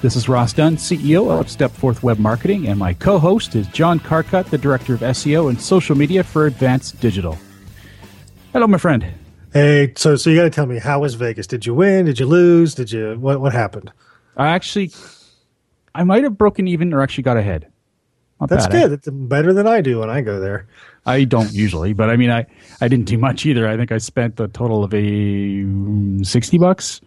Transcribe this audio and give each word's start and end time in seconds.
This 0.00 0.14
is 0.14 0.28
Ross 0.28 0.52
Dunn, 0.52 0.76
CEO 0.76 1.28
of 1.28 1.48
Stepforth 1.48 2.04
Web 2.04 2.20
Marketing, 2.20 2.68
and 2.68 2.78
my 2.78 2.94
co-host 2.94 3.56
is 3.56 3.66
John 3.66 3.98
Carcutt, 3.98 4.48
the 4.48 4.56
Director 4.56 4.94
of 4.94 5.00
SEO 5.00 5.48
and 5.48 5.60
Social 5.60 5.96
Media 5.96 6.22
for 6.22 6.46
Advanced 6.46 7.00
Digital. 7.00 7.36
Hello, 8.52 8.68
my 8.68 8.78
friend. 8.78 9.04
Hey, 9.52 9.92
so 9.96 10.14
so 10.14 10.30
you 10.30 10.36
got 10.36 10.44
to 10.44 10.50
tell 10.50 10.66
me 10.66 10.78
how 10.78 11.00
was 11.00 11.14
Vegas? 11.14 11.48
Did 11.48 11.66
you 11.66 11.74
win? 11.74 12.04
Did 12.04 12.20
you 12.20 12.26
lose? 12.26 12.76
Did 12.76 12.92
you 12.92 13.16
what 13.18 13.40
what 13.40 13.52
happened? 13.52 13.90
I 14.36 14.50
actually, 14.50 14.92
I 15.96 16.04
might 16.04 16.22
have 16.22 16.38
broken 16.38 16.68
even 16.68 16.94
or 16.94 17.02
actually 17.02 17.24
got 17.24 17.36
ahead. 17.36 17.66
Not 18.40 18.50
That's 18.50 18.68
bad, 18.68 18.72
good. 18.72 18.90
Eh? 18.92 18.94
It's 18.94 19.08
better 19.08 19.52
than 19.52 19.66
I 19.66 19.80
do 19.80 19.98
when 19.98 20.10
I 20.10 20.20
go 20.20 20.38
there. 20.38 20.68
I 21.06 21.24
don't 21.24 21.52
usually, 21.52 21.92
but 21.92 22.08
I 22.08 22.16
mean, 22.16 22.30
I, 22.30 22.46
I 22.80 22.86
didn't 22.86 23.06
do 23.06 23.18
much 23.18 23.44
either. 23.46 23.66
I 23.66 23.76
think 23.76 23.90
I 23.90 23.98
spent 23.98 24.38
a 24.38 24.46
total 24.46 24.84
of 24.84 24.94
a 24.94 25.62
um, 25.62 26.22
sixty 26.22 26.56
bucks. 26.56 27.00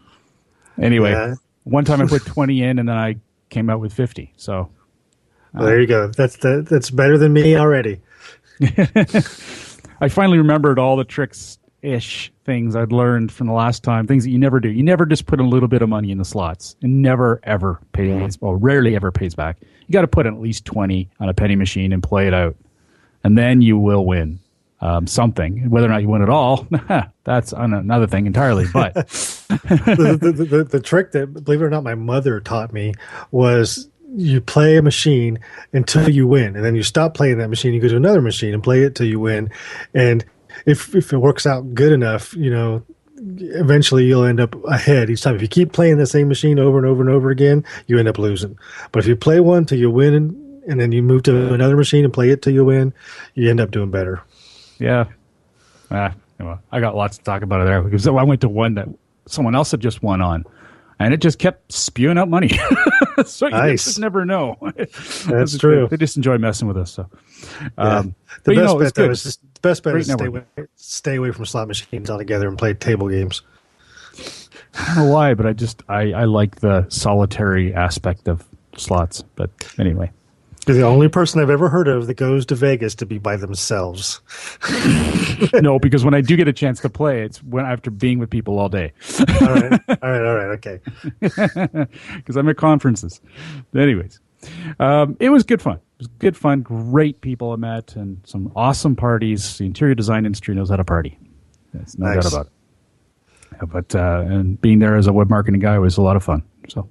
Anyway, 0.78 1.12
yeah. 1.12 1.36
One 1.72 1.86
time 1.86 2.02
I 2.02 2.06
put 2.06 2.26
twenty 2.26 2.64
in, 2.64 2.80
and 2.80 2.88
then 2.88 2.98
I 2.98 3.18
came 3.50 3.70
out 3.70 3.80
with 3.80 3.94
fifty. 3.94 4.34
So 4.38 4.70
well, 5.54 5.66
there 5.66 5.80
you 5.80 5.88
go. 5.88 6.08
That's 6.08 6.38
the, 6.38 6.66
that's 6.70 6.90
better 6.90 7.18
than 7.18 7.34
me 7.34 7.58
already. 7.58 8.02
I 10.02 10.08
finally 10.10 10.38
remembered 10.38 10.80
all 10.80 10.96
the 10.96 11.04
tricks 11.04 11.58
ish 11.82 12.32
things 12.46 12.76
I'd 12.76 12.92
learned 12.92 13.32
from 13.32 13.48
the 13.48 13.54
last 13.54 13.84
time. 13.84 14.08
Things 14.08 14.24
that 14.24 14.30
you 14.30 14.38
never 14.38 14.60
do. 14.60 14.70
You 14.70 14.84
never 14.84 15.06
just 15.06 15.26
put 15.26 15.40
a 15.40 15.44
little 15.44 15.68
bit 15.68 15.82
of 15.82 15.90
money 15.90 16.12
in 16.12 16.18
the 16.18 16.26
slots. 16.26 16.76
It 16.82 16.88
never 16.88 17.40
ever 17.44 17.80
pays. 17.94 18.40
Well, 18.40 18.56
rarely 18.56 18.96
ever 18.96 19.12
pays 19.12 19.36
back. 19.36 19.58
You 19.88 19.94
got 19.94 20.02
to 20.02 20.08
put 20.08 20.26
at 20.26 20.40
least 20.40 20.66
twenty 20.66 21.10
on 21.20 21.30
a 21.30 21.34
penny 21.34 21.56
machine 21.56 21.92
and 21.92 22.02
play 22.04 22.28
it 22.28 22.34
out 22.34 22.56
and 23.24 23.38
then 23.38 23.62
you 23.62 23.78
will 23.78 24.06
win 24.06 24.40
um, 24.80 25.08
something. 25.08 25.70
Whether 25.70 25.88
or 25.88 25.90
not 25.90 26.02
you 26.02 26.10
win 26.10 26.22
at 26.22 26.30
all, 26.30 26.68
that's 27.24 27.54
another 27.54 28.08
thing 28.08 28.26
entirely. 28.26 28.66
But 28.72 29.10
the, 29.64 30.18
the, 30.20 30.32
the, 30.32 30.64
the, 30.64 30.80
trick 30.80 31.12
that, 31.12 31.28
believe 31.28 31.62
it 31.62 31.66
or 31.66 31.70
not, 31.70 31.84
my 31.84 31.96
mother 31.96 32.40
taught 32.40 32.74
me 32.74 32.94
was 33.32 33.90
you 34.16 34.42
play 34.42 34.78
a 34.78 34.82
machine 34.82 35.40
until 35.74 36.10
you 36.10 36.28
win, 36.28 36.56
and 36.56 36.66
then 36.66 36.76
you 36.76 36.84
stop 36.84 37.14
playing 37.14 37.38
that 37.38 37.50
machine. 37.50 37.74
You 37.74 37.82
go 37.82 37.88
to 37.88 37.96
another 37.96 38.22
machine 38.22 38.54
and 38.54 38.64
play 38.64 38.84
it 38.84 38.96
till 38.96 39.08
you 39.08 39.20
win, 39.20 39.50
and 39.94 40.26
if 40.66 40.94
if 40.96 41.14
it 41.14 41.18
works 41.18 41.46
out 41.46 41.74
good 41.74 41.92
enough, 41.92 42.34
you 42.36 42.52
know. 42.52 42.84
Eventually, 43.24 44.06
you'll 44.06 44.24
end 44.24 44.40
up 44.40 44.56
ahead 44.66 45.12
each 45.12 45.22
time. 45.22 45.36
If 45.36 45.44
you 45.44 45.48
keep 45.48 45.74
playing 45.74 46.00
the 46.00 46.08
same 46.08 46.28
machine 46.28 46.58
over 46.58 46.80
and 46.80 46.88
over 46.88 47.02
and 47.02 47.10
over 47.12 47.30
again, 47.30 47.64
you 47.86 48.00
end 48.00 48.08
up 48.08 48.18
losing. 48.18 48.58
But 48.92 49.04
if 49.04 49.08
you 49.08 49.16
play 49.16 49.40
one 49.40 49.64
till 49.64 49.78
you 49.78 49.92
win 49.92 50.16
and 50.68 50.80
then 50.80 50.92
you 50.92 51.04
move 51.04 51.22
to 51.24 51.54
another 51.54 51.78
machine 51.78 52.04
and 52.04 52.12
play 52.12 52.32
it 52.32 52.42
till 52.42 52.54
you 52.54 52.66
win, 52.66 52.96
you 53.36 53.48
end 53.48 53.60
up 53.60 53.70
doing 53.70 53.92
better. 53.92 54.24
Yeah. 54.80 55.06
Ah, 55.92 56.16
well, 56.40 56.62
I 56.72 56.80
got 56.80 56.96
lots 56.96 57.20
to 57.20 57.24
talk 57.24 57.44
about 57.44 57.64
there 57.66 57.84
because 57.84 58.08
I 58.08 58.24
went 58.24 58.42
to 58.42 58.50
one 58.50 58.74
that 58.74 58.88
someone 59.28 59.56
else 59.56 59.72
had 59.72 59.80
just 59.80 60.04
won 60.04 60.22
on, 60.22 60.46
and 61.00 61.14
it 61.14 61.22
just 61.22 61.40
kept 61.40 61.72
spewing 61.72 62.18
out 62.18 62.30
money. 62.30 62.52
so 63.26 63.48
you 63.48 63.52
nice. 63.52 63.86
just 63.86 64.00
never 64.00 64.26
know. 64.26 64.58
That's 65.26 65.58
true. 65.58 65.88
They, 65.88 65.98
just 65.98 66.18
enjoy 66.18 66.38
messing 66.38 66.68
with 66.68 66.78
us. 66.78 66.92
So, 66.92 67.10
um, 67.78 68.16
yeah. 68.28 68.36
the 68.44 68.56
best 68.56 68.66
know, 68.66 68.80
bet 68.80 68.96
though 68.96 69.10
is 69.10 69.24
just, 69.24 69.42
the 69.42 69.60
best 69.62 69.84
bet 69.84 69.94
Great 69.94 70.02
is 70.02 70.12
stay 70.12 70.26
away, 70.26 70.44
stay 70.76 71.16
away 71.16 71.32
from 71.32 71.46
slot 71.46 71.68
machines 71.68 72.10
altogether 72.10 72.48
and 72.48 72.58
play 72.58 72.74
table 72.74 73.10
games. 73.10 73.42
I 74.74 74.86
don't 74.88 75.06
know 75.06 75.14
why, 75.14 75.34
but 75.34 75.46
I 75.46 75.54
just 75.54 75.84
I, 75.90 76.14
I 76.14 76.26
like 76.26 76.58
the 76.58 76.86
solitary 76.90 77.74
aspect 77.74 78.28
of 78.28 78.46
slots. 78.78 79.24
But 79.36 79.50
anyway, 79.78 80.12
you're 80.68 80.78
the 80.78 80.84
only 80.84 81.10
person 81.10 81.42
I've 81.42 81.50
ever 81.50 81.70
heard 81.70 81.88
of 81.88 82.06
that 82.08 82.14
goes 82.16 82.46
to 82.48 82.56
Vegas 82.56 82.94
to 82.96 83.06
be 83.06 83.18
by 83.18 83.36
themselves. 83.36 84.22
no, 85.54 85.80
because 85.80 86.06
when 86.06 86.14
I 86.14 86.22
do 86.22 86.36
get 86.36 86.48
a 86.48 86.54
chance 86.54 86.80
to 86.82 86.90
play, 86.90 87.24
it's 87.24 87.42
when 87.42 87.66
after 87.66 87.90
being 87.90 88.20
with 88.20 88.30
people 88.30 88.60
all 88.60 88.70
day. 88.70 88.94
all 89.20 89.26
right, 89.48 89.82
all 89.90 89.96
right, 90.04 90.26
all 90.26 90.36
right, 90.36 90.60
okay. 90.60 90.80
Because 92.16 92.36
I'm 92.36 92.48
at 92.48 92.58
conferences. 92.58 93.22
anyways, 93.76 94.20
um, 94.80 95.18
it 95.20 95.30
was 95.30 95.44
good 95.44 95.62
fun. 95.62 95.78
It 95.78 96.00
was 96.00 96.08
good 96.20 96.38
fun. 96.38 96.62
Great 96.62 97.22
people 97.22 97.52
I 97.52 97.56
met, 97.56 97.96
and 97.96 98.22
some 98.24 98.52
awesome 98.56 98.96
parties. 98.96 99.58
The 99.58 99.66
interior 99.66 99.96
design 99.96 100.26
industry 100.26 100.54
knows 100.54 100.70
how 100.70 100.76
to 100.76 100.84
party. 100.84 101.18
That's 101.74 101.98
no 101.98 102.06
nice. 102.06 102.24
doubt 102.24 102.34
about 102.34 102.46
it. 102.48 103.70
But 103.72 103.96
uh, 103.96 104.26
and 104.28 104.62
being 104.62 104.78
there 104.78 104.96
as 104.96 105.08
a 105.08 105.14
web 105.14 105.30
marketing 105.30 105.60
guy 105.60 105.80
was 105.80 105.98
a 105.98 106.02
lot 106.02 106.16
of 106.16 106.24
fun. 106.24 106.44
So, 106.70 106.88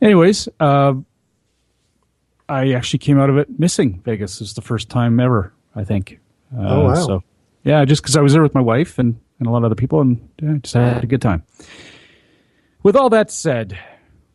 anyways. 0.00 0.48
Uh, 0.60 0.94
I 2.48 2.72
actually 2.72 3.00
came 3.00 3.18
out 3.20 3.30
of 3.30 3.36
it 3.36 3.58
missing 3.58 4.00
Vegas. 4.04 4.40
It's 4.40 4.54
the 4.54 4.62
first 4.62 4.88
time 4.88 5.20
ever, 5.20 5.52
I 5.74 5.84
think. 5.84 6.18
Uh, 6.56 6.60
oh 6.60 6.84
wow! 6.84 6.94
So 6.94 7.24
yeah, 7.64 7.84
just 7.84 8.02
because 8.02 8.16
I 8.16 8.20
was 8.20 8.32
there 8.32 8.42
with 8.42 8.54
my 8.54 8.60
wife 8.60 8.98
and, 8.98 9.18
and 9.38 9.46
a 9.46 9.50
lot 9.50 9.58
of 9.58 9.64
other 9.64 9.74
people, 9.74 10.00
and 10.00 10.28
yeah, 10.40 10.54
just 10.62 10.74
had 10.74 11.04
a 11.04 11.06
good 11.06 11.22
time. 11.22 11.42
With 12.82 12.96
all 12.96 13.10
that 13.10 13.30
said, 13.30 13.78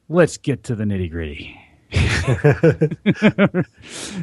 let's 0.09 0.37
get 0.37 0.63
to 0.65 0.75
the 0.75 0.83
nitty 0.83 1.09
gritty. 1.09 1.59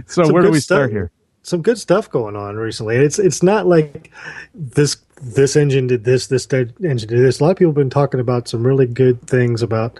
so 0.07 0.25
Some 0.25 0.33
where 0.33 0.43
do 0.43 0.51
we 0.51 0.61
start 0.61 0.85
stuff, 0.85 0.91
here? 0.91 1.11
Some 1.43 1.63
good 1.63 1.79
stuff 1.79 2.11
going 2.11 2.37
on 2.37 2.57
recently. 2.57 2.97
It's 2.97 3.19
it's 3.19 3.43
not 3.43 3.67
like 3.67 4.13
this 4.55 4.97
this 5.23 5.57
engine 5.57 5.87
did 5.87 6.05
this, 6.05 6.29
this 6.29 6.47
engine 6.53 7.09
did 7.09 7.19
this. 7.19 7.41
A 7.41 7.45
lot 7.45 7.51
of 7.51 7.57
people 7.57 7.71
have 7.71 7.77
been 7.77 7.91
talking 7.91 8.21
about 8.21 8.49
some 8.49 8.67
really 8.67 8.87
good 8.87 9.21
things 9.27 9.63
about, 9.63 9.99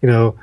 you 0.00 0.08
know, 0.08 0.36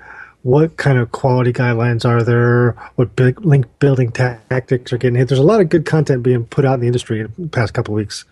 what 0.44 0.78
kind 0.78 0.98
of 0.98 1.12
quality 1.12 1.52
guidelines 1.52 2.06
are 2.06 2.24
there? 2.24 2.72
What 2.96 3.16
big 3.16 3.44
link 3.46 3.66
building 3.80 4.12
tactics 4.12 4.94
are 4.94 4.98
getting 4.98 5.16
hit? 5.16 5.28
There's 5.28 5.40
a 5.40 5.44
lot 5.44 5.60
of 5.60 5.70
good 5.70 5.86
content 5.86 6.24
being 6.24 6.46
put 6.46 6.66
out 6.66 6.76
in 6.76 6.80
the 6.80 6.88
industry 6.88 7.22
in 7.22 7.34
the 7.38 7.48
past 7.50 7.74
couple 7.74 7.94
of 7.94 7.98
weeks. 7.98 8.26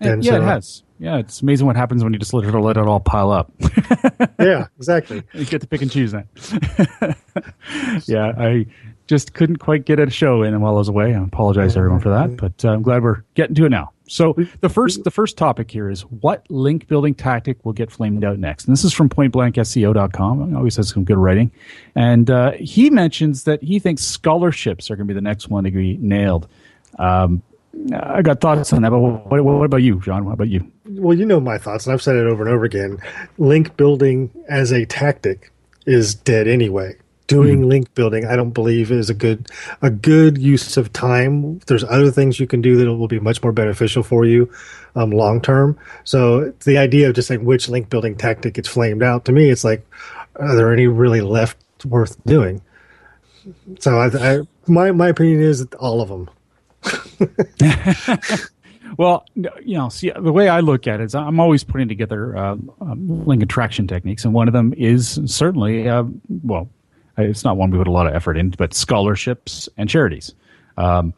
And 0.00 0.24
yeah, 0.24 0.32
so, 0.32 0.36
it 0.36 0.42
uh, 0.42 0.46
has. 0.46 0.82
Yeah, 1.00 1.18
it's 1.18 1.42
amazing 1.42 1.66
what 1.66 1.76
happens 1.76 2.02
when 2.02 2.12
you 2.12 2.18
just 2.18 2.34
let 2.34 2.44
it, 2.44 2.56
let 2.56 2.76
it 2.76 2.86
all 2.86 3.00
pile 3.00 3.30
up. 3.30 3.52
yeah, 4.40 4.66
exactly. 4.76 5.22
you 5.32 5.44
get 5.44 5.60
to 5.60 5.66
pick 5.66 5.82
and 5.82 5.90
choose 5.90 6.12
that. 6.12 6.26
yeah, 8.06 8.32
I 8.36 8.66
just 9.08 9.32
couldn't 9.32 9.56
quite 9.56 9.86
get 9.86 9.98
a 9.98 10.08
show 10.10 10.42
in 10.42 10.60
while 10.60 10.74
I 10.74 10.78
was 10.78 10.88
away. 10.88 11.14
I 11.14 11.22
apologize 11.22 11.72
to 11.72 11.78
everyone 11.78 12.00
for 12.00 12.10
that, 12.10 12.36
but 12.36 12.64
uh, 12.64 12.72
I'm 12.72 12.82
glad 12.82 13.02
we're 13.02 13.22
getting 13.34 13.54
to 13.56 13.64
it 13.64 13.70
now. 13.70 13.90
So 14.06 14.34
the 14.60 14.68
first 14.68 15.02
the 15.04 15.10
first 15.10 15.36
topic 15.36 15.70
here 15.70 15.90
is 15.90 16.02
what 16.02 16.48
link 16.50 16.86
building 16.86 17.14
tactic 17.14 17.64
will 17.64 17.72
get 17.72 17.90
flamed 17.90 18.24
out 18.24 18.38
next. 18.38 18.66
And 18.66 18.72
this 18.72 18.84
is 18.84 18.92
from 18.92 19.08
pointblankseo.com. 19.08 20.52
It 20.52 20.56
always 20.56 20.76
has 20.76 20.90
some 20.90 21.04
good 21.04 21.16
writing. 21.16 21.50
And 21.94 22.30
uh, 22.30 22.52
he 22.52 22.90
mentions 22.90 23.44
that 23.44 23.62
he 23.62 23.78
thinks 23.78 24.02
scholarships 24.02 24.90
are 24.90 24.96
going 24.96 25.08
to 25.08 25.12
be 25.12 25.16
the 25.16 25.22
next 25.22 25.48
one 25.48 25.64
to 25.64 25.70
be 25.70 25.96
nailed. 25.98 26.46
Um, 26.98 27.42
I 27.94 28.22
got 28.22 28.40
thoughts 28.40 28.72
on 28.72 28.82
that, 28.82 28.90
but 28.90 28.98
what, 28.98 29.44
what, 29.44 29.64
about 29.64 29.82
you, 29.82 30.00
John? 30.00 30.24
What 30.24 30.32
about 30.32 30.48
you? 30.48 30.70
Well, 30.86 31.16
you 31.16 31.24
know 31.24 31.38
my 31.38 31.58
thoughts, 31.58 31.86
and 31.86 31.92
I've 31.92 32.02
said 32.02 32.16
it 32.16 32.26
over 32.26 32.42
and 32.42 32.52
over 32.52 32.64
again. 32.64 32.98
Link 33.36 33.76
building 33.76 34.30
as 34.48 34.72
a 34.72 34.84
tactic 34.86 35.52
is 35.86 36.14
dead 36.14 36.48
anyway 36.48 36.96
doing 37.28 37.60
mm-hmm. 37.60 37.68
link 37.68 37.94
building 37.94 38.26
i 38.26 38.34
don't 38.34 38.50
believe 38.50 38.90
is 38.90 39.08
a 39.08 39.14
good 39.14 39.48
a 39.82 39.90
good 39.90 40.38
use 40.38 40.76
of 40.76 40.92
time. 40.92 41.58
There's 41.66 41.84
other 41.84 42.10
things 42.10 42.40
you 42.40 42.46
can 42.46 42.60
do 42.60 42.76
that 42.76 42.92
will 42.92 43.08
be 43.08 43.20
much 43.20 43.42
more 43.42 43.52
beneficial 43.52 44.02
for 44.02 44.24
you 44.24 44.50
um, 44.96 45.10
long 45.10 45.40
term. 45.40 45.78
So 46.04 46.52
the 46.64 46.78
idea 46.78 47.08
of 47.08 47.14
just 47.14 47.28
saying 47.28 47.44
which 47.44 47.68
link 47.68 47.90
building 47.90 48.16
tactic 48.16 48.54
gets 48.54 48.68
flamed 48.68 49.02
out 49.02 49.24
to 49.26 49.32
me 49.32 49.50
it's 49.50 49.64
like 49.64 49.86
are 50.36 50.56
there 50.56 50.72
any 50.72 50.86
really 50.86 51.20
left 51.20 51.58
worth 51.84 52.22
doing? 52.24 52.62
So 53.78 53.98
I, 53.98 54.06
I 54.06 54.40
my 54.66 54.92
my 54.92 55.08
opinion 55.08 55.40
is 55.42 55.66
all 55.78 56.00
of 56.00 56.08
them. 56.08 56.30
Well, 58.96 59.26
you 59.36 59.76
know, 59.76 59.90
see, 59.90 60.10
the 60.10 60.32
way 60.32 60.48
I 60.48 60.60
look 60.60 60.86
at 60.88 61.00
it 61.00 61.04
is 61.04 61.14
I'm 61.14 61.38
always 61.38 61.62
putting 61.62 61.88
together 61.88 62.36
uh, 62.36 62.56
um, 62.80 63.26
link 63.26 63.42
attraction 63.42 63.86
techniques, 63.86 64.24
and 64.24 64.32
one 64.34 64.48
of 64.48 64.54
them 64.54 64.72
is 64.76 65.20
certainly, 65.26 65.88
uh, 65.88 66.04
well, 66.42 66.68
it's 67.18 67.44
not 67.44 67.56
one 67.56 67.70
we 67.70 67.78
put 67.78 67.86
a 67.86 67.92
lot 67.92 68.06
of 68.06 68.14
effort 68.14 68.36
in, 68.36 68.50
but 68.50 68.74
scholarships 68.74 69.68
and 69.76 69.88
charities. 69.88 70.34
Um, 70.76 71.12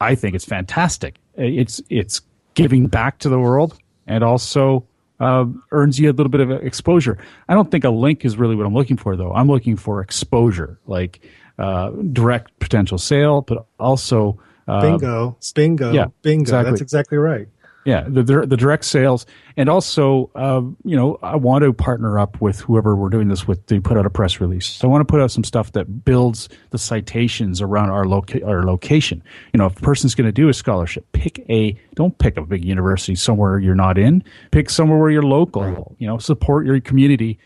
I 0.00 0.14
think 0.14 0.34
it's 0.34 0.44
fantastic. 0.44 1.16
It's 1.36 1.80
it's 1.88 2.20
giving 2.54 2.86
back 2.86 3.18
to 3.20 3.28
the 3.28 3.38
world 3.38 3.78
and 4.06 4.22
also 4.22 4.86
uh, 5.20 5.46
earns 5.72 5.98
you 5.98 6.10
a 6.10 6.12
little 6.12 6.30
bit 6.30 6.40
of 6.40 6.50
exposure. 6.50 7.18
I 7.48 7.54
don't 7.54 7.70
think 7.70 7.84
a 7.84 7.90
link 7.90 8.24
is 8.24 8.36
really 8.36 8.54
what 8.54 8.66
I'm 8.66 8.74
looking 8.74 8.96
for, 8.96 9.16
though. 9.16 9.32
I'm 9.32 9.48
looking 9.48 9.76
for 9.76 10.00
exposure, 10.00 10.78
like 10.86 11.20
uh, 11.58 11.90
direct 11.90 12.58
potential 12.60 12.98
sale, 12.98 13.42
but 13.42 13.66
also 13.80 14.40
uh, 14.68 14.80
bingo, 14.80 15.36
bingo, 15.54 15.92
yeah, 15.92 16.06
bingo. 16.22 16.42
Exactly. 16.42 16.70
That's 16.70 16.82
exactly 16.82 17.18
right. 17.18 17.48
Yeah, 17.88 18.04
the 18.06 18.22
the 18.22 18.58
direct 18.58 18.84
sales, 18.84 19.24
and 19.56 19.70
also, 19.70 20.30
uh, 20.34 20.60
you 20.84 20.94
know, 20.94 21.18
I 21.22 21.36
want 21.36 21.64
to 21.64 21.72
partner 21.72 22.18
up 22.18 22.38
with 22.38 22.60
whoever 22.60 22.94
we're 22.94 23.08
doing 23.08 23.28
this 23.28 23.48
with 23.48 23.64
to 23.68 23.80
put 23.80 23.96
out 23.96 24.04
a 24.04 24.10
press 24.10 24.42
release. 24.42 24.66
So 24.66 24.86
I 24.86 24.90
want 24.90 25.00
to 25.00 25.10
put 25.10 25.22
out 25.22 25.30
some 25.30 25.42
stuff 25.42 25.72
that 25.72 26.04
builds 26.04 26.50
the 26.68 26.76
citations 26.76 27.62
around 27.62 27.88
our 27.88 28.04
loca- 28.04 28.44
our 28.46 28.62
location. 28.64 29.22
You 29.54 29.58
know, 29.58 29.64
if 29.64 29.78
a 29.78 29.80
person's 29.80 30.14
going 30.14 30.26
to 30.26 30.32
do 30.32 30.50
a 30.50 30.52
scholarship, 30.52 31.10
pick 31.12 31.42
a 31.48 31.80
don't 31.94 32.18
pick 32.18 32.36
a 32.36 32.42
big 32.42 32.62
university 32.62 33.14
somewhere 33.14 33.58
you're 33.58 33.74
not 33.74 33.96
in. 33.96 34.22
Pick 34.50 34.68
somewhere 34.68 34.98
where 34.98 35.10
you're 35.10 35.22
local. 35.22 35.96
You 35.98 36.08
know, 36.08 36.18
support 36.18 36.66
your 36.66 36.78
community. 36.80 37.38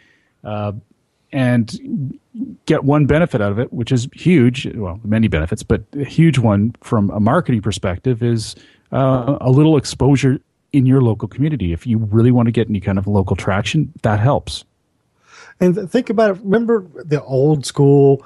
Uh, 0.42 0.72
and 1.32 2.18
get 2.66 2.84
one 2.84 3.06
benefit 3.06 3.40
out 3.40 3.52
of 3.52 3.58
it, 3.58 3.72
which 3.72 3.92
is 3.92 4.08
huge. 4.12 4.66
Well, 4.74 5.00
many 5.04 5.28
benefits, 5.28 5.62
but 5.62 5.82
a 5.94 6.04
huge 6.04 6.38
one 6.38 6.74
from 6.82 7.10
a 7.10 7.20
marketing 7.20 7.62
perspective 7.62 8.22
is 8.22 8.54
uh, 8.92 9.38
a 9.40 9.50
little 9.50 9.76
exposure 9.76 10.40
in 10.72 10.86
your 10.86 11.02
local 11.02 11.28
community. 11.28 11.72
If 11.72 11.86
you 11.86 11.98
really 11.98 12.30
want 12.30 12.46
to 12.46 12.52
get 12.52 12.68
any 12.68 12.80
kind 12.80 12.98
of 12.98 13.06
local 13.06 13.36
traction, 13.36 13.92
that 14.02 14.20
helps. 14.20 14.64
And 15.60 15.90
think 15.90 16.10
about 16.10 16.36
it. 16.36 16.42
Remember 16.42 16.86
the 16.94 17.22
old 17.22 17.64
school 17.66 18.24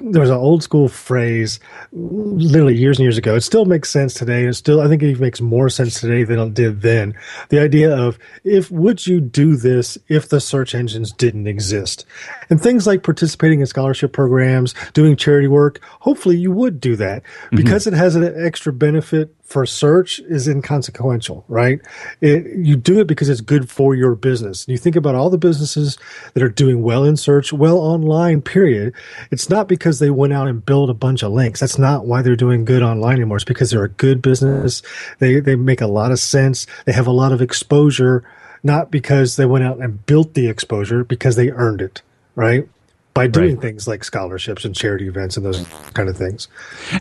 there 0.00 0.20
was 0.20 0.30
an 0.30 0.36
old 0.36 0.62
school 0.62 0.88
phrase 0.88 1.60
literally 1.92 2.76
years 2.76 2.98
and 2.98 3.04
years 3.04 3.18
ago. 3.18 3.34
It 3.34 3.40
still 3.40 3.64
makes 3.64 3.90
sense 3.90 4.14
today. 4.14 4.44
And 4.44 4.54
still, 4.54 4.80
I 4.80 4.88
think 4.88 5.02
it 5.02 5.20
makes 5.20 5.40
more 5.40 5.68
sense 5.68 6.00
today 6.00 6.24
than 6.24 6.38
it 6.38 6.54
did 6.54 6.82
then. 6.82 7.14
The 7.48 7.58
idea 7.58 7.94
of 7.94 8.18
if 8.44 8.70
would 8.70 9.06
you 9.06 9.20
do 9.20 9.56
this 9.56 9.98
if 10.08 10.28
the 10.28 10.40
search 10.40 10.74
engines 10.74 11.12
didn't 11.12 11.46
exist? 11.46 12.04
And 12.50 12.60
things 12.60 12.86
like 12.86 13.02
participating 13.02 13.60
in 13.60 13.66
scholarship 13.66 14.12
programs, 14.12 14.74
doing 14.92 15.16
charity 15.16 15.48
work, 15.48 15.80
hopefully 16.00 16.36
you 16.36 16.52
would 16.52 16.80
do 16.80 16.96
that 16.96 17.22
mm-hmm. 17.22 17.56
because 17.56 17.84
mm-hmm. 17.84 17.94
it 17.94 17.98
has 17.98 18.16
an 18.16 18.34
extra 18.36 18.72
benefit 18.72 19.34
for 19.48 19.64
search 19.64 20.18
is 20.20 20.46
inconsequential, 20.46 21.42
right? 21.48 21.80
It, 22.20 22.44
you 22.58 22.76
do 22.76 23.00
it 23.00 23.06
because 23.06 23.30
it's 23.30 23.40
good 23.40 23.70
for 23.70 23.94
your 23.94 24.14
business. 24.14 24.66
And 24.66 24.72
you 24.72 24.78
think 24.78 24.94
about 24.94 25.14
all 25.14 25.30
the 25.30 25.38
businesses 25.38 25.96
that 26.34 26.42
are 26.42 26.50
doing 26.50 26.82
well 26.82 27.02
in 27.02 27.16
search, 27.16 27.50
well 27.50 27.78
online, 27.78 28.42
period. 28.42 28.92
It's 29.30 29.48
not 29.48 29.66
because 29.66 30.00
they 30.00 30.10
went 30.10 30.34
out 30.34 30.48
and 30.48 30.64
built 30.64 30.90
a 30.90 30.94
bunch 30.94 31.22
of 31.22 31.32
links. 31.32 31.60
That's 31.60 31.78
not 31.78 32.04
why 32.04 32.20
they're 32.20 32.36
doing 32.36 32.66
good 32.66 32.82
online 32.82 33.16
anymore. 33.16 33.38
It's 33.38 33.44
because 33.44 33.70
they're 33.70 33.84
a 33.84 33.88
good 33.88 34.20
business. 34.20 34.82
They, 35.18 35.40
they 35.40 35.56
make 35.56 35.80
a 35.80 35.86
lot 35.86 36.12
of 36.12 36.18
sense. 36.18 36.66
They 36.84 36.92
have 36.92 37.06
a 37.06 37.10
lot 37.10 37.32
of 37.32 37.40
exposure, 37.40 38.24
not 38.62 38.90
because 38.90 39.36
they 39.36 39.46
went 39.46 39.64
out 39.64 39.78
and 39.78 40.04
built 40.04 40.34
the 40.34 40.46
exposure, 40.46 41.04
because 41.04 41.36
they 41.36 41.50
earned 41.50 41.80
it, 41.80 42.02
right? 42.34 42.68
by 43.14 43.26
doing 43.26 43.54
right. 43.54 43.62
things 43.62 43.88
like 43.88 44.04
scholarships 44.04 44.64
and 44.64 44.76
charity 44.76 45.08
events 45.08 45.36
and 45.36 45.44
those 45.44 45.66
kind 45.94 46.08
of 46.08 46.16
things. 46.16 46.46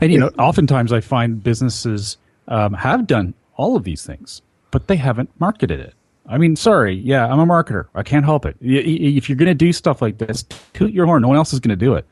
And 0.02 0.12
you 0.12 0.18
know, 0.18 0.30
oftentimes 0.40 0.92
I 0.92 1.00
find 1.00 1.44
businesses 1.44 2.18
um, 2.48 2.74
have 2.74 3.08
done 3.08 3.34
all 3.56 3.76
of 3.76 3.84
these 3.84 4.06
things, 4.06 4.42
but 4.72 4.88
they 4.88 4.96
haven't 4.96 5.30
marketed 5.40 5.80
it. 5.80 5.94
I 6.28 6.38
mean, 6.38 6.56
sorry, 6.56 6.94
yeah, 6.94 7.26
I'm 7.26 7.40
a 7.40 7.46
marketer. 7.46 7.88
I 7.96 8.04
can't 8.04 8.26
help 8.26 8.46
it. 8.46 8.58
If 8.60 9.30
you're 9.30 9.38
going 9.38 9.48
to 9.48 9.54
do 9.54 9.72
stuff 9.72 10.02
like 10.02 10.18
this, 10.18 10.44
toot 10.74 10.92
your 10.92 11.06
horn. 11.06 11.22
No 11.22 11.30
one 11.30 11.38
else 11.38 11.54
is 11.54 11.60
going 11.60 11.78
to 11.78 11.86
do 11.86 11.96
it. 11.96 12.06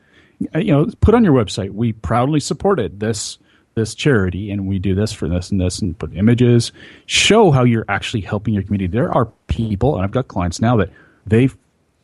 You 0.54 0.72
know, 0.72 0.90
put 1.00 1.14
on 1.14 1.24
your 1.24 1.34
website. 1.34 1.70
We 1.70 1.92
proudly 1.92 2.40
supported 2.40 3.00
this 3.00 3.38
this 3.74 3.94
charity, 3.94 4.50
and 4.50 4.66
we 4.66 4.78
do 4.78 4.94
this 4.94 5.12
for 5.12 5.28
this 5.28 5.50
and 5.50 5.60
this, 5.60 5.80
and 5.80 5.98
put 5.98 6.14
images. 6.16 6.72
Show 7.04 7.50
how 7.50 7.64
you're 7.64 7.84
actually 7.90 8.22
helping 8.22 8.54
your 8.54 8.62
community. 8.62 8.86
There 8.86 9.12
are 9.12 9.26
people, 9.48 9.96
and 9.96 10.04
I've 10.04 10.12
got 10.12 10.28
clients 10.28 10.60
now 10.60 10.76
that 10.76 10.90
they 11.26 11.50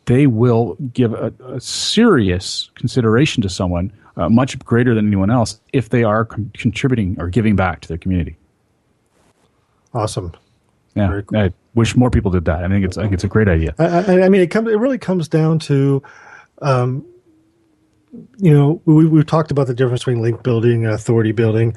they 0.04 0.26
will 0.26 0.76
give 0.92 1.14
a, 1.14 1.32
a 1.46 1.60
serious 1.60 2.70
consideration 2.74 3.42
to 3.42 3.48
someone 3.48 3.92
uh, 4.16 4.28
much 4.28 4.58
greater 4.60 4.94
than 4.94 5.06
anyone 5.06 5.30
else 5.30 5.60
if 5.72 5.88
they 5.88 6.04
are 6.04 6.24
con- 6.24 6.50
contributing 6.54 7.16
or 7.18 7.28
giving 7.28 7.56
back 7.56 7.80
to 7.80 7.88
their 7.88 7.98
community. 7.98 8.36
Awesome. 9.94 10.32
Yeah, 10.94 11.20
cool. 11.26 11.38
I 11.38 11.52
wish 11.74 11.96
more 11.96 12.10
people 12.10 12.30
did 12.30 12.44
that. 12.44 12.64
I 12.64 12.68
think 12.68 12.84
it's 12.84 12.98
I 12.98 13.02
think 13.02 13.14
it's 13.14 13.24
a 13.24 13.28
great 13.28 13.48
idea. 13.48 13.74
I, 13.78 13.84
I, 13.84 14.24
I 14.24 14.28
mean, 14.28 14.40
it 14.42 14.50
comes 14.50 14.68
it 14.68 14.76
really 14.76 14.98
comes 14.98 15.28
down 15.28 15.58
to, 15.60 16.02
um, 16.60 17.06
you 18.38 18.52
know, 18.52 18.82
we, 18.84 19.06
we've 19.06 19.26
talked 19.26 19.50
about 19.50 19.66
the 19.66 19.74
difference 19.74 20.00
between 20.00 20.20
link 20.20 20.42
building 20.42 20.84
and 20.84 20.92
authority 20.92 21.32
building, 21.32 21.74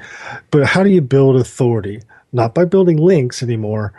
but 0.50 0.66
how 0.66 0.82
do 0.82 0.90
you 0.90 1.00
build 1.00 1.36
authority? 1.36 2.02
Not 2.32 2.54
by 2.54 2.66
building 2.66 2.98
links 2.98 3.42
anymore, 3.42 3.94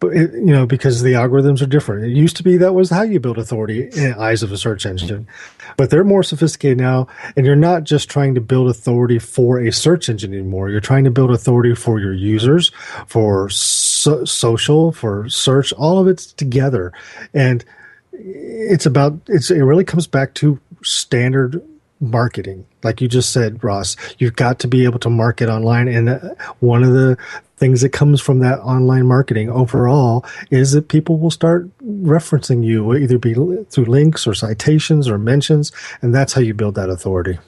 but 0.00 0.16
it, 0.16 0.32
you 0.32 0.46
know 0.46 0.66
because 0.66 1.02
the 1.02 1.12
algorithms 1.12 1.62
are 1.62 1.66
different. 1.66 2.04
It 2.04 2.16
used 2.16 2.36
to 2.38 2.42
be 2.42 2.56
that 2.56 2.74
was 2.74 2.90
how 2.90 3.02
you 3.02 3.20
build 3.20 3.38
authority 3.38 3.88
in 3.94 4.14
eyes 4.14 4.42
of 4.42 4.50
a 4.50 4.56
search 4.56 4.86
engine, 4.86 5.28
but 5.76 5.90
they're 5.90 6.04
more 6.04 6.22
sophisticated 6.22 6.78
now. 6.78 7.06
And 7.36 7.46
you're 7.46 7.54
not 7.54 7.84
just 7.84 8.10
trying 8.10 8.34
to 8.34 8.40
build 8.40 8.68
authority 8.68 9.18
for 9.18 9.60
a 9.60 9.70
search 9.70 10.08
engine 10.08 10.32
anymore. 10.32 10.70
You're 10.70 10.80
trying 10.80 11.04
to 11.04 11.10
build 11.10 11.30
authority 11.30 11.74
for 11.74 12.00
your 12.00 12.14
users, 12.14 12.72
for 13.06 13.48
so- 13.50 14.24
social, 14.24 14.90
for 14.90 15.28
search. 15.28 15.72
All 15.74 15.98
of 15.98 16.08
it's 16.08 16.32
together, 16.32 16.92
and 17.34 17.64
it's 18.12 18.86
about 18.86 19.20
it's. 19.28 19.50
It 19.50 19.60
really 19.60 19.84
comes 19.84 20.06
back 20.06 20.34
to 20.34 20.58
standard 20.82 21.62
marketing. 22.00 22.66
Like 22.82 23.00
you 23.00 23.08
just 23.08 23.30
said, 23.30 23.62
Ross, 23.62 23.96
you've 24.18 24.36
got 24.36 24.58
to 24.60 24.68
be 24.68 24.84
able 24.84 24.98
to 25.00 25.10
market 25.10 25.48
online. 25.48 25.86
And 25.88 26.08
uh, 26.08 26.20
one 26.60 26.82
of 26.82 26.92
the 26.92 27.18
things 27.60 27.82
that 27.82 27.90
comes 27.90 28.20
from 28.20 28.40
that 28.40 28.58
online 28.60 29.06
marketing 29.06 29.50
overall 29.50 30.24
is 30.50 30.72
that 30.72 30.88
people 30.88 31.18
will 31.18 31.30
start 31.30 31.68
referencing 31.84 32.64
you, 32.64 32.94
either 32.94 33.18
be 33.18 33.34
through 33.34 33.84
links 33.84 34.26
or 34.26 34.34
citations 34.34 35.08
or 35.08 35.18
mentions, 35.18 35.70
and 36.02 36.14
that's 36.14 36.32
how 36.32 36.40
you 36.40 36.54
build 36.54 36.74
that 36.74 36.88
authority. 36.88 37.38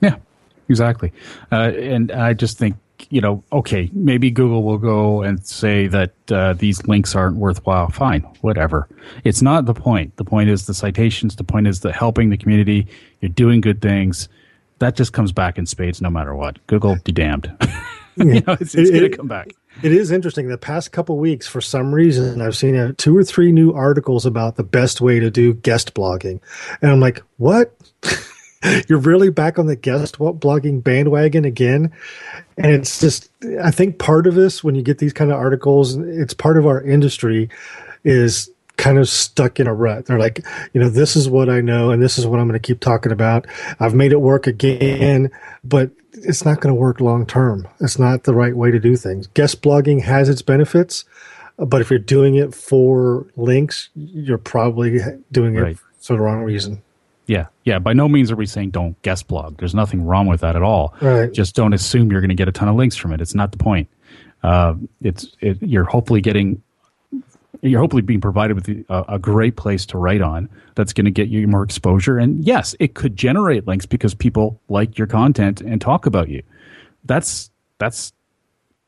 Yeah, 0.00 0.16
exactly. 0.68 1.12
Uh, 1.52 1.70
and 1.76 2.10
I 2.10 2.32
just 2.32 2.58
think 2.58 2.76
you 3.10 3.20
know, 3.20 3.42
okay, 3.52 3.90
maybe 3.92 4.30
Google 4.30 4.62
will 4.62 4.78
go 4.78 5.22
and 5.22 5.44
say 5.44 5.88
that 5.88 6.12
uh, 6.30 6.52
these 6.52 6.86
links 6.86 7.16
aren't 7.16 7.36
worthwhile. 7.36 7.90
Fine, 7.90 8.22
whatever. 8.42 8.88
It's 9.24 9.42
not 9.42 9.66
the 9.66 9.74
point. 9.74 10.16
The 10.16 10.24
point 10.24 10.48
is 10.48 10.66
the 10.66 10.74
citations. 10.74 11.36
The 11.36 11.44
point 11.44 11.66
is 11.66 11.80
the 11.80 11.92
helping 11.92 12.30
the 12.30 12.36
community. 12.36 12.86
You're 13.20 13.30
doing 13.30 13.60
good 13.60 13.82
things. 13.82 14.28
That 14.78 14.96
just 14.96 15.12
comes 15.12 15.32
back 15.32 15.58
in 15.58 15.66
spades, 15.66 16.00
no 16.00 16.10
matter 16.10 16.34
what. 16.34 16.64
Google 16.68 16.96
be 17.04 17.12
damned. 17.12 17.52
you 18.16 18.40
know, 18.40 18.56
it's, 18.60 18.74
it's 18.74 18.90
going 18.90 19.10
to 19.10 19.16
come 19.16 19.28
back. 19.28 19.52
It 19.82 19.92
is 19.92 20.10
interesting. 20.10 20.48
The 20.48 20.58
past 20.58 20.92
couple 20.92 21.18
weeks, 21.18 21.46
for 21.46 21.60
some 21.60 21.94
reason, 21.94 22.42
I've 22.42 22.56
seen 22.56 22.74
a, 22.74 22.92
two 22.92 23.16
or 23.16 23.24
three 23.24 23.52
new 23.52 23.72
articles 23.72 24.26
about 24.26 24.56
the 24.56 24.62
best 24.62 25.00
way 25.00 25.18
to 25.18 25.30
do 25.30 25.54
guest 25.54 25.94
blogging, 25.94 26.40
and 26.82 26.90
I'm 26.90 27.00
like, 27.00 27.22
what? 27.38 27.74
You're 28.88 29.00
really 29.00 29.30
back 29.30 29.58
on 29.58 29.66
the 29.66 29.74
guest 29.74 30.18
blogging 30.18 30.84
bandwagon 30.84 31.44
again? 31.44 31.90
And 32.56 32.72
it's 32.72 33.00
just, 33.00 33.28
I 33.60 33.72
think 33.72 33.98
part 33.98 34.28
of 34.28 34.36
this, 34.36 34.62
when 34.62 34.76
you 34.76 34.82
get 34.82 34.98
these 34.98 35.12
kind 35.12 35.32
of 35.32 35.36
articles, 35.36 35.96
it's 35.96 36.32
part 36.32 36.56
of 36.56 36.64
our 36.64 36.80
industry, 36.80 37.48
is 38.04 38.51
kind 38.76 38.98
of 38.98 39.08
stuck 39.08 39.60
in 39.60 39.66
a 39.66 39.74
rut. 39.74 40.06
They're 40.06 40.18
like, 40.18 40.44
you 40.72 40.80
know, 40.80 40.88
this 40.88 41.16
is 41.16 41.28
what 41.28 41.48
I 41.48 41.60
know 41.60 41.90
and 41.90 42.02
this 42.02 42.18
is 42.18 42.26
what 42.26 42.40
I'm 42.40 42.48
going 42.48 42.60
to 42.60 42.66
keep 42.66 42.80
talking 42.80 43.12
about. 43.12 43.46
I've 43.80 43.94
made 43.94 44.12
it 44.12 44.20
work 44.20 44.46
again, 44.46 45.30
but 45.62 45.90
it's 46.12 46.44
not 46.44 46.60
going 46.60 46.74
to 46.74 46.78
work 46.80 47.00
long 47.00 47.26
term. 47.26 47.68
It's 47.80 47.98
not 47.98 48.24
the 48.24 48.34
right 48.34 48.56
way 48.56 48.70
to 48.70 48.78
do 48.78 48.96
things. 48.96 49.26
Guest 49.28 49.62
blogging 49.62 50.02
has 50.02 50.28
its 50.28 50.42
benefits, 50.42 51.04
but 51.56 51.80
if 51.80 51.90
you're 51.90 51.98
doing 51.98 52.34
it 52.36 52.54
for 52.54 53.26
links, 53.36 53.90
you're 53.94 54.38
probably 54.38 54.98
doing 55.30 55.56
it 55.56 55.78
for 56.00 56.16
the 56.16 56.22
wrong 56.22 56.42
reason. 56.42 56.82
Yeah, 57.26 57.46
yeah. 57.64 57.78
By 57.78 57.92
no 57.92 58.08
means 58.08 58.30
are 58.32 58.36
we 58.36 58.46
saying 58.46 58.70
don't 58.70 59.00
guest 59.02 59.28
blog. 59.28 59.58
There's 59.58 59.74
nothing 59.74 60.04
wrong 60.04 60.26
with 60.26 60.40
that 60.40 60.56
at 60.56 60.62
all. 60.62 60.94
Right. 61.00 61.32
Just 61.32 61.54
don't 61.54 61.72
assume 61.72 62.10
you're 62.10 62.20
going 62.20 62.30
to 62.30 62.34
get 62.34 62.48
a 62.48 62.52
ton 62.52 62.68
of 62.68 62.74
links 62.74 62.96
from 62.96 63.12
it. 63.12 63.20
It's 63.20 63.34
not 63.34 63.52
the 63.52 63.58
point. 63.58 63.88
Uh, 64.42 64.74
it's 65.02 65.28
it, 65.40 65.62
you're 65.62 65.84
hopefully 65.84 66.20
getting 66.20 66.60
you're 67.62 67.80
hopefully 67.80 68.02
being 68.02 68.20
provided 68.20 68.54
with 68.54 68.68
a, 68.88 69.04
a 69.08 69.18
great 69.18 69.56
place 69.56 69.86
to 69.86 69.98
write 69.98 70.20
on 70.20 70.48
that's 70.74 70.92
going 70.92 71.04
to 71.04 71.10
get 71.10 71.28
you 71.28 71.46
more 71.46 71.62
exposure. 71.62 72.18
And 72.18 72.44
yes, 72.44 72.74
it 72.80 72.94
could 72.94 73.16
generate 73.16 73.66
links 73.66 73.86
because 73.86 74.14
people 74.14 74.60
like 74.68 74.98
your 74.98 75.06
content 75.06 75.60
and 75.60 75.80
talk 75.80 76.04
about 76.04 76.28
you. 76.28 76.42
That's 77.04 77.50
that's 77.78 78.12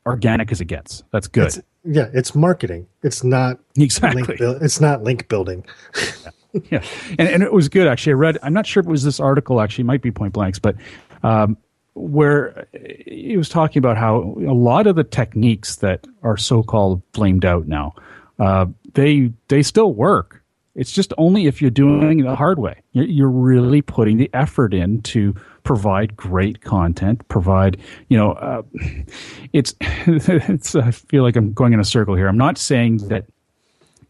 organic 0.07 0.51
as 0.53 0.61
it 0.61 0.67
gets. 0.67 1.05
That's 1.13 1.29
good. 1.29 1.47
It's, 1.47 1.61
yeah, 1.85 2.09
it's 2.13 2.35
marketing. 2.35 2.87
It's 3.03 3.23
not 3.23 3.59
exactly. 3.77 4.37
Bu- 4.37 4.59
it's 4.61 4.81
not 4.81 5.03
link 5.03 5.29
building. 5.29 5.65
yeah. 5.97 6.31
yeah, 6.71 6.83
and 7.19 7.29
and 7.29 7.43
it 7.43 7.53
was 7.53 7.69
good 7.69 7.87
actually. 7.87 8.13
I 8.13 8.17
read. 8.17 8.39
I'm 8.43 8.53
not 8.53 8.67
sure 8.67 8.81
if 8.81 8.87
it 8.87 8.91
was 8.91 9.05
this 9.05 9.21
article. 9.21 9.61
Actually, 9.61 9.83
it 9.83 9.87
might 9.87 10.03
be 10.03 10.11
Point 10.11 10.33
Blanks, 10.33 10.59
but 10.59 10.77
um, 11.23 11.57
where 11.95 12.67
he 12.73 13.37
was 13.37 13.49
talking 13.49 13.79
about 13.79 13.97
how 13.97 14.17
a 14.17 14.55
lot 14.55 14.87
of 14.87 14.97
the 14.97 15.05
techniques 15.05 15.77
that 15.77 16.07
are 16.23 16.37
so-called 16.37 17.03
blamed 17.13 17.45
out 17.45 17.69
now 17.69 17.95
uh, 18.39 18.67
they 18.95 19.33
they 19.49 19.63
still 19.63 19.93
work. 19.93 20.43
It's 20.75 20.91
just 20.91 21.13
only 21.19 21.47
if 21.47 21.63
you're 21.63 21.71
doing 21.71 22.19
it 22.19 22.25
the 22.25 22.35
hard 22.35 22.59
way. 22.59 22.83
You're, 22.93 23.31
really 23.31 23.81
putting 23.81 24.17
the 24.17 24.29
effort 24.35 24.75
in 24.75 25.03
to 25.03 25.33
provide 25.63 26.17
great 26.17 26.63
content. 26.63 27.27
Provide, 27.29 27.81
you 28.09 28.17
know, 28.17 28.33
uh, 28.33 28.63
it's 29.53 29.75
it's. 29.81 30.75
I 30.75 30.91
feel 30.91 31.23
like 31.23 31.37
I'm 31.37 31.53
going 31.53 31.75
in 31.75 31.81
a 31.81 31.85
circle 31.85 32.17
here. 32.17 32.27
I'm 32.27 32.39
not 32.39 32.59
saying 32.59 33.09
that 33.09 33.27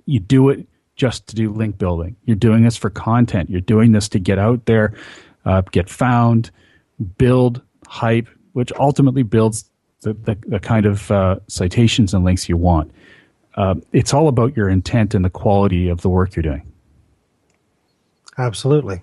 you 0.06 0.20
do 0.20 0.48
it 0.48 0.66
just 0.96 1.26
to 1.28 1.36
do 1.36 1.52
link 1.52 1.76
building. 1.76 2.16
You're 2.24 2.36
doing 2.36 2.64
this 2.64 2.76
for 2.76 2.88
content. 2.88 3.50
You're 3.50 3.60
doing 3.60 3.92
this 3.92 4.08
to 4.10 4.18
get 4.18 4.38
out 4.38 4.64
there, 4.66 4.94
uh, 5.44 5.62
get 5.72 5.90
found, 5.90 6.50
build 7.18 7.60
hype, 7.86 8.28
which 8.52 8.72
ultimately 8.78 9.22
builds 9.22 9.68
the, 10.02 10.14
the, 10.14 10.38
the 10.46 10.60
kind 10.60 10.86
of 10.86 11.10
uh, 11.10 11.40
citations 11.48 12.14
and 12.14 12.24
links 12.24 12.48
you 12.48 12.56
want. 12.56 12.90
Uh, 13.56 13.76
it's 13.92 14.12
all 14.12 14.28
about 14.28 14.56
your 14.56 14.68
intent 14.68 15.14
and 15.14 15.24
the 15.24 15.30
quality 15.30 15.88
of 15.88 16.00
the 16.00 16.08
work 16.08 16.34
you're 16.34 16.42
doing. 16.42 16.70
Absolutely. 18.36 19.02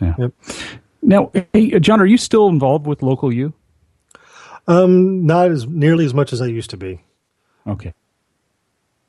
Yeah. 0.00 0.14
Yep. 0.18 0.32
Now, 1.02 1.30
hey, 1.52 1.78
John, 1.78 2.00
are 2.00 2.06
you 2.06 2.16
still 2.16 2.48
involved 2.48 2.86
with 2.86 3.02
Local 3.02 3.32
U? 3.32 3.52
Um, 4.66 5.26
not 5.26 5.50
as 5.50 5.66
nearly 5.66 6.04
as 6.04 6.14
much 6.14 6.32
as 6.32 6.40
I 6.40 6.46
used 6.46 6.70
to 6.70 6.76
be. 6.76 7.00
Okay. 7.66 7.92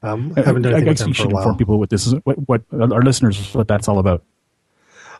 Um, 0.01 0.33
I 0.35 0.41
haven't 0.41 0.63
done 0.63 0.73
anything 0.73 0.89
I 0.89 0.93
guess 0.93 1.07
you 1.07 1.13
should 1.13 1.31
inform 1.31 1.57
people 1.57 1.79
what 1.79 1.89
this 1.89 2.05
is, 2.05 2.13
what, 2.23 2.35
what 2.47 2.61
our 2.73 3.01
listeners, 3.01 3.53
what 3.53 3.67
that's 3.67 3.87
all 3.87 3.99
about. 3.99 4.23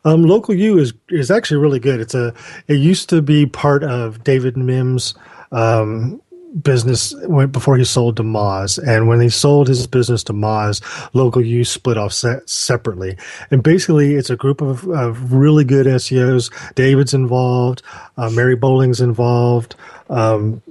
Um, 0.05 0.23
Local 0.23 0.53
U 0.53 0.77
is 0.77 0.93
is 1.09 1.31
actually 1.31 1.57
really 1.57 1.79
good. 1.79 2.01
It's 2.01 2.13
a 2.13 2.33
it 2.67 2.75
used 2.75 3.07
to 3.09 3.21
be 3.21 3.45
part 3.45 3.83
of 3.83 4.23
David 4.25 4.57
Mihm's 4.57 5.15
um, 5.53 6.21
business 6.62 7.13
went 7.24 7.51
before 7.51 7.77
he 7.77 7.83
sold 7.83 8.17
to 8.17 8.24
Moz. 8.24 8.77
And 8.86 9.07
when 9.07 9.22
he 9.22 9.29
sold 9.29 9.67
his 9.67 9.88
business 9.88 10.24
to 10.25 10.33
Moz, 10.33 10.81
Local 11.13 11.43
U 11.43 11.63
split 11.63 11.98
off 11.98 12.13
se- 12.13 12.41
separately. 12.45 13.17
And 13.51 13.63
basically, 13.63 14.15
it's 14.15 14.29
a 14.29 14.36
group 14.36 14.62
of, 14.62 14.88
of 14.89 15.33
really 15.33 15.63
good 15.63 15.88
SEOs. 15.88 16.51
David's 16.75 17.13
involved, 17.13 17.81
uh, 18.17 18.29
Mary 18.29 18.55
Bowling's 18.55 19.01
involved. 19.01 19.75
Um, 20.10 20.62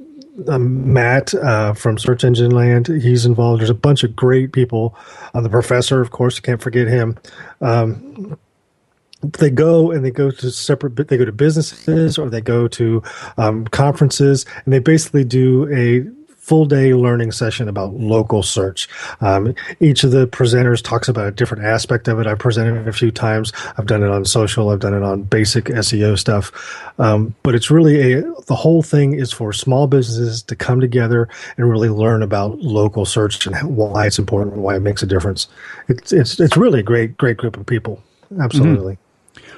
um, 0.48 0.92
Matt 0.92 1.34
uh, 1.34 1.74
from 1.74 1.98
Search 1.98 2.24
Engine 2.24 2.52
Land, 2.52 2.86
he's 2.86 3.26
involved. 3.26 3.60
There's 3.60 3.70
a 3.70 3.74
bunch 3.74 4.02
of 4.02 4.16
great 4.16 4.52
people. 4.52 4.96
Uh, 5.34 5.42
the 5.42 5.50
professor, 5.50 6.00
of 6.00 6.10
course, 6.10 6.40
can't 6.40 6.62
forget 6.62 6.88
him. 6.88 7.18
Um, 7.60 8.38
they 9.22 9.50
go 9.50 9.90
and 9.90 10.04
they 10.04 10.10
go 10.10 10.30
to 10.30 10.50
separate 10.50 11.08
they 11.08 11.16
go 11.16 11.24
to 11.24 11.32
businesses 11.32 12.18
or 12.18 12.28
they 12.28 12.40
go 12.40 12.68
to 12.68 13.02
um, 13.36 13.66
conferences 13.68 14.44
and 14.64 14.72
they 14.72 14.78
basically 14.78 15.24
do 15.24 15.68
a 15.72 16.04
full 16.42 16.64
day 16.66 16.92
learning 16.92 17.30
session 17.30 17.68
about 17.68 17.94
local 17.94 18.42
search. 18.42 18.88
Um, 19.20 19.54
each 19.78 20.02
of 20.02 20.10
the 20.10 20.26
presenters 20.26 20.82
talks 20.82 21.08
about 21.08 21.28
a 21.28 21.30
different 21.30 21.64
aspect 21.64 22.08
of 22.08 22.18
it. 22.18 22.26
I've 22.26 22.40
presented 22.40 22.80
it 22.80 22.88
a 22.88 22.92
few 22.92 23.12
times. 23.12 23.52
I've 23.78 23.86
done 23.86 24.02
it 24.02 24.10
on 24.10 24.24
social. 24.24 24.70
I've 24.70 24.80
done 24.80 24.92
it 24.92 25.04
on 25.04 25.22
basic 25.22 25.66
seo 25.66 26.18
stuff. 26.18 26.50
Um, 26.98 27.32
but 27.44 27.54
it's 27.54 27.70
really 27.70 28.14
a 28.14 28.22
the 28.46 28.56
whole 28.56 28.82
thing 28.82 29.14
is 29.14 29.32
for 29.32 29.52
small 29.52 29.86
businesses 29.86 30.42
to 30.42 30.56
come 30.56 30.80
together 30.80 31.28
and 31.56 31.70
really 31.70 31.88
learn 31.88 32.22
about 32.22 32.58
local 32.58 33.04
search 33.04 33.46
and 33.46 33.76
why 33.76 34.06
it's 34.06 34.18
important 34.18 34.54
and 34.54 34.64
why 34.64 34.74
it 34.74 34.80
makes 34.80 35.02
a 35.02 35.06
difference. 35.06 35.46
It's 35.86 36.12
it's, 36.12 36.40
it's 36.40 36.56
really 36.56 36.80
a 36.80 36.82
great 36.82 37.16
great 37.16 37.36
group 37.36 37.56
of 37.56 37.66
people. 37.66 38.02
Absolutely. 38.40 38.94
mm-hmm. 38.94 39.01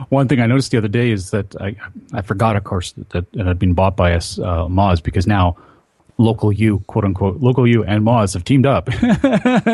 One 0.09 0.28
thing 0.28 0.40
I 0.40 0.47
noticed 0.47 0.71
the 0.71 0.78
other 0.78 0.88
day 0.88 1.11
is 1.11 1.31
that 1.31 1.61
I 1.61 1.76
I 2.12 2.23
forgot, 2.23 2.57
of 2.57 2.64
course, 2.64 2.95
that, 3.11 3.26
it 3.33 3.47
had 3.47 3.59
been 3.59 3.75
bought 3.75 3.97
by 3.97 4.14
us 4.14 4.38
uh, 4.38 4.66
Moz 4.66 5.02
because 5.02 5.26
now 5.26 5.57
local 6.19 6.52
U, 6.52 6.83
quote 6.87 7.04
unquote, 7.04 7.40
local 7.40 7.66
U 7.66 7.85
and 7.85 8.04
Moz 8.04 8.35
have 8.35 8.45
teamed 8.45 8.66
up. 8.66 8.87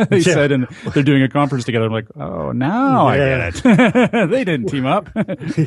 they 0.08 0.18
yeah. 0.18 0.20
said, 0.20 0.52
and 0.52 0.66
they're 0.94 1.02
doing 1.02 1.22
a 1.22 1.28
conference 1.28 1.64
together. 1.64 1.86
I'm 1.86 1.92
like, 1.92 2.06
oh, 2.16 2.52
now 2.52 3.10
yeah. 3.12 3.48
I 3.48 3.50
get 3.50 3.66
it. 3.66 4.12
they 4.30 4.44
didn't 4.44 4.68
team 4.68 4.86
up. 4.86 5.10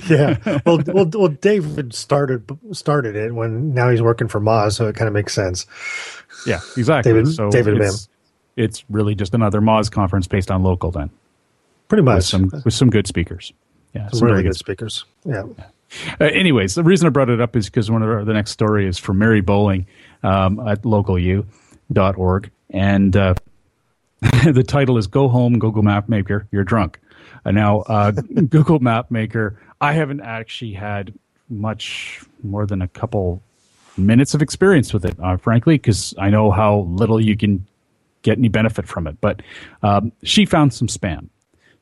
yeah. 0.08 0.38
Well, 0.66 0.82
well, 0.88 1.10
well, 1.14 1.28
David 1.28 1.94
started 1.94 2.50
started 2.72 3.16
it 3.16 3.34
when 3.34 3.74
now 3.74 3.90
he's 3.90 4.02
working 4.02 4.28
for 4.28 4.42
Moz, 4.42 4.74
so 4.74 4.88
it 4.88 4.96
kind 4.96 5.08
of 5.08 5.14
makes 5.14 5.34
sense. 5.34 5.66
Yeah, 6.46 6.60
exactly. 6.76 7.14
David, 7.14 7.34
so 7.34 7.50
David 7.50 7.78
it's, 7.82 8.10
it's 8.56 8.84
really 8.90 9.16
just 9.16 9.34
another 9.34 9.62
Moz 9.62 9.92
conference 9.92 10.28
based 10.28 10.52
on 10.52 10.64
local 10.64 10.92
then. 10.92 11.10
Pretty 11.88 12.04
much. 12.04 12.16
With 12.16 12.26
some, 12.26 12.62
with 12.66 12.74
some 12.74 12.90
good 12.90 13.08
speakers. 13.08 13.54
Yeah, 13.94 14.10
some, 14.10 14.28
really 14.28 14.44
good 14.44 14.56
speakers. 14.56 15.06
Yeah. 15.26 15.44
yeah. 15.58 15.66
Uh, 16.20 16.26
anyways, 16.26 16.76
the 16.76 16.84
reason 16.84 17.08
I 17.08 17.10
brought 17.10 17.30
it 17.30 17.40
up 17.40 17.56
is 17.56 17.68
because 17.68 17.92
one 17.92 18.02
of 18.02 18.10
our, 18.10 18.26
the 18.26 18.34
next 18.34 18.52
story 18.52 18.88
is 18.88 18.98
from 18.98 19.20
Mary 19.20 19.42
Bowling 19.42 19.86
um, 20.24 20.60
at 20.68 20.82
localu.org. 20.82 22.52
And 22.72 23.16
uh, 23.16 23.36
the 24.22 24.64
title 24.68 24.98
is 24.98 25.08
Go 25.08 25.28
Home, 25.28 25.60
Google 25.60 25.84
Map 25.84 26.10
Maker, 26.10 26.48
You're 26.52 26.64
Drunk. 26.64 27.00
Uh, 27.46 27.52
now, 27.52 27.82
uh, 27.82 28.12
Google 28.50 28.80
Map 28.80 29.12
Maker, 29.12 29.60
I 29.80 29.94
haven't 29.94 30.22
actually 30.22 30.74
had 30.74 31.14
much 31.50 32.22
more 32.42 32.66
than 32.66 32.82
a 32.82 32.88
couple 32.88 33.42
minutes 33.98 34.34
of 34.34 34.42
experience 34.42 34.94
with 34.94 35.06
it, 35.06 35.16
uh, 35.22 35.38
frankly, 35.38 35.76
because 35.76 36.16
I 36.18 36.30
know 36.30 36.50
how 36.50 36.80
little 36.90 37.22
you 37.22 37.38
can 37.38 37.66
get 38.24 38.38
any 38.38 38.48
benefit 38.48 38.88
from 38.88 39.06
it. 39.06 39.22
But 39.22 39.42
um, 39.84 40.12
she 40.24 40.46
found 40.46 40.74
some 40.74 40.88
spam 40.88 41.30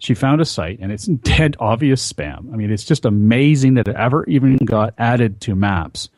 she 0.02 0.16
found 0.16 0.42
a 0.42 0.46
site 0.46 0.80
and 0.80 0.92
it's 0.92 1.06
dead 1.06 1.56
obvious 1.60 2.12
spam. 2.12 2.52
I 2.52 2.58
mean, 2.58 2.72
it's 2.72 2.84
just 2.84 3.06
amazing 3.06 3.76
that 3.76 3.88
it 3.88 3.96
ever 3.96 4.26
even 4.26 4.58
got 4.58 4.96
added 4.98 5.40
to 5.42 5.56
maps. 5.56 6.10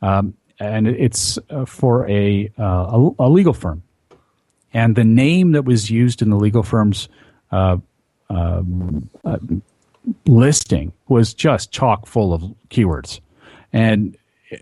Um, 0.00 0.34
and 0.58 0.88
it's 0.88 1.38
uh, 1.50 1.66
for 1.66 2.08
a, 2.08 2.50
uh, 2.58 2.62
a, 2.62 3.10
a 3.18 3.28
legal 3.28 3.52
firm. 3.52 3.82
And 4.72 4.96
the 4.96 5.04
name 5.04 5.52
that 5.52 5.66
was 5.66 5.90
used 5.90 6.22
in 6.22 6.30
the 6.30 6.36
legal 6.36 6.62
firm's 6.62 7.10
uh, 7.52 7.76
um, 8.30 9.10
uh, 9.22 9.36
listing 10.26 10.94
was 11.08 11.34
just 11.34 11.70
chock 11.72 12.06
full 12.06 12.32
of 12.32 12.42
keywords. 12.70 13.20
And 13.70 14.16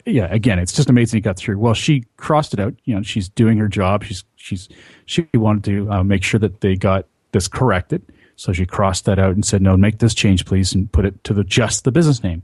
yeah, 0.05 0.27
again, 0.33 0.59
it's 0.59 0.73
just 0.73 0.91
amazing 0.91 1.19
it 1.19 1.21
got 1.21 1.37
through. 1.37 1.59
Well, 1.59 1.75
she 1.75 2.05
crossed 2.17 2.55
it 2.55 2.61
out. 2.61 2.75
You 2.87 2.97
know, 2.97 3.03
she's 3.03 3.29
doing 3.29 3.59
her 3.59 3.69
job. 3.69 4.03
She's 4.03 4.25
she's 4.35 4.69
she 5.07 5.29
wanted 5.35 5.65
to 5.65 5.93
uh, 5.93 6.03
make 6.03 6.25
sure 6.25 6.41
that 6.41 6.61
they 6.61 6.75
got 6.75 7.07
this 7.33 7.47
corrected. 7.47 8.03
So 8.37 8.53
she 8.53 8.67
crossed 8.67 9.05
that 9.05 9.19
out 9.19 9.35
and 9.35 9.45
said, 9.45 9.63
no, 9.63 9.77
make 9.77 9.99
this 9.99 10.15
change, 10.15 10.45
please, 10.45 10.75
and 10.75 10.91
put 10.91 11.05
it 11.05 11.23
to 11.25 11.35
the 11.35 11.45
just 11.45 11.85
the 11.85 11.93
business 11.93 12.23
name. 12.23 12.43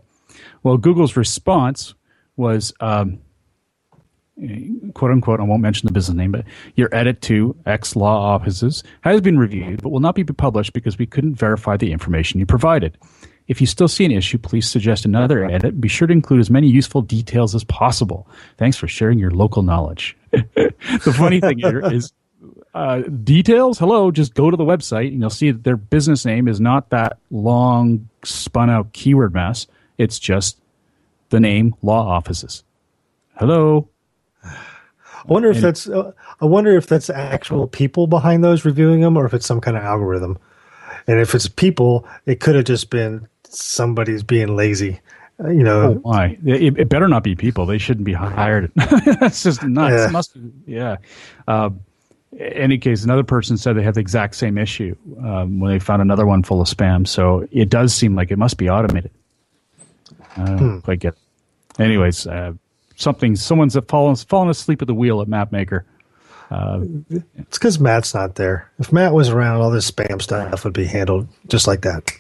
Well, 0.63 0.77
Google's 0.77 1.17
response 1.17 1.95
was, 2.37 2.73
um, 2.81 3.19
quote 4.95 5.11
unquote, 5.11 5.41
I 5.41 5.43
won't 5.43 5.63
mention 5.63 5.87
the 5.87 5.93
business 5.93 6.17
name, 6.17 6.33
but 6.33 6.45
your 6.75 6.89
edit 6.95 7.21
to 7.23 7.57
X 7.67 7.97
law 7.97 8.35
offices 8.35 8.83
has 9.03 9.21
been 9.21 9.39
reviewed, 9.39 9.83
but 9.83 9.91
will 9.91 10.01
not 10.01 10.15
be 10.15 10.25
published 10.25 10.73
because 10.73 10.99
we 10.99 11.07
couldn't 11.07 11.35
verify 11.35 11.77
the 11.77 11.93
information 11.93 12.41
you 12.41 12.47
provided. 12.47 12.97
If 13.49 13.61
you 13.61 13.67
still 13.67 13.89
see 13.89 14.05
an 14.05 14.13
issue, 14.13 14.39
please 14.39 14.71
suggest 14.71 15.05
another 15.05 15.45
edit. 15.45 15.81
Be 15.81 15.89
sure 15.89 16.07
to 16.07 16.13
include 16.13 16.39
as 16.39 16.51
many 16.51 16.69
useful 16.69 17.03
details 17.03 17.53
as 17.55 17.65
possible. 17.65 18.29
Thanks 18.59 18.77
for 18.77 18.87
sharing 18.87 19.19
your 19.19 19.33
local 19.33 19.63
knowledge. 19.63 20.17
the 20.31 21.15
funny 21.17 21.41
thing 21.41 21.59
here 21.59 21.81
is 21.93 22.13
uh, 22.75 23.01
details, 23.01 23.79
hello, 23.79 24.11
just 24.11 24.35
go 24.35 24.51
to 24.51 24.57
the 24.57 24.65
website 24.65 25.09
and 25.09 25.21
you'll 25.21 25.31
see 25.31 25.51
that 25.51 25.65
their 25.65 25.77
business 25.77 26.25
name 26.25 26.47
is 26.47 26.61
not 26.61 26.91
that 26.91 27.19
long 27.31 28.09
spun 28.25 28.71
out 28.71 28.93
keyword 28.93 29.35
mess. 29.35 29.67
It's 29.99 30.19
just 30.19 30.61
the 31.31 31.41
name 31.41 31.75
law 31.83 32.07
offices. 32.07 32.63
Hello. 33.37 33.89
I 34.45 35.25
wonder 35.27 35.51
if 35.51 35.57
and, 35.57 35.65
that's 35.65 35.87
uh, 35.87 36.13
I 36.41 36.47
wonder 36.47 36.77
if 36.77 36.87
that's 36.87 37.11
actual 37.11 37.67
people 37.67 38.07
behind 38.07 38.43
those 38.43 38.65
reviewing 38.65 39.01
them 39.01 39.19
or 39.19 39.27
if 39.27 39.35
it's 39.35 39.45
some 39.45 39.61
kind 39.61 39.77
of 39.77 39.83
algorithm. 39.83 40.39
And 41.07 41.21
if 41.21 41.35
it's 41.35 41.47
people, 41.47 42.09
it 42.25 42.41
could 42.41 42.55
have 42.55 42.65
just 42.65 42.89
been 42.89 43.29
somebody's 43.45 44.23
being 44.23 44.57
lazy. 44.57 45.01
Uh, 45.43 45.51
you 45.51 45.63
know, 45.63 45.83
oh, 45.83 45.95
why? 46.03 46.39
It, 46.45 46.79
it, 46.79 46.89
better 46.89 47.07
not 47.07 47.23
be 47.23 47.35
people. 47.35 47.67
They 47.67 47.79
shouldn't 47.79 48.05
be 48.05 48.13
hired. 48.15 48.73
that's 48.77 49.43
just 49.43 49.63
nuts. 49.63 49.93
Yeah. 49.93 50.09
Must, 50.11 50.37
yeah. 50.67 50.97
Uh, 51.47 51.71
any 52.39 52.79
case, 52.79 53.05
another 53.05 53.25
person 53.25 53.57
said 53.57 53.77
they 53.77 53.83
had 53.83 53.95
the 53.95 54.01
exact 54.01 54.37
same 54.37 54.57
issue 54.57 54.95
um, 55.19 55.61
when 55.61 55.73
they 55.73 55.79
found 55.79 56.01
another 56.01 56.27
one 56.27 56.43
full 56.43 56.61
of 56.61 56.69
spam. 56.69 57.07
So 57.07 57.47
it 57.51 57.69
does 57.69 57.95
seem 57.95 58.15
like 58.15 58.31
it 58.31 58.39
must 58.39 58.57
be 58.57 58.69
automated. 58.69 59.11
I 60.37 60.45
don't 60.45 60.59
hmm. 60.59 60.79
quite 60.81 61.01
get. 61.01 61.15
It. 61.15 61.83
Anyways, 61.83 62.27
uh, 62.27 62.53
something 62.97 63.35
someone's 63.37 63.77
fallen 63.89 64.17
fallen 64.17 64.49
asleep 64.49 64.83
at 64.83 64.89
the 64.89 64.95
wheel 64.95 65.21
at 65.21 65.29
MapMaker. 65.29 65.85
Uh, 66.51 66.81
it's 67.37 67.59
because 67.59 67.79
Matt's 67.79 68.13
not 68.13 68.35
there. 68.35 68.71
If 68.79 68.93
Matt 68.93 69.13
was 69.13 69.29
around, 69.29 69.61
all 69.61 69.71
this 69.71 69.91
spam 69.91 70.21
stuff 70.21 70.65
would 70.65 70.73
be 70.73 70.85
handled 70.85 71.29
just 71.47 71.67
like 71.67 71.83
that. 71.83 72.13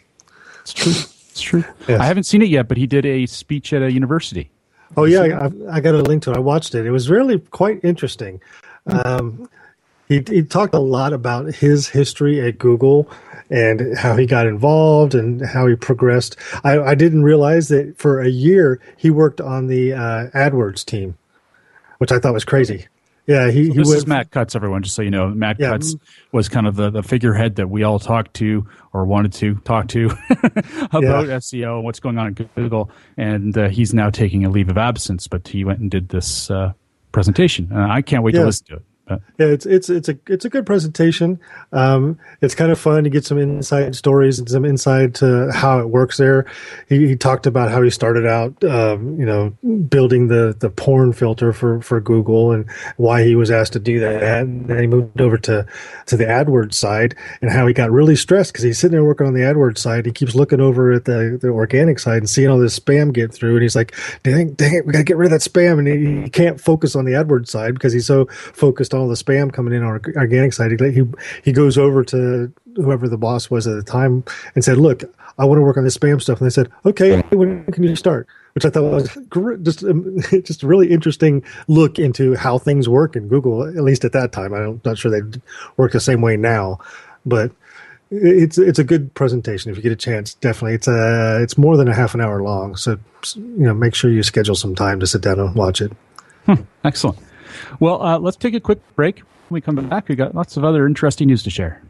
It's 0.62 0.72
true. 0.72 0.92
It's 0.92 1.40
true. 1.40 1.64
Yes. 1.88 2.00
I 2.00 2.04
haven't 2.04 2.24
seen 2.24 2.42
it 2.42 2.48
yet, 2.48 2.68
but 2.68 2.76
he 2.76 2.86
did 2.86 3.06
a 3.06 3.26
speech 3.26 3.72
at 3.72 3.82
a 3.82 3.90
university. 3.90 4.50
Oh 4.96 5.04
yeah, 5.04 5.48
I, 5.70 5.76
I, 5.76 5.80
got 5.80 5.94
a 5.94 6.02
link 6.02 6.24
to 6.24 6.32
it. 6.32 6.36
I 6.36 6.40
watched 6.40 6.74
it. 6.74 6.84
It 6.84 6.90
was 6.90 7.08
really 7.08 7.38
quite 7.38 7.84
interesting. 7.84 8.40
Um, 8.86 9.48
he, 10.10 10.24
he 10.28 10.42
talked 10.42 10.74
a 10.74 10.80
lot 10.80 11.12
about 11.12 11.54
his 11.54 11.88
history 11.88 12.40
at 12.40 12.58
Google 12.58 13.08
and 13.48 13.96
how 13.96 14.16
he 14.16 14.26
got 14.26 14.44
involved 14.44 15.14
and 15.14 15.40
how 15.40 15.68
he 15.68 15.76
progressed. 15.76 16.36
I, 16.64 16.80
I 16.80 16.94
didn't 16.96 17.22
realize 17.22 17.68
that 17.68 17.96
for 17.96 18.20
a 18.20 18.28
year 18.28 18.80
he 18.96 19.08
worked 19.08 19.40
on 19.40 19.68
the 19.68 19.92
uh, 19.92 20.26
AdWords 20.34 20.84
team, 20.84 21.16
which 21.98 22.10
I 22.10 22.18
thought 22.18 22.34
was 22.34 22.44
crazy. 22.44 22.88
Yeah, 23.28 23.52
he, 23.52 23.66
so 23.66 23.72
he 23.72 23.78
this 23.78 23.86
went, 23.86 23.98
is 23.98 24.06
Matt 24.08 24.30
Cutts, 24.32 24.56
everyone. 24.56 24.82
Just 24.82 24.96
so 24.96 25.02
you 25.02 25.12
know, 25.12 25.28
Matt 25.28 25.60
yeah. 25.60 25.70
Cutts 25.70 25.94
was 26.32 26.48
kind 26.48 26.66
of 26.66 26.74
the, 26.74 26.90
the 26.90 27.04
figurehead 27.04 27.54
that 27.56 27.70
we 27.70 27.84
all 27.84 28.00
talked 28.00 28.34
to 28.34 28.66
or 28.92 29.04
wanted 29.04 29.32
to 29.34 29.54
talk 29.60 29.86
to 29.88 30.06
about 30.90 31.28
yeah. 31.28 31.36
SEO 31.36 31.76
and 31.76 31.84
what's 31.84 32.00
going 32.00 32.18
on 32.18 32.26
at 32.26 32.54
Google. 32.56 32.90
And 33.16 33.56
uh, 33.56 33.68
he's 33.68 33.94
now 33.94 34.10
taking 34.10 34.44
a 34.44 34.50
leave 34.50 34.70
of 34.70 34.76
absence, 34.76 35.28
but 35.28 35.46
he 35.46 35.62
went 35.62 35.78
and 35.78 35.88
did 35.88 36.08
this 36.08 36.50
uh, 36.50 36.72
presentation. 37.12 37.70
Uh, 37.72 37.86
I 37.88 38.02
can't 38.02 38.24
wait 38.24 38.34
yeah. 38.34 38.40
to 38.40 38.46
listen 38.46 38.66
to 38.66 38.74
it. 38.76 38.82
Yeah, 39.38 39.46
it's 39.46 39.66
it's 39.66 39.90
it's 39.90 40.08
a 40.08 40.18
it's 40.28 40.44
a 40.44 40.48
good 40.48 40.66
presentation. 40.66 41.40
Um, 41.72 42.18
it's 42.40 42.54
kind 42.54 42.70
of 42.70 42.78
fun 42.78 43.04
to 43.04 43.10
get 43.10 43.24
some 43.24 43.38
inside 43.38 43.96
stories 43.96 44.38
and 44.38 44.48
some 44.48 44.64
insight 44.64 45.14
to 45.16 45.50
how 45.52 45.80
it 45.80 45.88
works 45.88 46.16
there. 46.16 46.46
He, 46.88 47.08
he 47.08 47.16
talked 47.16 47.46
about 47.46 47.70
how 47.70 47.82
he 47.82 47.90
started 47.90 48.26
out, 48.26 48.62
um, 48.64 49.18
you 49.18 49.26
know, 49.26 49.50
building 49.88 50.28
the 50.28 50.56
the 50.58 50.70
porn 50.70 51.12
filter 51.12 51.52
for 51.52 51.80
for 51.80 52.00
Google 52.00 52.52
and 52.52 52.70
why 52.96 53.24
he 53.24 53.34
was 53.34 53.50
asked 53.50 53.72
to 53.72 53.80
do 53.80 53.98
that. 54.00 54.22
And 54.22 54.66
then 54.68 54.78
he 54.78 54.86
moved 54.86 55.20
over 55.20 55.38
to 55.38 55.66
to 56.06 56.16
the 56.16 56.24
AdWords 56.24 56.74
side 56.74 57.16
and 57.42 57.50
how 57.50 57.66
he 57.66 57.74
got 57.74 57.90
really 57.90 58.16
stressed 58.16 58.52
because 58.52 58.62
he's 58.62 58.78
sitting 58.78 58.92
there 58.92 59.04
working 59.04 59.26
on 59.26 59.34
the 59.34 59.40
AdWords 59.40 59.78
side. 59.78 60.06
He 60.06 60.12
keeps 60.12 60.34
looking 60.34 60.60
over 60.60 60.92
at 60.92 61.04
the 61.04 61.38
the 61.40 61.48
organic 61.48 61.98
side 61.98 62.18
and 62.18 62.30
seeing 62.30 62.48
all 62.48 62.58
this 62.58 62.78
spam 62.78 63.12
get 63.12 63.32
through, 63.32 63.54
and 63.54 63.62
he's 63.62 63.76
like, 63.76 63.94
"Dang, 64.22 64.52
dang 64.52 64.74
it, 64.74 64.86
we 64.86 64.92
got 64.92 64.98
to 64.98 65.04
get 65.04 65.16
rid 65.16 65.32
of 65.32 65.40
that 65.40 65.50
spam." 65.50 65.78
And 65.78 65.88
he, 65.88 66.22
he 66.22 66.30
can't 66.30 66.60
focus 66.60 66.94
on 66.94 67.04
the 67.04 67.12
AdWords 67.12 67.48
side 67.48 67.74
because 67.74 67.92
he's 67.92 68.06
so 68.06 68.26
focused 68.26 68.94
on 68.94 68.99
all 69.00 69.08
the 69.08 69.14
spam 69.14 69.52
coming 69.52 69.74
in 69.74 69.82
on 69.82 69.88
our 69.88 70.00
organic 70.16 70.52
side. 70.52 70.78
He, 70.78 71.02
he 71.42 71.52
goes 71.52 71.76
over 71.78 72.04
to 72.04 72.52
whoever 72.76 73.08
the 73.08 73.18
boss 73.18 73.50
was 73.50 73.66
at 73.66 73.74
the 73.74 73.82
time 73.82 74.24
and 74.54 74.64
said, 74.64 74.78
"Look, 74.78 75.02
I 75.38 75.44
want 75.44 75.58
to 75.58 75.62
work 75.62 75.76
on 75.76 75.84
this 75.84 75.96
spam 75.96 76.20
stuff." 76.20 76.40
And 76.40 76.46
they 76.46 76.52
said, 76.52 76.70
"Okay, 76.84 77.20
when 77.30 77.64
can 77.72 77.82
you 77.82 77.96
start?" 77.96 78.28
Which 78.54 78.64
I 78.64 78.70
thought 78.70 78.90
was 78.90 79.18
just 79.62 79.80
just 80.44 80.62
a 80.62 80.66
really 80.66 80.90
interesting 80.90 81.44
look 81.68 81.98
into 81.98 82.34
how 82.34 82.58
things 82.58 82.88
work 82.88 83.16
in 83.16 83.28
Google. 83.28 83.66
At 83.66 83.84
least 83.84 84.04
at 84.04 84.12
that 84.12 84.32
time, 84.32 84.52
I'm 84.52 84.80
not 84.84 84.98
sure 84.98 85.10
they 85.10 85.38
work 85.76 85.92
the 85.92 86.00
same 86.00 86.20
way 86.20 86.36
now, 86.36 86.78
but 87.24 87.52
it's 88.10 88.58
it's 88.58 88.78
a 88.78 88.84
good 88.84 89.14
presentation 89.14 89.70
if 89.70 89.76
you 89.76 89.82
get 89.82 89.92
a 89.92 89.96
chance. 89.96 90.34
Definitely, 90.34 90.74
it's 90.74 90.88
a 90.88 91.40
it's 91.42 91.56
more 91.56 91.76
than 91.76 91.88
a 91.88 91.94
half 91.94 92.14
an 92.14 92.20
hour 92.20 92.42
long, 92.42 92.76
so 92.76 92.98
you 93.36 93.64
know 93.64 93.74
make 93.74 93.94
sure 93.94 94.10
you 94.10 94.22
schedule 94.22 94.56
some 94.56 94.74
time 94.74 94.98
to 95.00 95.06
sit 95.06 95.22
down 95.22 95.38
and 95.38 95.54
watch 95.54 95.80
it. 95.80 95.92
Hmm, 96.46 96.62
excellent. 96.84 97.18
Well, 97.78 98.02
uh, 98.02 98.18
let's 98.18 98.36
take 98.36 98.54
a 98.54 98.60
quick 98.60 98.80
break. 98.94 99.18
When 99.48 99.56
we 99.56 99.60
come 99.60 99.76
back, 99.76 100.08
we 100.08 100.14
got 100.14 100.34
lots 100.34 100.56
of 100.56 100.64
other 100.64 100.86
interesting 100.86 101.28
news 101.28 101.42
to 101.44 101.50
share. 101.50 101.82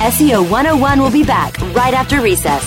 SEO 0.00 0.48
101 0.50 1.00
will 1.00 1.10
be 1.10 1.24
back 1.24 1.58
right 1.74 1.92
after 1.92 2.22
recess. 2.22 2.64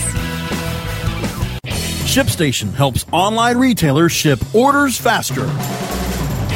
ShipStation 2.13 2.71
helps 2.73 3.07
online 3.11 3.57
retailers 3.57 4.11
ship 4.11 4.39
orders 4.53 4.99
faster. 4.99 5.45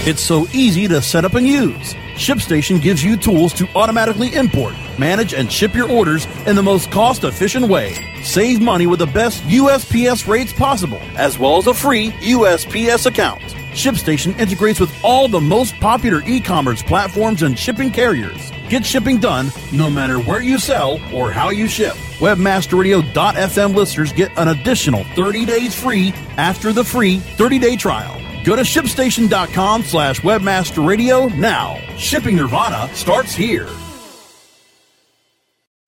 It's 0.08 0.22
so 0.22 0.46
easy 0.54 0.88
to 0.88 1.02
set 1.02 1.26
up 1.26 1.34
and 1.34 1.48
use. 1.48 1.96
ShipStation 2.18 2.82
gives 2.82 3.04
you 3.04 3.16
tools 3.16 3.54
to 3.54 3.68
automatically 3.76 4.34
import, 4.34 4.74
manage, 4.98 5.36
and 5.36 5.52
ship 5.52 5.76
your 5.76 5.88
orders 5.88 6.26
in 6.48 6.56
the 6.56 6.64
most 6.64 6.90
cost 6.90 7.24
efficient 7.24 7.68
way. 7.68 7.94
Save 8.24 8.60
money 8.60 8.88
with 8.88 8.98
the 8.98 9.06
best 9.06 9.44
USPS 9.44 10.28
rates 10.28 10.52
possible, 10.52 10.98
as 11.16 11.38
well 11.38 11.58
as 11.58 11.68
a 11.68 11.76
free 11.76 12.10
USPS 12.10 13.06
account. 13.06 13.44
ShipStation 13.74 14.38
integrates 14.40 14.80
with 14.80 14.92
all 15.04 15.28
the 15.28 15.40
most 15.40 15.76
popular 15.76 16.24
e 16.26 16.40
commerce 16.42 16.82
platforms 16.82 17.44
and 17.44 17.58
shipping 17.58 17.92
carriers. 17.92 18.52
Get 18.68 18.84
shipping 18.84 19.20
done 19.20 19.52
no 19.72 19.88
matter 19.88 20.18
where 20.18 20.42
you 20.42 20.58
sell 20.58 21.00
or 21.14 21.32
how 21.32 21.52
you 21.52 21.68
ship. 21.68 21.94
Webmasterradio.fm 22.18 23.76
listeners 23.76 24.12
get 24.12 24.36
an 24.40 24.48
additional 24.48 25.04
30 25.16 25.46
days 25.46 25.80
free 25.80 26.16
after 26.38 26.74
the 26.74 26.84
free 26.84 27.20
30 27.20 27.60
day 27.60 27.76
trial. 27.76 28.20
Go 28.48 28.56
to 28.56 28.62
shipstation.com 28.62 29.84
slash 29.84 30.22
webmaster 30.22 30.88
radio 30.88 31.26
now. 31.28 31.82
Shipping 31.98 32.38
Nirvana 32.38 32.88
starts 32.96 33.36
here. 33.36 33.68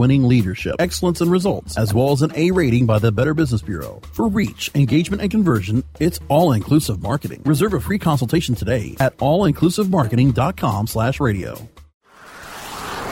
winning 0.00 0.26
leadership, 0.26 0.76
excellence, 0.78 1.20
and 1.20 1.30
results, 1.30 1.76
as 1.76 1.92
well 1.92 2.12
as 2.12 2.22
an 2.22 2.32
A 2.34 2.50
rating 2.52 2.86
by 2.86 2.98
the 2.98 3.12
Better 3.12 3.34
Business 3.34 3.60
Bureau. 3.60 4.00
For 4.12 4.28
reach, 4.28 4.70
engagement, 4.74 5.20
and 5.20 5.30
conversion, 5.30 5.84
it's 6.00 6.18
all 6.28 6.52
inclusive 6.52 7.02
marketing. 7.02 7.42
Reserve 7.44 7.74
a 7.74 7.80
free 7.80 7.98
consultation 7.98 8.54
today 8.54 8.96
at 8.98 9.14
allinclusivemarketing.com 9.18 10.86
slash 10.86 11.20
radio. 11.20 11.54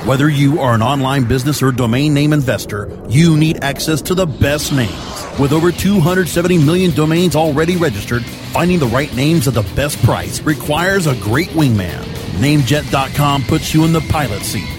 Whether 0.06 0.30
you 0.30 0.60
are 0.60 0.74
an 0.74 0.80
online 0.80 1.24
business 1.24 1.62
or 1.62 1.72
domain 1.72 2.14
name 2.14 2.32
investor, 2.32 2.88
you 3.08 3.36
need 3.36 3.62
access 3.62 4.00
to 4.02 4.14
the 4.14 4.26
best 4.26 4.72
names. 4.72 5.38
With 5.38 5.52
over 5.52 5.70
270 5.70 6.64
million 6.64 6.92
domains 6.92 7.36
already 7.36 7.76
registered, 7.76 8.24
finding 8.24 8.78
the 8.78 8.86
right 8.86 9.14
names 9.14 9.46
at 9.46 9.52
the 9.52 9.68
best 9.76 10.02
price 10.04 10.40
requires 10.40 11.06
a 11.06 11.16
great 11.16 11.48
wingman. 11.48 12.02
Namejet.com 12.40 13.42
puts 13.42 13.74
you 13.74 13.84
in 13.84 13.92
the 13.92 14.00
pilot 14.02 14.42
seat 14.42 14.78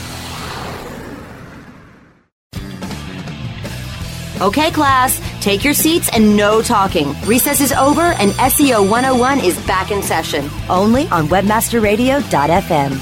Okay, 4.41 4.71
class, 4.71 5.21
take 5.39 5.63
your 5.63 5.75
seats 5.75 6.09
and 6.11 6.35
no 6.35 6.63
talking. 6.63 7.13
Recess 7.27 7.61
is 7.61 7.71
over 7.71 8.01
and 8.01 8.31
SEO 8.31 8.89
101 8.89 9.39
is 9.39 9.55
back 9.67 9.91
in 9.91 10.01
session, 10.01 10.49
only 10.67 11.07
on 11.09 11.27
webmasterradio.fm. 11.27 12.99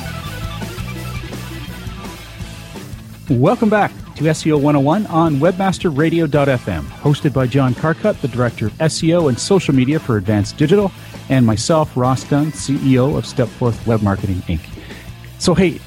Welcome 3.40 3.70
back 3.70 3.92
to 4.16 4.26
SEO 4.26 4.56
101 4.56 5.08
on 5.08 5.36
webmasterradio.fm, 5.36 6.84
hosted 6.84 7.32
by 7.32 7.48
John 7.48 7.74
Carcutt, 7.74 8.20
the 8.20 8.28
Director 8.28 8.66
of 8.66 8.74
SEO 8.74 9.30
and 9.30 9.40
Social 9.40 9.74
Media 9.74 9.98
for 9.98 10.18
Advanced 10.18 10.58
Digital, 10.58 10.92
and 11.30 11.46
myself, 11.46 11.96
Ross 11.96 12.26
Dunn, 12.26 12.52
CEO 12.52 13.18
of 13.18 13.24
Stepforth 13.24 13.88
Web 13.88 14.02
Marketing 14.02 14.42
Inc. 14.50 14.60
So, 15.38 15.54
hey, 15.54 15.80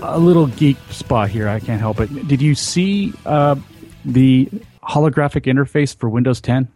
a 0.00 0.20
little 0.20 0.46
geek 0.46 0.76
spot 0.90 1.28
here. 1.28 1.48
I 1.48 1.58
can't 1.58 1.80
help 1.80 1.98
it. 1.98 2.28
Did 2.28 2.40
you 2.40 2.54
see 2.54 3.12
uh, 3.24 3.56
the 4.04 4.48
holographic 4.88 5.46
interface 5.46 5.96
for 5.96 6.08
Windows 6.08 6.40
10? 6.40 6.68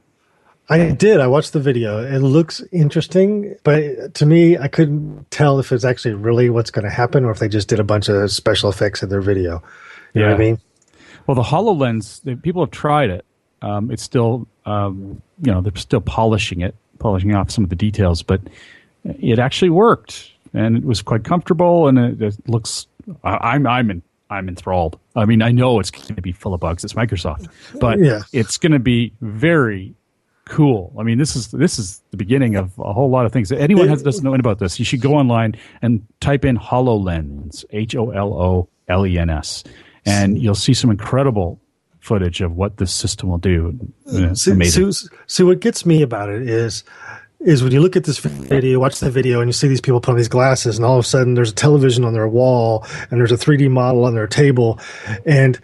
I 0.68 0.92
did. 0.92 1.18
I 1.20 1.26
watched 1.26 1.52
the 1.52 1.58
video. 1.58 1.98
It 1.98 2.20
looks 2.20 2.62
interesting, 2.70 3.56
but 3.64 4.14
to 4.14 4.24
me, 4.24 4.56
I 4.56 4.68
couldn't 4.68 5.28
tell 5.32 5.58
if 5.58 5.72
it's 5.72 5.84
actually 5.84 6.14
really 6.14 6.48
what's 6.48 6.70
going 6.70 6.84
to 6.84 6.90
happen 6.90 7.24
or 7.24 7.32
if 7.32 7.40
they 7.40 7.48
just 7.48 7.68
did 7.68 7.80
a 7.80 7.84
bunch 7.84 8.08
of 8.08 8.30
special 8.30 8.70
effects 8.70 9.02
in 9.02 9.08
their 9.08 9.20
video. 9.20 9.62
You 10.14 10.20
yeah. 10.20 10.28
know 10.28 10.32
what 10.34 10.40
I 10.40 10.44
mean? 10.44 10.60
Well, 11.26 11.34
the 11.34 11.42
HoloLens, 11.42 12.42
people 12.42 12.62
have 12.62 12.70
tried 12.70 13.10
it. 13.10 13.24
Um, 13.62 13.90
it's 13.90 14.02
still, 14.02 14.46
um, 14.64 15.20
you 15.42 15.50
know, 15.50 15.60
they're 15.60 15.74
still 15.74 16.00
polishing 16.00 16.60
it, 16.60 16.76
polishing 17.00 17.34
off 17.34 17.50
some 17.50 17.64
of 17.64 17.70
the 17.70 17.76
details, 17.76 18.22
but 18.22 18.40
it 19.04 19.40
actually 19.40 19.70
worked 19.70 20.30
and 20.54 20.76
it 20.76 20.84
was 20.84 21.02
quite 21.02 21.24
comfortable 21.24 21.88
and 21.88 21.98
it, 21.98 22.22
it 22.22 22.48
looks, 22.48 22.86
I'm, 23.24 23.66
I'm 23.66 23.90
in, 23.90 24.02
I'm 24.30 24.48
enthralled. 24.48 24.98
I 25.16 25.24
mean, 25.24 25.42
I 25.42 25.50
know 25.50 25.80
it's 25.80 25.90
going 25.90 26.14
to 26.14 26.22
be 26.22 26.32
full 26.32 26.54
of 26.54 26.60
bugs. 26.60 26.84
It's 26.84 26.94
Microsoft, 26.94 27.48
but 27.80 27.98
yeah. 27.98 28.22
it's 28.32 28.56
going 28.56 28.72
to 28.72 28.78
be 28.78 29.12
very 29.20 29.94
cool. 30.50 30.92
I 30.98 31.02
mean, 31.02 31.18
this 31.18 31.36
is 31.36 31.48
this 31.48 31.78
is 31.78 32.02
the 32.10 32.16
beginning 32.16 32.56
of 32.56 32.78
a 32.78 32.92
whole 32.92 33.10
lot 33.10 33.26
of 33.26 33.32
things. 33.32 33.50
Anyone 33.52 33.88
has 33.88 34.02
doesn't 34.02 34.24
know 34.24 34.34
about 34.34 34.58
this, 34.58 34.78
you 34.78 34.84
should 34.84 35.00
go 35.00 35.14
online 35.14 35.56
and 35.82 36.06
type 36.20 36.44
in 36.44 36.56
Hololens, 36.56 37.64
H 37.70 37.94
O 37.96 38.10
L 38.10 38.32
O 38.34 38.68
L 38.88 39.06
E 39.06 39.18
N 39.18 39.30
S, 39.30 39.64
and 40.06 40.40
you'll 40.40 40.54
see 40.54 40.74
some 40.74 40.90
incredible 40.90 41.60
footage 42.00 42.40
of 42.40 42.56
what 42.56 42.78
this 42.78 42.92
system 42.92 43.28
will 43.28 43.38
do. 43.38 43.78
It's 44.06 44.44
See, 44.44 44.52
amazing. 44.52 44.92
see, 44.92 45.08
see, 45.26 45.42
what 45.42 45.60
gets 45.60 45.84
me 45.84 46.02
about 46.02 46.28
it 46.30 46.48
is 46.48 46.82
is 47.40 47.62
when 47.62 47.72
you 47.72 47.80
look 47.80 47.96
at 47.96 48.04
this 48.04 48.18
video, 48.18 48.78
watch 48.78 49.00
the 49.00 49.10
video, 49.10 49.40
and 49.40 49.48
you 49.48 49.52
see 49.52 49.68
these 49.68 49.80
people 49.80 50.00
put 50.00 50.12
on 50.12 50.16
these 50.16 50.28
glasses, 50.28 50.76
and 50.76 50.84
all 50.84 50.98
of 50.98 51.04
a 51.04 51.08
sudden 51.08 51.34
there's 51.34 51.50
a 51.50 51.54
television 51.54 52.04
on 52.04 52.12
their 52.12 52.28
wall, 52.28 52.84
and 53.10 53.18
there's 53.18 53.32
a 53.32 53.36
3D 53.36 53.70
model 53.70 54.04
on 54.04 54.14
their 54.14 54.26
table, 54.26 54.78
and 55.24 55.58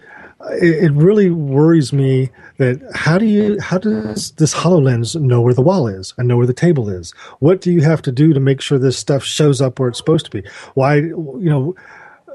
it, 0.52 0.92
really 0.92 1.30
worries 1.30 1.92
me 1.92 2.30
that 2.58 2.80
how 2.94 3.18
do 3.18 3.26
you 3.26 3.60
how 3.60 3.78
does 3.78 4.32
this 4.32 4.54
Hololens 4.54 5.20
know 5.20 5.40
where 5.40 5.54
the 5.54 5.62
wall 5.62 5.88
is 5.88 6.14
and 6.18 6.28
know 6.28 6.36
where 6.36 6.46
the 6.46 6.54
table 6.54 6.88
is? 6.88 7.12
What 7.40 7.60
do 7.60 7.72
you 7.72 7.82
have 7.82 8.02
to 8.02 8.12
do 8.12 8.32
to 8.32 8.40
make 8.40 8.60
sure 8.60 8.78
this 8.78 8.98
stuff 8.98 9.24
shows 9.24 9.60
up 9.60 9.78
where 9.78 9.88
it's 9.88 9.98
supposed 9.98 10.24
to 10.26 10.30
be? 10.30 10.48
Why 10.74 10.96
you 10.96 11.36
know? 11.38 11.74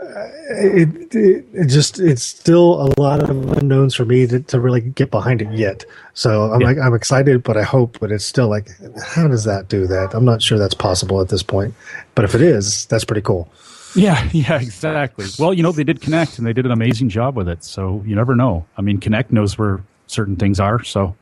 It, 0.04 1.14
it, 1.14 1.46
it 1.54 1.68
just 1.68 2.00
it's 2.00 2.24
still 2.24 2.82
a 2.82 3.00
lot 3.00 3.22
of 3.22 3.30
unknowns 3.30 3.94
for 3.94 4.04
me 4.04 4.26
to, 4.28 4.40
to 4.40 4.60
really 4.60 4.82
get 4.82 5.12
behind 5.12 5.42
it 5.42 5.52
yet. 5.54 5.86
So 6.14 6.52
I'm 6.52 6.60
like 6.60 6.78
I'm 6.80 6.94
excited, 6.94 7.44
but 7.44 7.56
I 7.56 7.64
hope, 7.64 8.00
but 8.00 8.12
it's 8.12 8.26
still 8.26 8.50
like, 8.50 8.70
how 9.04 9.28
does 9.28 9.44
that 9.44 9.68
do 9.68 9.86
that? 9.88 10.14
I'm 10.14 10.26
not 10.26 10.42
sure 10.42 10.58
that's 10.58 10.74
possible 10.74 11.22
at 11.22 11.30
this 11.30 11.44
point. 11.44 11.74
But 12.16 12.26
if 12.26 12.34
it 12.34 12.42
is, 12.42 12.86
that's 12.88 13.06
pretty 13.06 13.22
cool. 13.22 13.52
Yeah, 13.96 14.28
yeah, 14.34 14.60
exactly. 14.60 15.28
Well, 15.38 15.54
you 15.54 15.64
know, 15.64 15.72
they 15.72 15.84
did 15.84 16.02
Kinect 16.02 16.38
and 16.38 16.48
they 16.48 16.54
did 16.54 16.66
an 16.66 16.72
amazing 16.72 17.10
job 17.10 17.36
with 17.36 17.48
it. 17.48 17.64
So 17.64 18.04
you 18.06 18.16
never 18.16 18.36
know. 18.36 18.66
I 18.78 18.82
mean, 18.82 19.00
Kinect 19.00 19.32
knows 19.32 19.58
where 19.58 19.84
certain 20.08 20.36
things 20.36 20.60
are. 20.60 20.84
So 20.84 21.16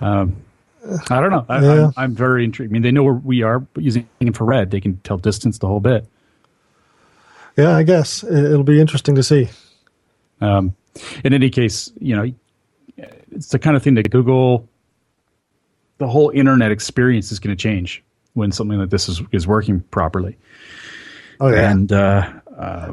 um, 0.00 0.36
I 1.10 1.20
don't 1.20 1.30
know. 1.30 1.46
I, 1.48 1.62
Yeah. 1.62 1.86
I'm, 1.86 1.92
I'm 1.96 2.14
very 2.14 2.44
intrigued. 2.44 2.72
I 2.72 2.74
mean, 2.74 2.82
they 2.82 2.92
know 2.92 3.02
where 3.02 3.14
we 3.14 3.42
are, 3.42 3.64
using 3.76 4.08
infrared, 4.20 4.70
they 4.70 4.80
can 4.80 4.96
tell 4.98 5.18
distance 5.18 5.58
the 5.58 5.66
whole 5.66 5.80
bit. 5.80 6.06
Yeah, 7.56 7.76
I 7.76 7.82
guess 7.82 8.22
it- 8.22 8.44
it'll 8.52 8.62
be 8.64 8.80
interesting 8.80 9.14
to 9.16 9.22
see. 9.22 9.48
Um, 10.40 10.74
in 11.24 11.32
any 11.32 11.50
case, 11.50 11.90
you 11.98 12.14
know, 12.16 12.32
it's 13.32 13.48
the 13.48 13.58
kind 13.58 13.76
of 13.76 13.82
thing 13.82 13.94
that 13.94 14.10
Google, 14.10 14.68
the 15.98 16.06
whole 16.06 16.30
internet 16.30 16.70
experience 16.70 17.32
is 17.32 17.38
going 17.38 17.56
to 17.56 17.60
change 17.60 18.02
when 18.34 18.52
something 18.52 18.78
like 18.78 18.90
this 18.90 19.08
is, 19.08 19.22
is 19.32 19.46
working 19.46 19.80
properly. 19.90 20.36
Oh 21.40 21.48
yeah, 21.48 21.70
And 21.70 21.92
uh, 21.92 22.30
uh, 22.56 22.92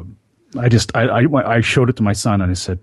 I 0.58 0.68
just 0.68 0.94
I, 0.94 1.04
I 1.04 1.56
I 1.56 1.60
showed 1.62 1.88
it 1.88 1.96
to 1.96 2.02
my 2.02 2.12
son 2.12 2.42
and 2.42 2.50
I 2.50 2.54
said, 2.54 2.78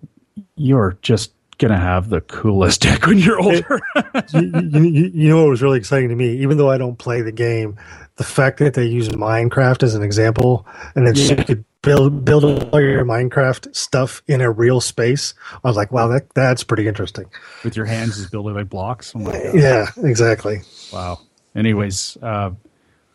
"You're 0.56 0.98
just 1.04 1.34
gonna 1.60 1.78
have 1.80 2.10
the 2.10 2.22
coolest 2.22 2.82
dick 2.84 3.06
when 3.06 3.20
you're 3.20 3.39
older." 3.39 3.80
you, 4.34 4.41
you, 4.41 4.82
you 4.82 5.12
you 5.13 5.30
know 5.30 5.38
what 5.44 5.50
was 5.50 5.62
really 5.62 5.78
exciting 5.78 6.10
to 6.10 6.15
me, 6.15 6.38
even 6.38 6.58
though 6.58 6.70
I 6.72 6.80
don't 6.80 6.98
play 6.98 7.22
the 7.22 7.32
game, 7.32 7.78
the 8.15 8.24
fact 8.24 8.58
that 8.58 8.74
they 8.74 8.86
use 8.86 9.10
Minecraft 9.10 9.84
as 9.84 9.94
an 9.94 10.02
example, 10.02 10.65
and 10.96 11.06
then 11.06 11.13
you 11.15 11.36
could 11.36 11.63
build 11.82 12.24
build 12.24 12.44
all 12.44 12.82
your 12.82 13.06
Minecraft 13.06 13.76
stuff 13.76 14.22
in 14.28 14.41
a 14.41 14.52
real 14.52 14.82
space. 14.82 15.34
I 15.63 15.67
was 15.67 15.78
like, 15.78 15.91
wow, 15.91 16.08
that 16.08 16.34
that's 16.34 16.63
pretty 16.63 16.88
interesting. 16.88 17.26
With 17.63 17.76
your 17.76 17.86
hands 17.86 18.17
just 18.17 18.32
building 18.32 18.56
like 18.56 18.70
blocks. 18.70 19.13
Oh! 19.15 19.52
Yeah, 19.54 19.88
exactly. 19.98 20.62
Wow. 20.94 21.20
Anyways, 21.56 22.17
uh, 22.22 22.52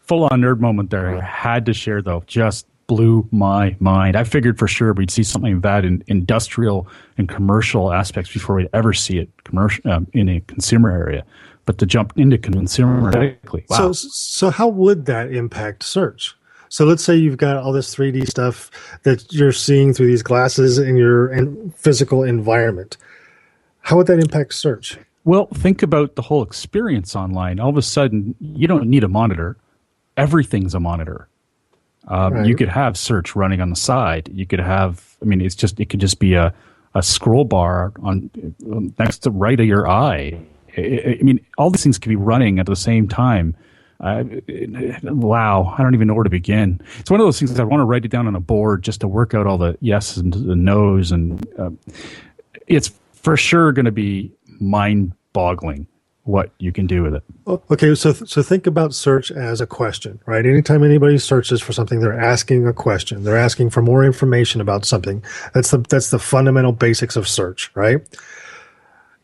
full 0.02 0.24
on 0.24 0.40
nerd 0.40 0.60
moment 0.60 0.90
there. 0.90 1.16
I 1.16 1.20
had 1.20 1.66
to 1.66 1.74
share 1.74 2.02
though. 2.02 2.24
Just 2.26 2.66
blew 2.86 3.28
my 3.32 3.76
mind. 3.80 4.16
I 4.16 4.24
figured 4.24 4.58
for 4.58 4.68
sure 4.68 4.92
we'd 4.92 5.10
see 5.10 5.24
something 5.24 5.54
like 5.54 5.62
that 5.62 5.84
in 5.84 6.04
industrial 6.06 6.86
and 7.18 7.28
commercial 7.28 7.92
aspects 7.92 8.32
before 8.32 8.56
we'd 8.56 8.68
ever 8.72 8.92
see 8.92 9.18
it 9.18 9.28
commercial 9.44 9.90
um, 9.90 10.06
in 10.12 10.28
a 10.28 10.40
consumer 10.42 10.90
area. 10.90 11.24
But 11.64 11.78
to 11.78 11.86
jump 11.86 12.12
into 12.16 12.38
consumer 12.38 13.10
quickly, 13.10 13.64
wow. 13.68 13.90
So 13.90 13.92
so 13.92 14.50
how 14.50 14.68
would 14.68 15.06
that 15.06 15.32
impact 15.32 15.82
search? 15.82 16.36
So 16.68 16.84
let's 16.84 17.04
say 17.04 17.14
you've 17.16 17.36
got 17.36 17.56
all 17.56 17.72
this 17.72 17.94
3D 17.94 18.28
stuff 18.28 18.70
that 19.04 19.32
you're 19.32 19.52
seeing 19.52 19.92
through 19.94 20.08
these 20.08 20.22
glasses 20.22 20.78
in 20.78 20.96
your 20.96 21.32
in 21.32 21.70
physical 21.76 22.22
environment. 22.24 22.96
How 23.80 23.96
would 23.96 24.06
that 24.08 24.18
impact 24.18 24.54
search? 24.54 24.98
Well, 25.24 25.46
think 25.54 25.82
about 25.82 26.14
the 26.14 26.22
whole 26.22 26.42
experience 26.42 27.16
online. 27.16 27.58
All 27.60 27.70
of 27.70 27.76
a 27.76 27.82
sudden, 27.82 28.34
you 28.40 28.66
don't 28.68 28.88
need 28.88 29.04
a 29.04 29.08
monitor. 29.08 29.56
Everything's 30.16 30.74
a 30.74 30.80
monitor. 30.80 31.28
Um, 32.08 32.34
Right. 32.34 32.46
You 32.46 32.54
could 32.54 32.68
have 32.68 32.96
search 32.96 33.34
running 33.34 33.60
on 33.60 33.70
the 33.70 33.76
side. 33.76 34.30
You 34.32 34.46
could 34.46 34.60
have. 34.60 35.16
I 35.20 35.24
mean, 35.24 35.40
it's 35.40 35.56
just 35.56 35.80
it 35.80 35.88
could 35.88 36.00
just 36.00 36.18
be 36.20 36.34
a, 36.34 36.54
a 36.94 37.02
scroll 37.02 37.44
bar 37.44 37.92
on 38.02 38.30
next 38.98 39.18
to 39.20 39.30
right 39.30 39.58
of 39.58 39.66
your 39.66 39.88
eye. 39.88 40.38
I 40.76 41.16
I 41.20 41.22
mean, 41.22 41.44
all 41.58 41.70
these 41.70 41.82
things 41.82 41.98
could 41.98 42.08
be 42.08 42.16
running 42.16 42.58
at 42.58 42.66
the 42.66 42.76
same 42.76 43.08
time. 43.08 43.56
Uh, 44.00 44.24
wow, 45.04 45.74
I 45.76 45.82
don't 45.82 45.94
even 45.94 46.06
know 46.08 46.14
where 46.14 46.24
to 46.24 46.30
begin. 46.30 46.80
It's 46.98 47.10
one 47.10 47.20
of 47.20 47.26
those 47.26 47.38
things 47.38 47.54
that 47.54 47.62
I 47.62 47.64
want 47.64 47.80
to 47.80 47.84
write 47.84 48.04
it 48.04 48.10
down 48.10 48.26
on 48.26 48.36
a 48.36 48.40
board 48.40 48.82
just 48.82 49.00
to 49.00 49.08
work 49.08 49.32
out 49.32 49.46
all 49.46 49.58
the 49.58 49.76
yes 49.80 50.16
and 50.16 50.32
the 50.32 50.54
no's, 50.54 51.12
and 51.12 51.46
uh, 51.58 51.70
it's 52.66 52.92
for 53.12 53.36
sure 53.36 53.72
going 53.72 53.86
to 53.86 53.92
be 53.92 54.30
mind-boggling 54.60 55.86
what 56.24 56.50
you 56.58 56.72
can 56.72 56.86
do 56.86 57.04
with 57.04 57.14
it. 57.14 57.22
Okay, 57.70 57.94
so 57.94 58.12
so 58.12 58.42
think 58.42 58.66
about 58.66 58.92
search 58.92 59.30
as 59.30 59.60
a 59.60 59.66
question, 59.66 60.18
right? 60.26 60.44
Anytime 60.44 60.82
anybody 60.82 61.18
searches 61.18 61.62
for 61.62 61.72
something, 61.72 62.00
they're 62.00 62.18
asking 62.18 62.66
a 62.66 62.72
question. 62.72 63.22
They're 63.22 63.36
asking 63.36 63.70
for 63.70 63.80
more 63.80 64.04
information 64.04 64.60
about 64.60 64.84
something. 64.84 65.24
That's 65.54 65.70
the 65.70 65.78
that's 65.78 66.10
the 66.10 66.18
fundamental 66.18 66.72
basics 66.72 67.14
of 67.14 67.28
search, 67.28 67.70
right? 67.74 68.00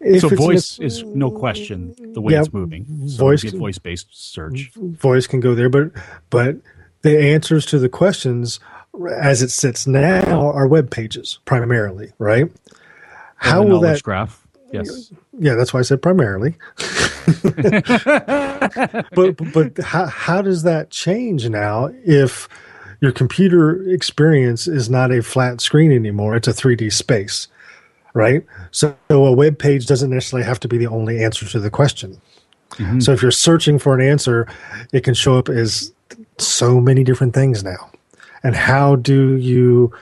If 0.05 0.21
so 0.23 0.27
it's 0.29 0.33
in 0.33 0.39
a- 0.39 0.47
voice 0.47 0.79
is 0.81 1.03
no 1.05 1.31
question 1.31 1.95
the 2.15 2.21
way 2.21 2.33
Yeah, 2.35 2.41
it's 2.41 2.53
moving. 2.53 2.87
So 3.09 3.17
voice- 3.19 3.43
voice 3.43 3.53
voice-based 3.53 4.09
search. 4.11 4.71
voice 4.75 5.27
can 5.27 5.41
go 5.41 5.55
there, 5.55 5.69
but 5.69 5.91
but 6.31 6.57
the 7.03 7.19
answers 7.19 7.65
to 7.67 7.79
the 7.79 7.89
questions 7.89 8.61
as 9.19 9.43
it 9.43 9.51
sits 9.51 9.87
now 9.87 10.51
are 10.53 10.67
web 10.67 10.91
pages 10.91 11.39
primarily, 11.45 12.13
right? 12.19 12.51
How 13.37 13.63
will 13.63 13.81
that? 13.81 14.03
graph? 14.03 14.47
Yes. 14.73 15.13
Yeah, 15.39 15.55
that's 15.55 15.73
why 15.75 15.81
I 15.81 15.83
said 15.83 16.01
primarily. 16.03 16.57
but 19.15 19.37
but 19.53 19.79
how 19.85 20.07
how 20.07 20.43
does 20.43 20.63
that 20.63 20.91
change 20.91 21.49
now 21.49 21.91
if 22.05 22.49
your 23.01 23.13
computer 23.13 23.83
experience 23.91 24.67
is 24.69 24.89
not 24.89 25.13
a 25.13 25.23
flat 25.23 25.61
screen 25.61 25.93
anymore? 25.93 26.37
It's 26.37 26.49
a 26.49 26.53
3D 26.53 26.93
space, 26.93 27.49
right? 28.15 28.45
So, 28.71 28.97
so 29.09 29.25
a 29.27 29.33
web 29.33 29.59
page 29.59 29.87
doesn't 29.87 30.11
necessarily 30.11 30.47
have 30.47 30.61
to 30.61 30.69
be 30.69 30.79
the 30.79 30.87
only 30.87 31.23
answer 31.23 31.47
to 31.47 31.61
the 31.61 31.71
question. 31.71 32.21
Mm-hmm. 32.73 33.01
So 33.01 33.13
if 33.13 33.23
you're 33.23 33.31
searching 33.31 33.79
for 33.79 33.95
an 33.95 34.07
answer, 34.07 34.47
it 34.93 35.05
can 35.05 35.15
show 35.15 35.37
up 35.37 35.49
as 35.49 35.93
so 36.39 36.81
many 36.81 37.05
different 37.05 37.35
things 37.35 37.63
now. 37.63 37.91
And 38.43 38.55
how 38.57 38.97
do 38.97 39.37
you? 39.37 39.93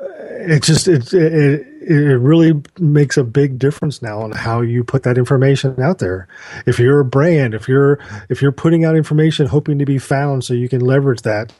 Uh, 0.00 0.06
it 0.28 0.62
just 0.62 0.88
it 0.88 1.12
it 1.12 1.66
it 1.82 2.18
really 2.18 2.60
makes 2.78 3.16
a 3.16 3.24
big 3.24 3.58
difference 3.58 4.00
now 4.00 4.20
on 4.20 4.32
how 4.32 4.60
you 4.60 4.84
put 4.84 5.02
that 5.02 5.18
information 5.18 5.80
out 5.80 5.98
there. 5.98 6.28
If 6.66 6.78
you're 6.78 7.00
a 7.00 7.04
brand, 7.04 7.54
if 7.54 7.68
you're 7.68 7.98
if 8.28 8.40
you're 8.40 8.52
putting 8.52 8.84
out 8.84 8.96
information 8.96 9.46
hoping 9.46 9.78
to 9.78 9.84
be 9.84 9.98
found 9.98 10.44
so 10.44 10.54
you 10.54 10.68
can 10.68 10.80
leverage 10.80 11.22
that, 11.22 11.52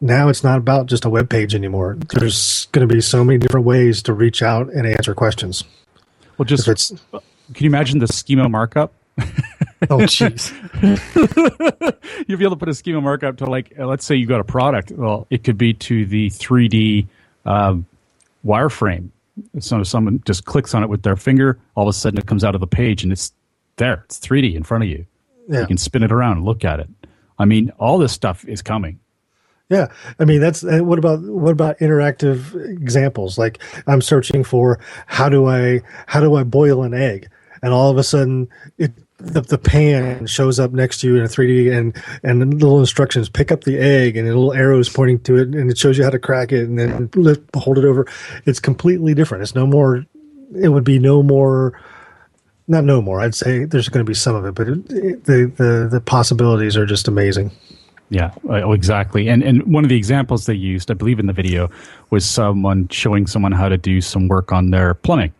now 0.00 0.28
it's 0.28 0.44
not 0.44 0.58
about 0.58 0.86
just 0.86 1.04
a 1.04 1.10
web 1.10 1.30
page 1.30 1.54
anymore. 1.54 1.96
There's 2.10 2.66
going 2.72 2.86
to 2.86 2.92
be 2.92 3.00
so 3.00 3.24
many 3.24 3.38
different 3.38 3.66
ways 3.66 4.02
to 4.02 4.12
reach 4.12 4.42
out 4.42 4.72
and 4.72 4.86
answer 4.86 5.14
questions. 5.14 5.64
Well, 6.36 6.46
just 6.46 6.66
can 7.52 7.64
you 7.64 7.68
imagine 7.68 7.98
the 7.98 8.08
schema 8.08 8.48
markup? 8.48 8.92
oh 9.90 9.98
jeez. 9.98 10.52
You'll 12.28 12.38
be 12.38 12.44
able 12.44 12.56
to 12.56 12.60
put 12.60 12.68
a 12.68 12.74
schema 12.74 13.00
markup 13.00 13.36
to 13.38 13.46
like, 13.46 13.72
uh, 13.78 13.86
let's 13.86 14.04
say 14.04 14.14
you 14.16 14.26
got 14.26 14.40
a 14.40 14.44
product. 14.44 14.90
Well, 14.90 15.26
it 15.30 15.44
could 15.44 15.58
be 15.58 15.74
to 15.74 16.06
the 16.06 16.30
3D 16.30 17.06
um, 17.44 17.86
wireframe. 18.44 19.10
So 19.58 19.82
someone 19.82 20.22
just 20.24 20.44
clicks 20.44 20.74
on 20.74 20.82
it 20.82 20.88
with 20.88 21.02
their 21.02 21.16
finger, 21.16 21.58
all 21.74 21.84
of 21.84 21.88
a 21.88 21.92
sudden 21.92 22.18
it 22.18 22.26
comes 22.26 22.44
out 22.44 22.54
of 22.54 22.60
the 22.60 22.66
page 22.66 23.02
and 23.02 23.12
it's 23.12 23.32
there. 23.76 24.02
It's 24.06 24.18
3D 24.20 24.54
in 24.54 24.62
front 24.62 24.84
of 24.84 24.90
you. 24.90 25.06
Yeah. 25.48 25.60
You 25.60 25.66
can 25.66 25.76
spin 25.76 26.02
it 26.02 26.12
around 26.12 26.38
and 26.38 26.46
look 26.46 26.64
at 26.64 26.80
it. 26.80 26.88
I 27.38 27.44
mean, 27.44 27.70
all 27.78 27.98
this 27.98 28.12
stuff 28.12 28.44
is 28.46 28.62
coming. 28.62 29.00
Yeah, 29.70 29.88
I 30.18 30.24
mean 30.24 30.40
that's 30.40 30.62
uh, 30.62 30.80
what 30.80 30.98
about 30.98 31.22
what 31.22 31.52
about 31.52 31.78
interactive 31.78 32.54
examples? 32.80 33.38
Like 33.38 33.62
I'm 33.86 34.02
searching 34.02 34.44
for 34.44 34.78
how 35.06 35.28
do 35.28 35.46
I 35.46 35.80
how 36.06 36.20
do 36.20 36.34
I 36.34 36.44
boil 36.44 36.82
an 36.82 36.92
egg, 36.92 37.28
and 37.62 37.72
all 37.72 37.90
of 37.90 37.96
a 37.96 38.02
sudden 38.04 38.48
it 38.76 38.92
the, 39.18 39.40
the 39.40 39.58
pan 39.58 40.26
shows 40.26 40.58
up 40.58 40.72
next 40.72 41.00
to 41.00 41.06
you 41.06 41.16
in 41.16 41.22
a 41.22 41.28
3D 41.28 41.72
and 41.76 41.96
and 42.22 42.42
the 42.42 42.46
little 42.46 42.80
instructions 42.80 43.28
pick 43.28 43.50
up 43.50 43.64
the 43.64 43.78
egg 43.78 44.16
and 44.16 44.26
little 44.26 44.52
arrows 44.52 44.88
pointing 44.88 45.20
to 45.20 45.36
it 45.36 45.48
and 45.48 45.70
it 45.70 45.78
shows 45.78 45.96
you 45.96 46.04
how 46.04 46.10
to 46.10 46.18
crack 46.18 46.52
it 46.52 46.64
and 46.68 46.78
then 46.78 47.08
lift, 47.14 47.42
hold 47.56 47.78
it 47.78 47.84
over. 47.84 48.06
It's 48.44 48.60
completely 48.60 49.14
different. 49.14 49.42
It's 49.42 49.54
no 49.54 49.66
more. 49.66 50.04
It 50.60 50.68
would 50.68 50.84
be 50.84 50.98
no 50.98 51.22
more. 51.22 51.80
Not 52.66 52.84
no 52.84 53.02
more. 53.02 53.20
I'd 53.20 53.34
say 53.34 53.64
there's 53.64 53.88
going 53.88 54.04
to 54.04 54.08
be 54.08 54.14
some 54.14 54.34
of 54.34 54.44
it, 54.46 54.54
but 54.54 54.68
it, 54.68 54.78
it, 54.90 55.24
the 55.24 55.52
the 55.56 55.88
the 55.90 56.00
possibilities 56.00 56.76
are 56.76 56.86
just 56.86 57.08
amazing. 57.08 57.50
Yeah, 58.14 58.30
uh, 58.48 58.62
oh, 58.62 58.72
exactly. 58.72 59.28
And 59.28 59.42
and 59.42 59.64
one 59.64 59.84
of 59.84 59.90
the 59.90 59.96
examples 59.96 60.46
they 60.46 60.54
used, 60.54 60.88
I 60.88 60.94
believe, 60.94 61.18
in 61.18 61.26
the 61.26 61.32
video 61.32 61.68
was 62.10 62.24
someone 62.24 62.86
showing 62.88 63.26
someone 63.26 63.50
how 63.50 63.68
to 63.68 63.76
do 63.76 64.00
some 64.00 64.28
work 64.28 64.52
on 64.52 64.70
their 64.70 64.94
plumbing, 64.94 65.34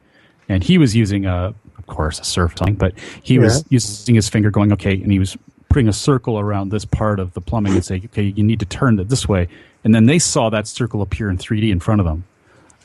and 0.48 0.64
he 0.64 0.76
was 0.76 0.96
using 0.96 1.24
a 1.24 1.54
of 1.78 1.86
course, 1.86 2.18
a 2.18 2.24
surf 2.24 2.54
something, 2.56 2.74
but 2.74 2.98
he 3.22 3.38
was 3.38 3.64
using 3.68 4.14
his 4.14 4.28
finger, 4.28 4.50
going 4.50 4.72
okay, 4.72 4.94
and 4.94 5.12
he 5.12 5.18
was 5.18 5.36
putting 5.68 5.86
a 5.86 5.92
circle 5.92 6.40
around 6.40 6.70
this 6.70 6.84
part 6.84 7.20
of 7.20 7.32
the 7.34 7.40
plumbing 7.40 7.74
and 7.74 7.84
say, 7.84 8.00
okay, 8.06 8.22
you 8.22 8.42
need 8.42 8.58
to 8.58 8.66
turn 8.66 8.98
it 8.98 9.08
this 9.08 9.28
way, 9.28 9.46
and 9.84 9.94
then 9.94 10.06
they 10.06 10.18
saw 10.18 10.50
that 10.50 10.66
circle 10.66 11.00
appear 11.00 11.30
in 11.30 11.38
3D 11.38 11.70
in 11.70 11.78
front 11.78 12.00
of 12.00 12.06
them. 12.06 12.24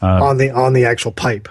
Uh, 0.03 0.23
on 0.23 0.37
the 0.37 0.51
on 0.51 0.73
the 0.73 0.85
actual 0.85 1.11
pipe. 1.11 1.49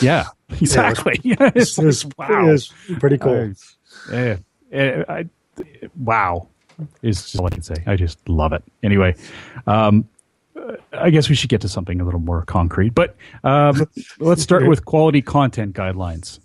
Yeah, 0.00 0.24
exactly. 0.50 1.20
Yeah, 1.22 1.50
it's 1.54 1.76
It 1.76 1.84
was, 1.84 2.04
like, 2.16 2.30
wow. 2.30 2.48
it 2.48 2.52
was 2.52 2.72
pretty 2.98 3.18
cool. 3.18 3.52
Yeah, 4.10 4.36
eh, 4.72 5.04
I, 5.06 5.28
wow, 5.96 6.48
is 7.02 7.22
just 7.22 7.38
all 7.38 7.46
I 7.46 7.50
can 7.50 7.62
say. 7.62 7.76
I 7.86 7.96
just 7.96 8.28
love 8.28 8.52
it. 8.52 8.62
Anyway, 8.82 9.14
um, 9.66 10.08
I 10.92 11.10
guess 11.10 11.28
we 11.28 11.34
should 11.34 11.50
get 11.50 11.60
to 11.62 11.68
something 11.68 12.00
a 12.00 12.04
little 12.04 12.20
more 12.20 12.42
concrete. 12.42 12.94
But 12.94 13.16
um, 13.42 13.86
let's 14.18 14.42
start 14.42 14.66
with 14.66 14.84
quality 14.84 15.22
content 15.22 15.74
guidelines. 15.74 16.40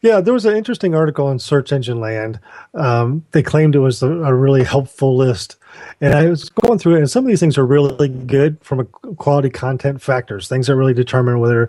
Yeah, 0.00 0.20
there 0.20 0.32
was 0.32 0.44
an 0.44 0.56
interesting 0.56 0.94
article 0.94 1.26
on 1.26 1.38
Search 1.38 1.72
Engine 1.72 2.00
Land. 2.00 2.38
Um, 2.74 3.24
they 3.32 3.42
claimed 3.42 3.74
it 3.74 3.80
was 3.80 4.02
a, 4.02 4.10
a 4.10 4.32
really 4.32 4.62
helpful 4.62 5.16
list, 5.16 5.56
and 6.00 6.14
I 6.14 6.28
was 6.28 6.48
going 6.50 6.78
through 6.78 6.96
it. 6.96 6.98
And 6.98 7.10
some 7.10 7.24
of 7.24 7.28
these 7.28 7.40
things 7.40 7.58
are 7.58 7.66
really 7.66 8.08
good 8.08 8.58
from 8.62 8.80
a 8.80 8.84
quality 8.84 9.50
content 9.50 10.00
factors. 10.00 10.48
Things 10.48 10.68
that 10.68 10.76
really 10.76 10.94
determine 10.94 11.40
whether 11.40 11.68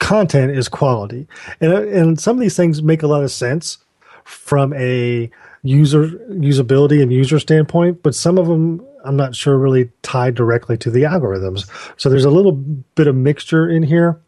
content 0.00 0.50
is 0.52 0.68
quality, 0.68 1.28
and 1.60 1.72
and 1.72 2.20
some 2.20 2.36
of 2.36 2.40
these 2.40 2.56
things 2.56 2.82
make 2.82 3.04
a 3.04 3.06
lot 3.06 3.22
of 3.22 3.30
sense 3.30 3.78
from 4.24 4.72
a 4.74 5.30
user 5.62 6.08
usability 6.30 7.02
and 7.02 7.12
user 7.12 7.38
standpoint, 7.38 8.02
but 8.02 8.14
some 8.14 8.38
of 8.38 8.46
them 8.46 8.84
I'm 9.04 9.16
not 9.16 9.34
sure 9.34 9.58
really 9.58 9.90
tied 10.02 10.34
directly 10.34 10.76
to 10.78 10.90
the 10.90 11.02
algorithms. 11.02 11.68
So 12.00 12.08
there's 12.08 12.24
a 12.24 12.30
little 12.30 12.52
bit 12.52 13.08
of 13.08 13.16
mixture 13.16 13.68
in 13.68 13.82
here 13.82 14.20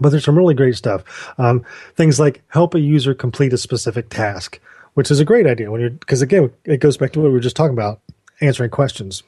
but 0.00 0.10
there's 0.10 0.24
some 0.24 0.36
really 0.36 0.54
great 0.54 0.76
stuff. 0.76 1.32
Um, 1.38 1.64
things 1.94 2.18
like 2.18 2.42
help 2.48 2.74
a 2.74 2.80
user 2.80 3.14
complete 3.14 3.52
a 3.52 3.58
specific 3.58 4.08
task, 4.08 4.60
which 4.94 5.10
is 5.10 5.20
a 5.20 5.24
great 5.24 5.46
idea 5.46 5.70
when 5.70 5.80
you're 5.80 5.90
because 5.90 6.22
again 6.22 6.50
it 6.64 6.80
goes 6.80 6.96
back 6.96 7.12
to 7.12 7.20
what 7.20 7.26
we 7.26 7.32
were 7.32 7.40
just 7.40 7.56
talking 7.56 7.74
about, 7.74 8.00
answering 8.40 8.70
questions, 8.70 9.22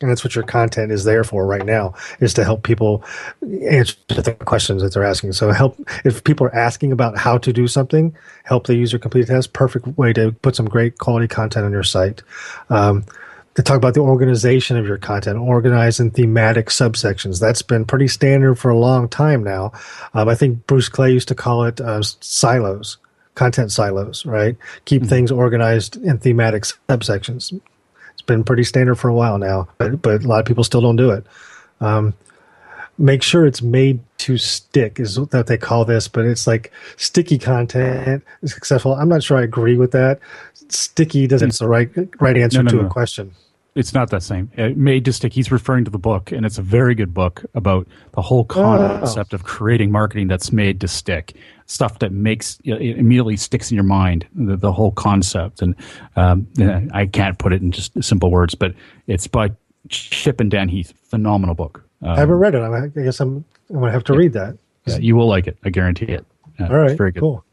and 0.00 0.10
that's 0.10 0.22
what 0.22 0.34
your 0.34 0.44
content 0.44 0.92
is 0.92 1.04
there 1.04 1.24
for 1.24 1.46
right 1.46 1.64
now 1.64 1.94
is 2.20 2.34
to 2.34 2.44
help 2.44 2.62
people 2.62 3.02
answer 3.70 3.96
the 4.08 4.34
questions 4.44 4.82
that 4.82 4.92
they're 4.92 5.04
asking. 5.04 5.32
So 5.32 5.50
help 5.52 5.78
if 6.04 6.22
people 6.24 6.46
are 6.46 6.54
asking 6.54 6.92
about 6.92 7.16
how 7.16 7.38
to 7.38 7.52
do 7.52 7.66
something, 7.66 8.14
help 8.44 8.66
the 8.66 8.74
user 8.74 8.98
complete 8.98 9.24
a 9.24 9.26
task. 9.26 9.52
Perfect 9.54 9.86
way 9.96 10.12
to 10.12 10.32
put 10.32 10.54
some 10.54 10.66
great 10.66 10.98
quality 10.98 11.28
content 11.28 11.64
on 11.64 11.72
your 11.72 11.82
site. 11.82 12.22
Um, 12.68 13.04
to 13.54 13.62
talk 13.62 13.78
about 13.78 13.94
the 13.94 14.00
organization 14.00 14.76
of 14.76 14.86
your 14.86 14.98
content, 14.98 15.38
organized 15.38 15.98
in 15.98 16.10
thematic 16.10 16.66
subsections. 16.66 17.40
That's 17.40 17.62
been 17.62 17.86
pretty 17.86 18.06
standard 18.06 18.56
for 18.56 18.70
a 18.70 18.78
long 18.78 19.08
time 19.08 19.42
now. 19.42 19.72
Um, 20.12 20.28
I 20.28 20.34
think 20.34 20.66
Bruce 20.66 20.90
Clay 20.90 21.12
used 21.12 21.28
to 21.28 21.34
call 21.34 21.64
it 21.64 21.80
uh, 21.80 22.02
silos, 22.02 22.98
content 23.34 23.72
silos, 23.72 24.26
right? 24.26 24.58
Keep 24.84 25.04
things 25.06 25.32
organized 25.32 25.96
in 25.96 26.18
thematic 26.18 26.64
subsections. 26.64 27.58
Been 28.26 28.44
pretty 28.44 28.64
standard 28.64 28.96
for 28.96 29.08
a 29.08 29.14
while 29.14 29.38
now, 29.38 29.68
but, 29.78 30.02
but 30.02 30.24
a 30.24 30.28
lot 30.28 30.40
of 30.40 30.46
people 30.46 30.64
still 30.64 30.80
don't 30.80 30.96
do 30.96 31.10
it. 31.10 31.24
Um, 31.80 32.14
make 32.98 33.22
sure 33.22 33.46
it's 33.46 33.62
made 33.62 34.00
to 34.18 34.38
stick 34.38 34.98
is 34.98 35.20
what 35.20 35.46
they 35.46 35.58
call 35.58 35.84
this, 35.84 36.08
but 36.08 36.24
it's 36.24 36.46
like 36.46 36.72
sticky 36.96 37.38
content 37.38 38.24
is 38.42 38.52
successful. 38.52 38.94
I'm 38.94 39.08
not 39.08 39.22
sure 39.22 39.36
I 39.36 39.42
agree 39.42 39.76
with 39.76 39.92
that. 39.92 40.20
Sticky 40.68 41.26
doesn't 41.26 41.50
it's 41.50 41.58
the 41.58 41.68
right 41.68 41.90
right 42.20 42.36
answer 42.36 42.62
No, 42.62 42.70
no, 42.70 42.76
to 42.78 42.82
no. 42.82 42.88
a 42.88 42.90
question. 42.90 43.32
It's 43.76 43.92
not 43.92 44.08
that 44.10 44.22
same. 44.22 44.50
It 44.54 44.76
Made 44.78 45.04
to 45.04 45.12
stick. 45.12 45.34
He's 45.34 45.52
referring 45.52 45.84
to 45.84 45.90
the 45.90 45.98
book, 45.98 46.32
and 46.32 46.46
it's 46.46 46.56
a 46.56 46.62
very 46.62 46.94
good 46.94 47.12
book 47.12 47.44
about 47.54 47.86
the 48.12 48.22
whole 48.22 48.44
concept 48.44 49.34
of 49.34 49.44
creating 49.44 49.92
marketing 49.92 50.28
that's 50.28 50.50
made 50.50 50.80
to 50.80 50.88
stick. 50.88 51.36
Stuff 51.66 51.98
that 51.98 52.10
makes 52.10 52.58
it 52.64 52.80
immediately 52.80 53.36
sticks 53.36 53.70
in 53.70 53.74
your 53.74 53.84
mind. 53.84 54.26
The, 54.34 54.56
the 54.56 54.72
whole 54.72 54.92
concept, 54.92 55.60
and 55.60 55.74
um, 56.16 56.46
yeah, 56.54 56.80
I 56.94 57.04
can't 57.04 57.38
put 57.38 57.52
it 57.52 57.60
in 57.60 57.70
just 57.70 58.02
simple 58.02 58.30
words, 58.30 58.54
but 58.54 58.74
it's 59.08 59.26
by 59.26 59.50
Chip 59.90 60.40
and 60.40 60.50
Dan 60.50 60.70
Heath. 60.70 60.94
Phenomenal 61.10 61.54
book. 61.54 61.84
Uh, 62.02 62.10
I 62.12 62.18
haven't 62.18 62.36
read 62.36 62.54
it. 62.54 62.60
I'm, 62.60 62.90
guess 62.90 63.20
I'm, 63.20 63.44
I'm 63.68 63.76
going 63.76 63.86
to 63.88 63.92
have 63.92 64.04
to 64.04 64.14
read 64.16 64.32
that. 64.32 64.56
yeah, 64.86 64.96
you 64.96 65.16
will 65.16 65.28
like 65.28 65.46
it. 65.46 65.58
I 65.64 65.70
guarantee 65.70 66.06
it. 66.06 66.24
Uh, 66.58 66.64
All 66.64 66.76
right, 66.76 66.96
very 66.96 67.12
good. 67.12 67.20
cool. 67.20 67.44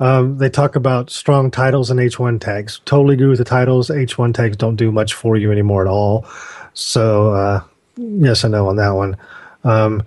Um, 0.00 0.38
they 0.38 0.48
talk 0.48 0.76
about 0.76 1.10
strong 1.10 1.50
titles 1.50 1.90
and 1.90 2.00
H1 2.00 2.40
tags. 2.40 2.80
Totally 2.86 3.14
agree 3.14 3.28
with 3.28 3.38
the 3.38 3.44
titles. 3.44 3.90
H1 3.90 4.34
tags 4.34 4.56
don't 4.56 4.76
do 4.76 4.90
much 4.90 5.12
for 5.12 5.36
you 5.36 5.52
anymore 5.52 5.82
at 5.82 5.88
all. 5.88 6.26
So, 6.72 7.32
uh, 7.32 7.62
yes 7.96 8.42
and 8.42 8.52
no 8.52 8.68
on 8.68 8.76
that 8.76 8.90
one. 8.90 9.16
Um, 9.62 10.02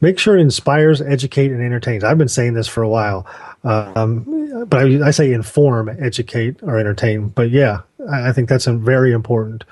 make 0.00 0.18
sure 0.18 0.36
it 0.36 0.40
inspires, 0.40 1.02
educate, 1.02 1.52
and 1.52 1.62
entertains. 1.62 2.02
I've 2.02 2.18
been 2.18 2.28
saying 2.28 2.54
this 2.54 2.66
for 2.66 2.82
a 2.82 2.88
while, 2.88 3.26
um, 3.62 4.64
but 4.66 4.80
I, 4.80 5.08
I 5.08 5.10
say 5.10 5.32
inform, 5.32 5.88
educate, 5.88 6.62
or 6.62 6.78
entertain. 6.78 7.28
But 7.28 7.50
yeah, 7.50 7.80
I, 8.10 8.30
I 8.30 8.32
think 8.32 8.48
that's 8.48 8.66
a 8.66 8.72
very 8.72 9.12
important 9.12 9.64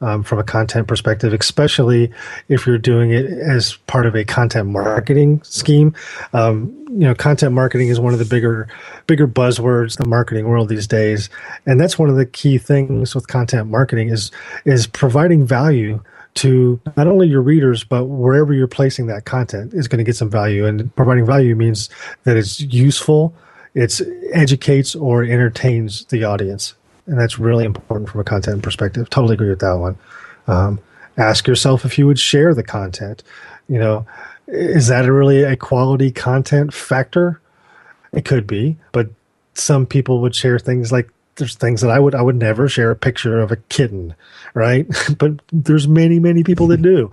um, 0.00 0.22
from 0.22 0.38
a 0.38 0.44
content 0.44 0.88
perspective, 0.88 1.32
especially 1.32 2.12
if 2.48 2.66
you're 2.66 2.78
doing 2.78 3.10
it 3.10 3.26
as 3.26 3.76
part 3.86 4.06
of 4.06 4.14
a 4.14 4.24
content 4.24 4.68
marketing 4.68 5.42
scheme. 5.42 5.94
Um, 6.32 6.74
you 6.88 7.06
know, 7.06 7.14
content 7.14 7.54
marketing 7.54 7.88
is 7.88 7.98
one 7.98 8.12
of 8.12 8.18
the 8.18 8.24
bigger, 8.24 8.68
bigger 9.06 9.26
buzzwords 9.26 9.98
in 9.98 10.04
the 10.04 10.08
marketing 10.08 10.48
world 10.48 10.68
these 10.68 10.86
days, 10.86 11.30
and 11.66 11.80
that's 11.80 11.98
one 11.98 12.08
of 12.08 12.16
the 12.16 12.26
key 12.26 12.58
things 12.58 13.14
with 13.14 13.28
content 13.28 13.68
marketing 13.68 14.08
is 14.08 14.30
is 14.64 14.86
providing 14.86 15.46
value 15.46 16.00
to 16.34 16.80
not 16.96 17.06
only 17.06 17.28
your 17.28 17.40
readers 17.40 17.84
but 17.84 18.06
wherever 18.06 18.52
you're 18.52 18.66
placing 18.66 19.06
that 19.06 19.24
content 19.24 19.72
is 19.72 19.86
going 19.86 19.98
to 19.98 20.04
get 20.04 20.16
some 20.16 20.30
value. 20.30 20.66
And 20.66 20.94
providing 20.96 21.24
value 21.24 21.54
means 21.54 21.88
that 22.24 22.36
it's 22.36 22.60
useful 22.60 23.34
it's 23.74 24.00
educates 24.32 24.94
or 24.94 25.24
entertains 25.24 26.04
the 26.06 26.24
audience 26.24 26.74
and 27.06 27.18
that's 27.18 27.38
really 27.38 27.64
important 27.64 28.08
from 28.08 28.20
a 28.20 28.24
content 28.24 28.62
perspective 28.62 29.08
totally 29.10 29.34
agree 29.34 29.50
with 29.50 29.60
that 29.60 29.74
one 29.74 29.96
um, 30.46 30.78
ask 31.16 31.46
yourself 31.46 31.84
if 31.84 31.98
you 31.98 32.06
would 32.06 32.18
share 32.18 32.54
the 32.54 32.62
content 32.62 33.22
you 33.68 33.78
know 33.78 34.06
is 34.48 34.88
that 34.88 35.06
really 35.06 35.42
a 35.42 35.56
quality 35.56 36.10
content 36.10 36.72
factor 36.72 37.40
it 38.12 38.24
could 38.24 38.46
be 38.46 38.76
but 38.92 39.08
some 39.54 39.86
people 39.86 40.20
would 40.20 40.34
share 40.34 40.58
things 40.58 40.92
like 40.92 41.08
there's 41.36 41.56
things 41.56 41.80
that 41.80 41.90
I 41.90 41.98
would 41.98 42.14
I 42.14 42.22
would 42.22 42.36
never 42.36 42.68
share 42.68 42.90
a 42.90 42.96
picture 42.96 43.40
of 43.40 43.50
a 43.50 43.56
kitten, 43.56 44.14
right? 44.54 44.86
but 45.18 45.32
there's 45.52 45.88
many 45.88 46.18
many 46.18 46.44
people 46.44 46.66
that 46.68 46.82
do. 46.82 47.10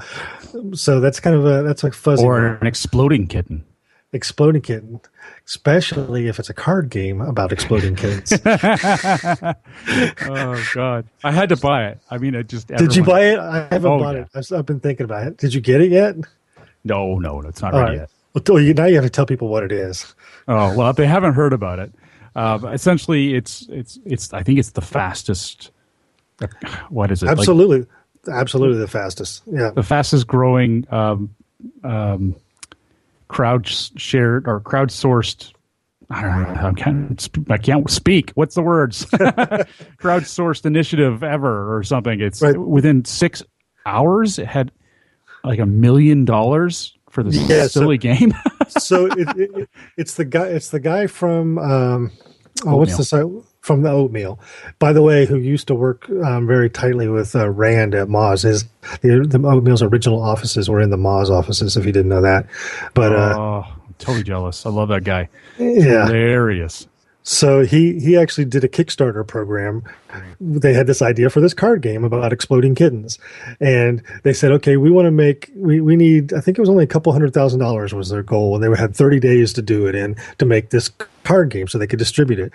So 0.73 0.99
that's 0.99 1.19
kind 1.19 1.35
of 1.35 1.45
a 1.45 1.63
that's 1.63 1.83
a 1.83 1.91
fuzzy 1.91 2.23
Or 2.23 2.55
an 2.55 2.67
exploding 2.67 3.27
kitten. 3.27 3.65
Exploding 4.13 4.61
kitten, 4.61 4.99
especially 5.47 6.27
if 6.27 6.39
it's 6.39 6.49
a 6.49 6.53
card 6.53 6.89
game 6.89 7.21
about 7.21 7.51
exploding 7.51 7.95
kittens. 7.95 8.31
Oh 10.23 10.63
God! 10.73 11.07
I 11.23 11.31
had 11.31 11.49
to 11.49 11.57
buy 11.57 11.87
it. 11.87 11.99
I 12.09 12.17
mean, 12.17 12.35
it 12.35 12.47
just. 12.47 12.67
Did 12.67 12.95
you 12.95 13.03
buy 13.03 13.21
it? 13.21 13.39
I 13.39 13.67
haven't 13.71 13.85
Oh, 13.85 13.97
bought 13.99 14.15
yeah. 14.15 14.21
it. 14.21 14.27
I've, 14.35 14.59
I've 14.59 14.65
been 14.65 14.79
thinking 14.79 15.03
about 15.05 15.27
it. 15.27 15.37
Did 15.37 15.53
you 15.53 15.61
get 15.61 15.81
it 15.81 15.91
yet? 15.91 16.15
No, 16.83 17.17
no, 17.19 17.41
it's 17.41 17.61
not 17.61 17.73
All 17.73 17.79
ready 17.81 17.97
right. 17.99 18.09
yet. 18.35 18.45
Well, 18.47 18.59
now 18.73 18.85
you 18.85 18.95
have 18.95 19.03
to 19.03 19.09
tell 19.09 19.25
people 19.25 19.47
what 19.49 19.63
it 19.63 19.71
is. 19.71 20.13
Oh 20.47 20.75
well, 20.77 20.93
they 20.93 21.05
haven't 21.07 21.33
heard 21.33 21.53
about 21.53 21.79
it. 21.79 21.91
Uh, 22.35 22.59
essentially, 22.71 23.33
it's 23.35 23.67
it's 23.69 23.99
it's. 24.05 24.33
I 24.33 24.43
think 24.43 24.59
it's 24.59 24.71
the 24.71 24.81
fastest. 24.81 25.71
uh, 26.41 26.47
What 26.89 27.11
is 27.11 27.23
it? 27.23 27.27
Like, 27.27 27.37
Absolutely, 27.37 27.85
absolutely 28.31 28.77
the 28.79 28.87
fastest. 28.87 29.43
Yeah. 29.47 29.71
the 29.71 29.83
fastest 29.83 30.27
growing 30.27 30.85
um, 30.91 31.33
um, 31.83 32.35
crowd 33.31 33.65
shared 33.67 34.45
or 34.47 34.59
crowdsourced. 34.59 35.53
I 36.09 36.21
don't 36.23 36.41
know. 36.55 36.67
I 36.67 36.73
can't. 36.73 37.29
I 37.49 37.57
can't 37.57 37.89
speak. 37.89 38.31
What's 38.35 38.55
the 38.55 38.61
words? 38.61 39.05
crowdsourced 39.99 40.65
initiative 40.65 41.23
ever 41.23 41.75
or 41.77 41.83
something. 41.83 42.19
It's 42.19 42.41
Right. 42.41 42.57
within 42.57 43.05
six 43.05 43.41
hours. 43.85 44.37
It 44.37 44.47
had 44.47 44.71
like 45.43 45.59
a 45.59 45.65
million 45.65 46.25
dollars 46.25 46.93
for 47.09 47.23
this 47.23 47.37
Yeah, 47.37 47.63
so- 47.67 47.81
silly 47.81 47.97
game. 47.97 48.33
so 48.67 49.05
it, 49.05 49.27
it- 49.37 49.69
it's 49.97 50.15
the 50.15 50.25
guy 50.25 50.47
it's 50.47 50.69
the 50.69 50.79
guy 50.79 51.07
from 51.07 51.57
um 51.59 52.11
oh 52.65 52.75
what's 52.77 52.91
Oatmeal. 52.91 52.97
the 52.97 53.03
site 53.43 53.45
from 53.61 53.83
the 53.83 53.89
oatmeal 53.91 54.39
by 54.79 54.91
the 54.93 55.01
way 55.01 55.25
who 55.25 55.37
used 55.37 55.67
to 55.67 55.75
work 55.75 56.09
um, 56.23 56.47
very 56.47 56.69
tightly 56.69 57.07
with 57.07 57.35
uh, 57.35 57.49
rand 57.49 57.93
at 57.95 58.07
moz 58.07 58.43
his 58.43 58.65
the, 59.01 59.25
the 59.27 59.39
oatmeal's 59.47 59.81
original 59.83 60.21
offices 60.21 60.69
were 60.69 60.81
in 60.81 60.89
the 60.89 60.97
moz 60.97 61.29
offices 61.29 61.77
if 61.77 61.85
you 61.85 61.91
didn't 61.91 62.09
know 62.09 62.21
that 62.21 62.47
but 62.93 63.13
uh 63.15 63.35
oh, 63.37 63.65
I'm 63.67 63.95
totally 63.99 64.23
jealous. 64.23 64.65
I 64.65 64.69
love 64.71 64.89
that 64.89 65.03
guy. 65.03 65.29
yeah 65.59 66.07
Hilarious. 66.07 66.87
so 67.23 67.63
he 67.63 67.99
he 67.99 68.17
actually 68.17 68.45
did 68.45 68.63
a 68.63 68.67
Kickstarter 68.67 69.25
program. 69.27 69.83
They 70.39 70.73
had 70.73 70.87
this 70.87 71.03
idea 71.03 71.29
for 71.29 71.39
this 71.39 71.53
card 71.53 71.83
game 71.83 72.03
about 72.03 72.33
exploding 72.33 72.73
kittens, 72.73 73.19
and 73.59 74.01
they 74.23 74.33
said, 74.33 74.51
"Okay, 74.53 74.75
we 74.77 74.89
want 74.89 75.05
to 75.05 75.11
make 75.11 75.51
we 75.55 75.81
we 75.81 75.95
need. 75.95 76.33
I 76.33 76.41
think 76.41 76.57
it 76.57 76.61
was 76.61 76.69
only 76.69 76.83
a 76.83 76.87
couple 76.87 77.13
hundred 77.13 77.33
thousand 77.33 77.59
dollars 77.59 77.93
was 77.93 78.09
their 78.09 78.23
goal, 78.23 78.55
and 78.55 78.63
they 78.63 78.75
had 78.79 78.95
thirty 78.95 79.19
days 79.19 79.53
to 79.53 79.61
do 79.61 79.85
it 79.85 79.93
in 79.93 80.15
to 80.39 80.45
make 80.45 80.71
this 80.71 80.89
card 81.23 81.49
game 81.49 81.67
so 81.67 81.77
they 81.77 81.87
could 81.87 81.99
distribute 81.99 82.39
it. 82.39 82.51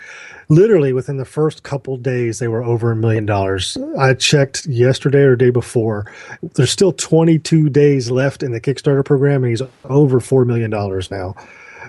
Literally 0.49 0.93
within 0.93 1.17
the 1.17 1.25
first 1.25 1.63
couple 1.63 1.97
days, 1.97 2.39
they 2.39 2.49
were 2.49 2.63
over 2.63 2.93
a 2.93 2.97
million 2.97 3.27
dollars. 3.27 3.77
I 3.99 4.15
checked 4.15 4.67
yesterday 4.67 5.23
or 5.23 5.37
day 5.37 5.51
before. 5.51 6.11
There's 6.55 6.71
still 6.71 6.93
22 6.93 7.69
days 7.71 8.11
left 8.11 8.43
in 8.43 8.53
the 8.53 8.61
Kickstarter 8.61 9.05
program, 9.05 9.45
and 9.45 9.51
he's 9.51 9.63
over 9.85 10.21
four 10.21 10.45
million 10.45 10.71
dollars 10.71 11.11
now 11.11 11.35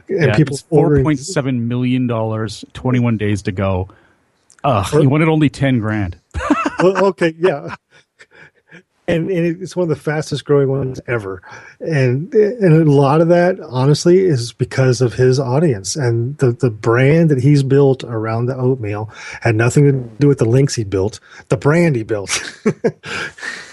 and 0.10 0.28
yeah, 0.28 0.36
people 0.36 0.56
it's 0.56 0.64
four 0.64 1.02
point 1.04 1.20
seven 1.20 1.68
million 1.68 2.08
dollars, 2.08 2.64
twenty 2.74 3.00
one 3.00 3.18
days 3.18 3.42
to 3.44 3.52
go. 3.52 3.90
Ugh, 4.64 4.94
you 4.94 5.10
wanted 5.10 5.28
only 5.28 5.50
ten 5.50 5.80
grand. 5.80 6.20
well, 6.80 7.06
okay, 7.08 7.34
yeah. 7.38 7.76
And, 9.10 9.32
and 9.32 9.62
it's 9.62 9.74
one 9.74 9.84
of 9.84 9.90
the 9.90 9.96
fastest 9.96 10.44
growing 10.44 10.68
ones 10.68 11.00
ever, 11.08 11.42
and 11.80 12.34
and 12.34 12.74
a 12.74 12.92
lot 12.92 13.22
of 13.22 13.30
that, 13.30 13.58
honestly, 13.62 14.20
is 14.20 14.52
because 14.52 15.00
of 15.00 15.14
his 15.14 15.40
audience 15.40 15.96
and 15.96 16.38
the 16.40 16.52
the 16.52 16.70
brand 16.70 17.32
that 17.32 17.42
he's 17.42 17.64
built 17.64 18.04
around 18.04 18.48
the 18.48 18.56
oatmeal 18.58 19.10
had 19.40 19.56
nothing 19.56 19.86
to 19.86 19.94
do 20.20 20.28
with 20.28 20.40
the 20.40 20.46
links 20.46 20.76
he 20.76 20.84
built, 20.84 21.22
the 21.48 21.56
brand 21.56 21.96
he 21.96 22.04
built. 22.04 22.62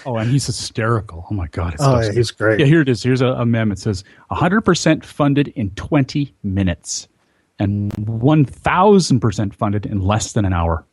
Oh, 0.05 0.17
and 0.17 0.29
he's 0.29 0.45
hysterical. 0.45 1.25
Oh 1.31 1.33
my 1.33 1.47
god, 1.47 1.73
it's 1.73 1.83
oh, 1.83 1.99
yeah, 1.99 2.11
he's 2.11 2.29
great. 2.29 2.59
Yeah, 2.59 2.67
here 2.67 2.81
it 2.81 2.89
is. 2.89 3.01
Here's 3.01 3.21
a, 3.21 3.27
a 3.27 3.45
mem. 3.45 3.71
It 3.71 3.79
says 3.79 4.03
100% 4.29 5.03
funded 5.03 5.47
in 5.49 5.71
20 5.71 6.33
minutes 6.43 7.07
and 7.57 7.91
1000% 7.93 9.53
funded 9.55 9.85
in 9.85 10.01
less 10.01 10.33
than 10.33 10.45
an 10.45 10.53
hour. 10.53 10.85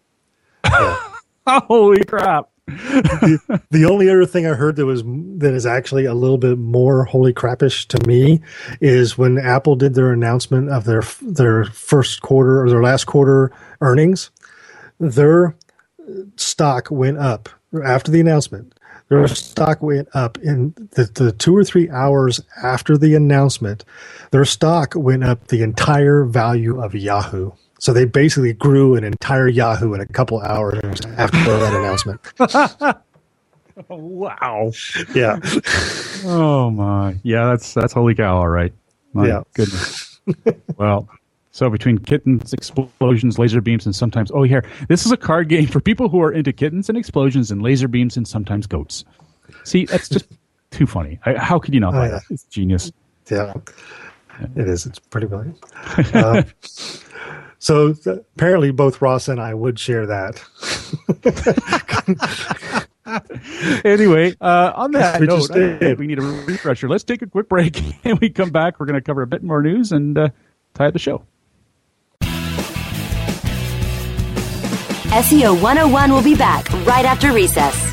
Holy 1.46 2.04
crap. 2.04 2.48
the 2.66 3.86
only 3.90 4.08
other 4.08 4.24
thing 4.24 4.46
I 4.46 4.54
heard 4.54 4.76
that 4.76 4.86
was 4.86 5.02
that 5.02 5.52
is 5.52 5.66
actually 5.66 6.04
a 6.04 6.14
little 6.14 6.38
bit 6.38 6.58
more 6.58 7.04
holy 7.04 7.32
crapish 7.32 7.88
to 7.88 7.98
me 8.06 8.40
is 8.80 9.18
when 9.18 9.36
Apple 9.36 9.74
did 9.74 9.94
their 9.94 10.12
announcement 10.12 10.70
of 10.70 10.84
their 10.84 11.02
their 11.20 11.64
first 11.64 12.22
quarter 12.22 12.62
or 12.62 12.70
their 12.70 12.82
last 12.82 13.04
quarter 13.06 13.50
earnings, 13.80 14.30
their 15.00 15.56
stock 16.36 16.90
went 16.90 17.18
up 17.18 17.48
after 17.84 18.12
the 18.12 18.20
announcement. 18.20 18.74
Their 19.08 19.26
stock 19.28 19.82
went 19.82 20.08
up 20.14 20.38
in 20.38 20.74
the, 20.92 21.04
the 21.04 21.32
two 21.32 21.54
or 21.54 21.64
three 21.64 21.90
hours 21.90 22.40
after 22.62 22.96
the 22.96 23.14
announcement. 23.14 23.84
Their 24.30 24.44
stock 24.46 24.94
went 24.96 25.24
up 25.24 25.48
the 25.48 25.62
entire 25.62 26.24
value 26.24 26.80
of 26.80 26.94
Yahoo. 26.94 27.52
So 27.82 27.92
they 27.92 28.04
basically 28.04 28.52
grew 28.52 28.94
an 28.94 29.02
entire 29.02 29.48
Yahoo 29.48 29.92
in 29.94 30.00
a 30.00 30.06
couple 30.06 30.40
hours 30.40 31.00
after 31.16 31.36
that 31.58 31.74
announcement. 31.74 32.20
Wow. 33.88 34.70
Yeah. 35.14 35.40
Oh 36.26 36.70
my. 36.70 37.16
Yeah, 37.22 37.46
that's 37.46 37.72
that's 37.72 37.94
holy 37.94 38.14
cow, 38.14 38.36
all 38.36 38.48
right. 38.48 38.70
My 39.14 39.26
Yeah. 39.28 39.42
goodness. 39.54 40.20
well, 40.76 41.08
so 41.52 41.70
between 41.70 41.96
kittens, 41.98 42.52
explosions, 42.52 43.38
laser 43.38 43.62
beams, 43.62 43.86
and 43.86 43.96
sometimes 43.96 44.30
oh 44.32 44.42
here, 44.42 44.62
this 44.88 45.06
is 45.06 45.10
a 45.10 45.16
card 45.16 45.48
game 45.48 45.66
for 45.66 45.80
people 45.80 46.10
who 46.10 46.20
are 46.20 46.30
into 46.30 46.52
kittens 46.52 46.90
and 46.90 46.98
explosions 46.98 47.50
and 47.50 47.62
laser 47.62 47.88
beams 47.88 48.16
and 48.18 48.28
sometimes 48.28 48.66
goats. 48.66 49.06
See, 49.64 49.86
that's 49.86 50.08
just 50.10 50.26
too 50.70 50.86
funny. 50.86 51.18
I, 51.24 51.34
how 51.34 51.58
could 51.58 51.72
you 51.72 51.80
not 51.80 51.94
Oh, 51.94 52.02
yeah. 52.02 52.08
that? 52.10 52.22
It's 52.30 52.44
genius. 52.44 52.92
Yeah, 53.30 53.54
it 54.54 54.68
is. 54.68 54.84
It's 54.84 54.98
pretty 54.98 55.26
brilliant. 55.28 55.58
Um, 56.14 56.44
so 57.62 57.92
th- 57.92 58.18
apparently, 58.36 58.72
both 58.72 59.00
Ross 59.00 59.28
and 59.28 59.40
I 59.40 59.54
would 59.54 59.78
share 59.78 60.04
that. 60.06 60.42
anyway, 63.84 64.34
uh, 64.40 64.72
on 64.74 64.90
that 64.92 65.20
We 65.20 65.26
note, 65.28 65.48
I 65.52 65.54
did. 65.54 65.78
think 65.78 65.98
we 66.00 66.08
need 66.08 66.18
a 66.18 66.22
refresher. 66.22 66.88
Let's 66.88 67.04
take 67.04 67.22
a 67.22 67.26
quick 67.28 67.48
break, 67.48 67.80
and 68.04 68.18
we 68.18 68.30
come 68.30 68.50
back. 68.50 68.80
We're 68.80 68.86
going 68.86 68.98
to 68.98 69.00
cover 69.00 69.22
a 69.22 69.28
bit 69.28 69.44
more 69.44 69.62
news 69.62 69.92
and 69.92 70.18
uh, 70.18 70.28
tie 70.74 70.86
up 70.88 70.92
the 70.92 70.98
show. 70.98 71.22
SEO 75.12 75.54
101 75.62 76.10
will 76.12 76.22
be 76.22 76.34
back 76.34 76.68
right 76.84 77.04
after 77.04 77.32
recess. 77.32 77.92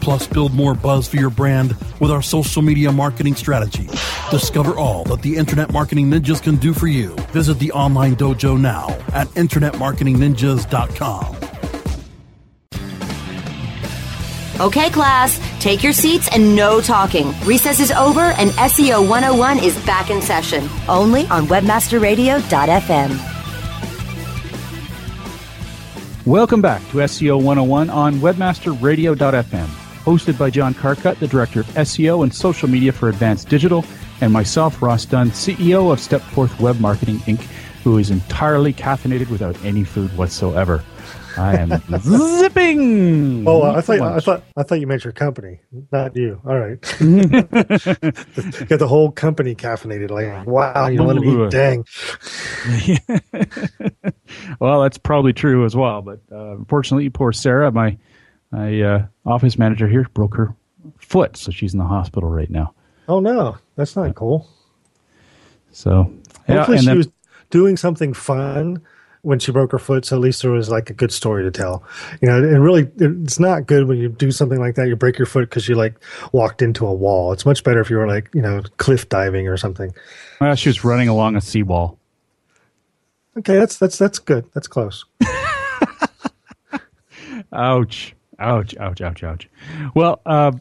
Plus, 0.00 0.26
build 0.26 0.54
more 0.54 0.74
buzz 0.74 1.08
for 1.08 1.16
your 1.16 1.30
brand 1.30 1.76
with 2.00 2.10
our 2.10 2.22
social 2.22 2.62
media 2.62 2.90
marketing 2.90 3.34
strategy. 3.34 3.86
Discover 4.30 4.78
all 4.78 5.04
that 5.04 5.22
the 5.22 5.36
Internet 5.36 5.72
Marketing 5.72 6.10
Ninjas 6.10 6.42
can 6.42 6.56
do 6.56 6.72
for 6.72 6.86
you. 6.86 7.14
Visit 7.32 7.58
the 7.58 7.72
online 7.72 8.16
dojo 8.16 8.58
now 8.58 8.88
at 9.12 9.28
InternetMarketingNinjas.com. 9.28 11.36
Okay, 14.60 14.90
class, 14.90 15.40
take 15.58 15.82
your 15.82 15.94
seats 15.94 16.28
and 16.34 16.54
no 16.54 16.82
talking. 16.82 17.32
Recess 17.46 17.80
is 17.80 17.90
over 17.92 18.20
and 18.20 18.50
SEO 18.50 19.08
101 19.08 19.58
is 19.58 19.74
back 19.86 20.10
in 20.10 20.20
session, 20.20 20.68
only 20.86 21.26
on 21.28 21.46
webmasterradio.fm. 21.46 23.30
Welcome 26.26 26.60
back 26.60 26.82
to 26.90 26.98
SEO 26.98 27.42
101 27.42 27.88
on 27.88 28.16
webmasterradio.fm, 28.16 29.68
hosted 30.04 30.38
by 30.38 30.50
John 30.50 30.74
Carcutt, 30.74 31.18
the 31.18 31.28
Director 31.28 31.60
of 31.60 31.66
SEO 31.68 32.22
and 32.22 32.34
Social 32.34 32.68
Media 32.68 32.92
for 32.92 33.08
Advanced 33.08 33.48
Digital, 33.48 33.84
and 34.20 34.32
myself, 34.32 34.82
Ross 34.82 35.04
Dunn, 35.04 35.30
CEO 35.30 35.92
of 35.92 35.98
Stepforth 35.98 36.58
Web 36.60 36.80
Marketing 36.80 37.18
Inc., 37.20 37.40
who 37.82 37.98
is 37.98 38.10
entirely 38.10 38.72
caffeinated 38.72 39.30
without 39.30 39.62
any 39.64 39.84
food 39.84 40.16
whatsoever. 40.16 40.82
I 41.36 41.56
am 41.56 41.70
zipping. 42.00 43.46
Oh, 43.46 43.62
I 43.62 43.80
thought 43.80 44.00
I 44.00 44.18
thought 44.18 44.42
I 44.56 44.62
thought 44.62 44.80
you 44.80 44.86
meant 44.86 45.04
your 45.04 45.12
company, 45.12 45.60
not 45.92 46.16
you. 46.16 46.40
All 46.44 46.58
right, 46.58 46.80
got 46.98 46.98
the 48.78 48.86
whole 48.88 49.10
company 49.12 49.54
caffeinated. 49.54 50.10
Like, 50.10 50.46
wow, 50.46 50.88
you 50.88 51.02
want 51.02 51.22
to 51.22 51.44
eat. 51.44 51.50
Dang. 51.50 51.84
well, 54.60 54.82
that's 54.82 54.98
probably 54.98 55.32
true 55.32 55.64
as 55.64 55.76
well. 55.76 56.02
But 56.02 56.20
uh, 56.32 56.56
unfortunately, 56.56 57.08
poor 57.10 57.32
Sarah, 57.32 57.70
my 57.70 57.96
my 58.50 58.80
uh, 58.82 59.06
office 59.26 59.58
manager 59.58 59.86
here, 59.88 60.06
broke 60.14 60.34
her 60.36 60.54
foot, 60.98 61.36
so 61.36 61.50
she's 61.52 61.72
in 61.72 61.78
the 61.78 61.84
hospital 61.86 62.28
right 62.28 62.50
now. 62.50 62.74
Oh 63.08 63.20
no, 63.20 63.56
that's 63.76 63.96
not 63.96 64.14
cool. 64.14 64.48
So 65.72 66.12
yeah, 66.48 66.56
Hopefully, 66.58 66.76
and 66.78 66.84
she 66.84 66.88
then- 66.88 66.96
was 66.98 67.08
doing 67.50 67.76
something 67.76 68.12
fun 68.14 68.82
when 69.22 69.38
she 69.38 69.52
broke 69.52 69.72
her 69.72 69.78
foot, 69.78 70.06
so 70.06 70.16
at 70.16 70.20
least 70.22 70.40
there 70.42 70.50
was 70.50 70.70
like 70.70 70.88
a 70.88 70.94
good 70.94 71.12
story 71.12 71.42
to 71.44 71.50
tell. 71.50 71.84
You 72.22 72.28
know, 72.28 72.38
and 72.38 72.64
really, 72.64 72.88
it's 72.96 73.38
not 73.38 73.66
good 73.66 73.86
when 73.86 73.98
you 73.98 74.08
do 74.08 74.30
something 74.30 74.58
like 74.58 74.76
that. 74.76 74.88
You 74.88 74.96
break 74.96 75.18
your 75.18 75.26
foot 75.26 75.42
because 75.50 75.68
you 75.68 75.74
like 75.74 75.94
walked 76.32 76.62
into 76.62 76.86
a 76.86 76.94
wall. 76.94 77.32
It's 77.32 77.44
much 77.44 77.62
better 77.62 77.80
if 77.80 77.90
you 77.90 77.98
were 77.98 78.08
like 78.08 78.30
you 78.34 78.40
know 78.42 78.62
cliff 78.78 79.08
diving 79.08 79.46
or 79.46 79.56
something. 79.56 79.92
well, 80.40 80.54
she 80.54 80.68
was 80.70 80.82
running 80.84 81.08
along 81.08 81.36
a 81.36 81.40
seawall. 81.40 81.98
Okay, 83.38 83.56
that's 83.56 83.78
that's 83.78 83.98
that's 83.98 84.18
good. 84.18 84.46
That's 84.54 84.68
close. 84.68 85.04
Ouch. 87.52 88.14
Ouch, 88.40 88.74
ouch, 88.78 89.00
ouch, 89.00 89.22
ouch. 89.22 89.48
Well, 89.94 90.20
uh, 90.26 90.52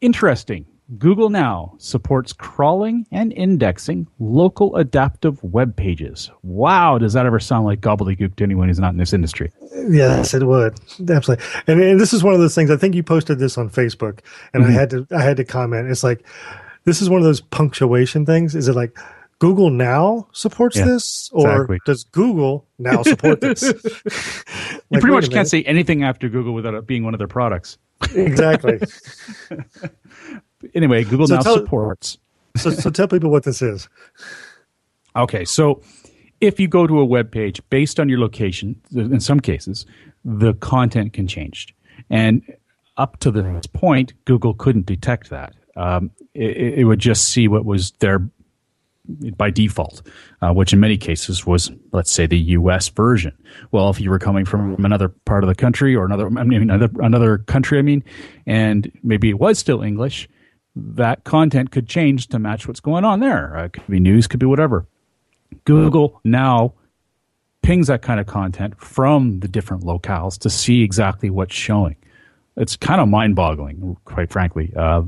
interesting. 0.00 0.66
Google 0.98 1.30
Now 1.30 1.74
supports 1.78 2.32
crawling 2.32 3.06
and 3.10 3.32
indexing 3.32 4.06
local 4.20 4.76
adaptive 4.76 5.42
web 5.42 5.74
pages. 5.74 6.30
Wow, 6.44 6.98
does 6.98 7.12
that 7.14 7.26
ever 7.26 7.40
sound 7.40 7.64
like 7.66 7.80
gobbledygook 7.80 8.36
to 8.36 8.44
anyone 8.44 8.68
who's 8.68 8.78
not 8.78 8.92
in 8.92 8.96
this 8.96 9.12
industry? 9.12 9.50
Yes, 9.88 10.32
it 10.32 10.44
would 10.44 10.78
absolutely. 11.10 11.44
And, 11.66 11.80
and 11.82 11.98
this 12.00 12.12
is 12.12 12.22
one 12.22 12.34
of 12.34 12.40
those 12.40 12.54
things. 12.54 12.70
I 12.70 12.76
think 12.76 12.94
you 12.94 13.02
posted 13.02 13.40
this 13.40 13.58
on 13.58 13.68
Facebook, 13.68 14.20
and 14.54 14.62
Mm-hmm. 14.62 14.70
I 14.72 14.74
had 14.74 14.90
to 14.90 15.06
I 15.10 15.22
had 15.22 15.36
to 15.38 15.44
comment. 15.44 15.90
It's 15.90 16.04
like 16.04 16.24
this 16.84 17.02
is 17.02 17.10
one 17.10 17.20
of 17.20 17.24
those 17.24 17.40
punctuation 17.40 18.24
things. 18.24 18.54
Is 18.54 18.68
it 18.68 18.76
like 18.76 18.96
Google 19.40 19.70
Now 19.70 20.28
supports 20.32 20.76
Yeah, 20.76 20.84
this, 20.84 21.30
or 21.32 21.50
exactly. 21.50 21.78
does 21.84 22.04
Google 22.04 22.64
now 22.78 23.02
support 23.02 23.40
this? 23.40 23.60
You 24.90 24.96
Like, 24.96 25.00
pretty 25.02 25.14
much 25.16 25.30
can't 25.30 25.48
say 25.48 25.62
anything 25.64 26.04
after 26.04 26.28
Google 26.28 26.54
without 26.54 26.74
it 26.74 26.86
being 26.86 27.02
one 27.04 27.14
of 27.14 27.18
their 27.18 27.28
products. 27.28 27.78
exactly. 28.14 28.78
Anyway, 30.74 31.04
Google 31.04 31.26
So 31.26 31.36
Now 31.36 31.42
tell- 31.42 31.56
supports. 31.58 32.18
So, 32.56 32.70
so 32.70 32.90
tell 32.90 33.06
people 33.06 33.30
what 33.30 33.44
this 33.44 33.60
is. 33.60 33.88
Okay, 35.14 35.44
so 35.44 35.82
if 36.40 36.58
you 36.58 36.66
go 36.68 36.86
to 36.86 36.98
a 36.98 37.04
web 37.04 37.30
page 37.30 37.60
based 37.68 38.00
on 38.00 38.08
your 38.08 38.18
location, 38.18 38.80
in 38.94 39.20
some 39.20 39.38
cases, 39.40 39.84
the 40.24 40.54
content 40.54 41.12
can 41.12 41.26
change. 41.28 41.74
And 42.08 42.42
up 42.96 43.18
to 43.20 43.30
this 43.30 43.66
point, 43.66 44.14
Google 44.24 44.54
couldn't 44.54 44.86
detect 44.86 45.28
that. 45.30 45.52
Um, 45.76 46.10
it, 46.34 46.78
it 46.80 46.84
would 46.84 46.98
just 46.98 47.28
see 47.28 47.46
what 47.48 47.64
was 47.66 47.92
there 48.00 48.26
by 49.36 49.50
default, 49.50 50.02
uh, 50.42 50.52
which 50.52 50.72
in 50.72 50.80
many 50.80 50.96
cases 50.96 51.46
was, 51.46 51.70
let's 51.92 52.10
say, 52.10 52.26
the 52.26 52.38
U.S. 52.38 52.88
version. 52.88 53.36
Well, 53.72 53.90
if 53.90 54.00
you 54.00 54.10
were 54.10 54.18
coming 54.18 54.44
from 54.44 54.84
another 54.84 55.08
part 55.08 55.44
of 55.44 55.48
the 55.48 55.54
country 55.54 55.94
or 55.94 56.04
another, 56.04 56.26
I 56.26 56.44
mean, 56.44 56.62
another 56.62 56.90
another 57.00 57.38
country, 57.38 57.78
I 57.78 57.82
mean, 57.82 58.04
and 58.46 58.90
maybe 59.02 59.30
it 59.30 59.38
was 59.38 59.58
still 59.58 59.82
English, 59.82 60.28
that 60.74 61.24
content 61.24 61.70
could 61.70 61.88
change 61.88 62.28
to 62.28 62.38
match 62.38 62.68
what's 62.68 62.80
going 62.80 63.04
on 63.04 63.20
there. 63.20 63.56
Uh, 63.56 63.64
it 63.64 63.72
could 63.72 63.86
be 63.86 64.00
news, 64.00 64.26
could 64.26 64.40
be 64.40 64.46
whatever. 64.46 64.86
Google 65.64 66.20
now 66.24 66.74
pings 67.62 67.88
that 67.88 68.02
kind 68.02 68.20
of 68.20 68.26
content 68.26 68.78
from 68.80 69.40
the 69.40 69.48
different 69.48 69.82
locales 69.82 70.38
to 70.38 70.50
see 70.50 70.82
exactly 70.82 71.30
what's 71.30 71.54
showing. 71.54 71.96
It's 72.56 72.76
kind 72.76 73.00
of 73.00 73.08
mind-boggling, 73.08 73.96
quite 74.04 74.30
frankly. 74.30 74.72
Uh, 74.76 75.02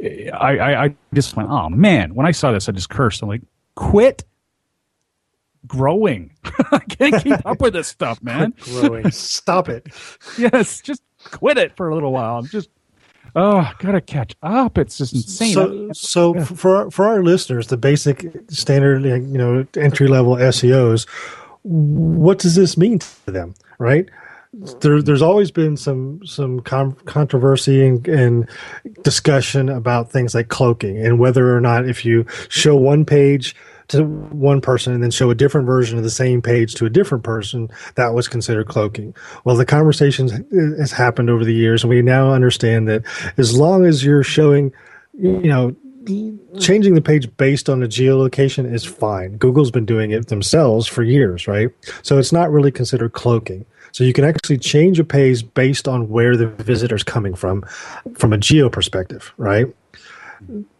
I, 0.00 0.58
I, 0.58 0.84
I 0.84 0.94
just 1.12 1.36
went, 1.36 1.50
oh 1.50 1.68
man! 1.68 2.14
When 2.14 2.26
I 2.26 2.32
saw 2.32 2.52
this, 2.52 2.68
I 2.68 2.72
just 2.72 2.90
cursed. 2.90 3.22
I'm 3.22 3.28
like, 3.28 3.42
quit 3.74 4.24
growing. 5.66 6.32
I 6.44 6.78
can't 6.78 7.22
keep 7.22 7.46
up 7.46 7.60
with 7.60 7.72
this 7.72 7.88
stuff, 7.88 8.22
man. 8.22 8.54
Growing. 8.60 9.10
Stop 9.10 9.68
it. 9.68 9.86
yes, 10.38 10.80
just 10.80 11.02
quit 11.24 11.58
it 11.58 11.76
for 11.76 11.88
a 11.88 11.94
little 11.94 12.12
while. 12.12 12.38
I'm 12.38 12.46
just, 12.46 12.68
oh, 13.34 13.70
gotta 13.78 14.00
catch 14.00 14.34
up. 14.42 14.78
It's 14.78 14.98
just 14.98 15.14
insane. 15.14 15.54
So, 15.54 15.92
so 15.92 16.44
for 16.44 16.76
our, 16.76 16.90
for 16.90 17.06
our 17.06 17.22
listeners, 17.22 17.68
the 17.68 17.76
basic 17.76 18.26
standard, 18.50 19.04
you 19.04 19.38
know, 19.38 19.66
entry 19.76 20.08
level 20.08 20.36
SEOs, 20.36 21.08
what 21.62 22.38
does 22.38 22.56
this 22.56 22.76
mean 22.76 22.98
to 22.98 23.30
them? 23.30 23.54
Right? 23.78 24.08
There, 24.80 25.02
there's 25.02 25.22
always 25.22 25.50
been 25.50 25.76
some 25.76 26.24
some 26.24 26.60
com- 26.60 26.96
controversy 27.06 27.84
and, 27.84 28.06
and 28.06 28.48
discussion 29.02 29.68
about 29.68 30.10
things 30.10 30.34
like 30.34 30.48
cloaking 30.48 31.04
and 31.04 31.18
whether 31.18 31.56
or 31.56 31.60
not 31.60 31.88
if 31.88 32.04
you 32.04 32.24
show 32.48 32.76
one 32.76 33.04
page 33.04 33.56
to 33.88 34.04
one 34.04 34.60
person 34.60 34.92
and 34.92 35.02
then 35.02 35.10
show 35.10 35.30
a 35.30 35.34
different 35.34 35.66
version 35.66 35.98
of 35.98 36.04
the 36.04 36.10
same 36.10 36.40
page 36.40 36.74
to 36.74 36.86
a 36.86 36.90
different 36.90 37.24
person, 37.24 37.68
that 37.96 38.14
was 38.14 38.28
considered 38.28 38.68
cloaking. 38.68 39.14
Well, 39.44 39.56
the 39.56 39.66
conversation 39.66 40.28
has 40.78 40.92
happened 40.92 41.30
over 41.30 41.44
the 41.44 41.54
years, 41.54 41.82
and 41.82 41.90
we 41.90 42.00
now 42.00 42.32
understand 42.32 42.88
that 42.88 43.02
as 43.36 43.56
long 43.56 43.84
as 43.84 44.04
you're 44.04 44.22
showing, 44.22 44.72
you 45.12 45.42
know, 45.42 45.76
changing 46.60 46.94
the 46.94 47.02
page 47.02 47.34
based 47.36 47.68
on 47.68 47.80
the 47.80 47.86
geolocation 47.86 48.70
is 48.70 48.84
fine. 48.84 49.36
Google's 49.36 49.70
been 49.70 49.86
doing 49.86 50.10
it 50.10 50.28
themselves 50.28 50.86
for 50.86 51.02
years, 51.02 51.46
right? 51.46 51.70
So 52.02 52.18
it's 52.18 52.32
not 52.32 52.50
really 52.50 52.70
considered 52.70 53.12
cloaking. 53.12 53.64
So 53.94 54.02
you 54.02 54.12
can 54.12 54.24
actually 54.24 54.58
change 54.58 54.98
a 54.98 55.04
page 55.04 55.54
based 55.54 55.86
on 55.86 56.08
where 56.08 56.36
the 56.36 56.48
visitor's 56.48 57.04
coming 57.04 57.36
from, 57.36 57.62
from 58.14 58.32
a 58.32 58.36
geo 58.36 58.68
perspective, 58.68 59.32
right? 59.36 59.66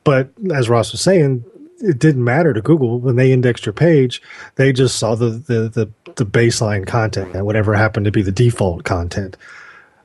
But 0.02 0.30
as 0.52 0.68
Ross 0.68 0.90
was 0.90 1.00
saying, 1.00 1.44
it 1.78 2.00
didn't 2.00 2.24
matter 2.24 2.52
to 2.52 2.60
Google 2.60 2.98
when 2.98 3.14
they 3.14 3.30
indexed 3.30 3.66
your 3.66 3.72
page. 3.72 4.20
They 4.56 4.72
just 4.72 4.96
saw 4.96 5.14
the 5.14 5.30
the 5.30 5.68
the, 5.68 6.14
the 6.16 6.26
baseline 6.26 6.88
content 6.88 7.36
and 7.36 7.46
whatever 7.46 7.74
happened 7.74 8.06
to 8.06 8.10
be 8.10 8.22
the 8.22 8.32
default 8.32 8.82
content. 8.82 9.36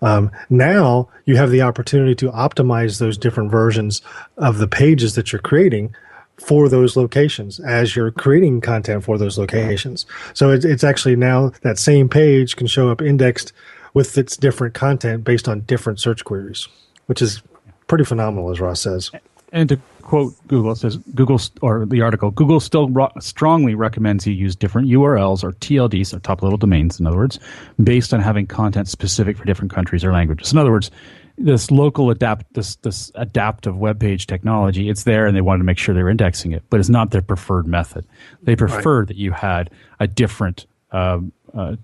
Um, 0.03 0.30
now 0.51 1.10
you 1.26 1.36
have 1.36 1.49
the 1.49 1.64
opportunity 1.64 2.14
to 2.14 2.30
optimize 2.30 2.99
those 2.99 3.18
different 3.18 3.49
versions 3.49 4.03
of 4.38 4.60
the 4.60 4.68
pages 4.68 5.16
that 5.16 5.32
you're 5.32 5.41
creating 5.41 5.95
for 6.40 6.70
those 6.70 6.96
locations 6.96 7.60
as 7.60 7.96
you're 7.96 8.12
creating 8.12 8.62
content 8.62 9.04
for 9.04 9.18
those 9.18 9.38
locations. 9.38 10.06
So 10.34 10.52
it's, 10.52 10.66
it's 10.66 10.84
actually 10.84 11.16
now 11.16 11.50
that 11.62 11.78
same 11.78 12.10
page 12.10 12.56
can 12.56 12.68
show 12.68 12.90
up 12.90 13.02
indexed 13.02 13.54
with 13.94 14.18
its 14.18 14.38
different 14.38 14.74
content 14.74 15.24
based 15.24 15.48
on 15.48 15.62
different 15.62 16.00
search 16.00 16.24
queries, 16.24 16.68
which 17.08 17.22
is 17.22 17.42
pretty 17.88 18.04
phenomenal, 18.04 18.52
as 18.52 18.60
Ross 18.60 18.82
says. 18.82 19.12
And 19.52 19.68
to 19.70 19.80
quote 20.02 20.36
Google, 20.48 20.72
it 20.72 20.78
says 20.78 20.98
Google 21.16 21.40
or 21.62 21.86
the 21.86 22.02
article, 22.02 22.32
Google 22.32 22.60
still 22.60 22.90
ro- 22.90 23.12
strongly 23.20 23.76
recommends 23.76 24.26
you 24.26 24.34
use 24.34 24.56
different 24.56 24.88
URLs 24.90 25.44
or 25.44 25.54
TLDs 25.54 26.14
or 26.14 26.20
top 26.20 26.42
level 26.42 26.58
domains, 26.58 27.00
in 27.00 27.08
other 27.08 27.18
words, 27.18 27.40
based 27.84 28.14
on 28.14 28.22
having 28.22 28.48
content 28.48 28.88
specific 28.88 29.38
for 29.38 29.46
different 29.46 29.72
countries 29.72 30.04
or 30.04 30.12
languages. 30.12 30.52
In 30.52 30.58
other 30.58 30.72
words, 30.72 30.92
this 31.40 31.72
local 31.72 32.12
adapt 32.12 32.54
this 32.54 32.76
this 32.78 33.12
adaptive 33.16 33.78
web 33.78 34.00
page 34.00 34.28
technology, 34.28 34.90
it's 34.90 35.04
there, 35.04 35.26
and 35.26 35.36
they 35.36 35.42
wanted 35.42 35.60
to 35.60 35.64
make 35.64 35.78
sure 35.78 35.96
they 35.96 36.04
were 36.04 36.10
indexing 36.10 36.52
it, 36.52 36.64
but 36.70 36.80
it's 36.80 36.90
not 36.90 37.12
their 37.12 37.22
preferred 37.22 37.68
method. 37.68 38.06
They 38.44 38.56
prefer 38.56 39.06
that 39.06 39.18
you 39.18 39.32
had 39.32 39.70
a 40.00 40.08
different. 40.08 40.66
Um, 40.92 41.32
uh, 41.54 41.76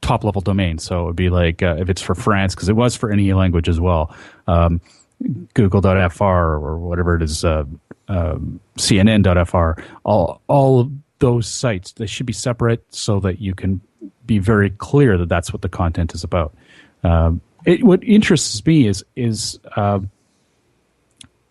top 0.00 0.24
level 0.24 0.40
domain. 0.40 0.78
So 0.78 1.02
it 1.02 1.06
would 1.06 1.16
be 1.16 1.30
like 1.30 1.62
uh, 1.62 1.76
if 1.78 1.90
it's 1.90 2.02
for 2.02 2.14
France, 2.14 2.54
because 2.54 2.68
it 2.68 2.76
was 2.76 2.96
for 2.96 3.12
any 3.12 3.32
language 3.32 3.68
as 3.68 3.78
well. 3.78 4.14
Um, 4.46 4.80
Google.fr 5.54 6.24
or 6.24 6.78
whatever 6.78 7.16
it 7.16 7.22
is, 7.22 7.44
uh, 7.44 7.64
um, 8.08 8.60
CNN.fr. 8.78 9.82
All 10.04 10.40
all 10.48 10.80
of 10.80 10.90
those 11.18 11.46
sites 11.46 11.92
they 11.92 12.06
should 12.06 12.26
be 12.26 12.32
separate 12.32 12.82
so 12.88 13.20
that 13.20 13.40
you 13.40 13.54
can 13.54 13.80
be 14.24 14.38
very 14.38 14.70
clear 14.70 15.18
that 15.18 15.28
that's 15.28 15.52
what 15.52 15.62
the 15.62 15.68
content 15.68 16.14
is 16.14 16.24
about. 16.24 16.54
Um, 17.04 17.40
it, 17.64 17.84
what 17.84 18.02
interests 18.04 18.64
me 18.64 18.86
is 18.86 19.04
is 19.16 19.58
uh, 19.76 20.00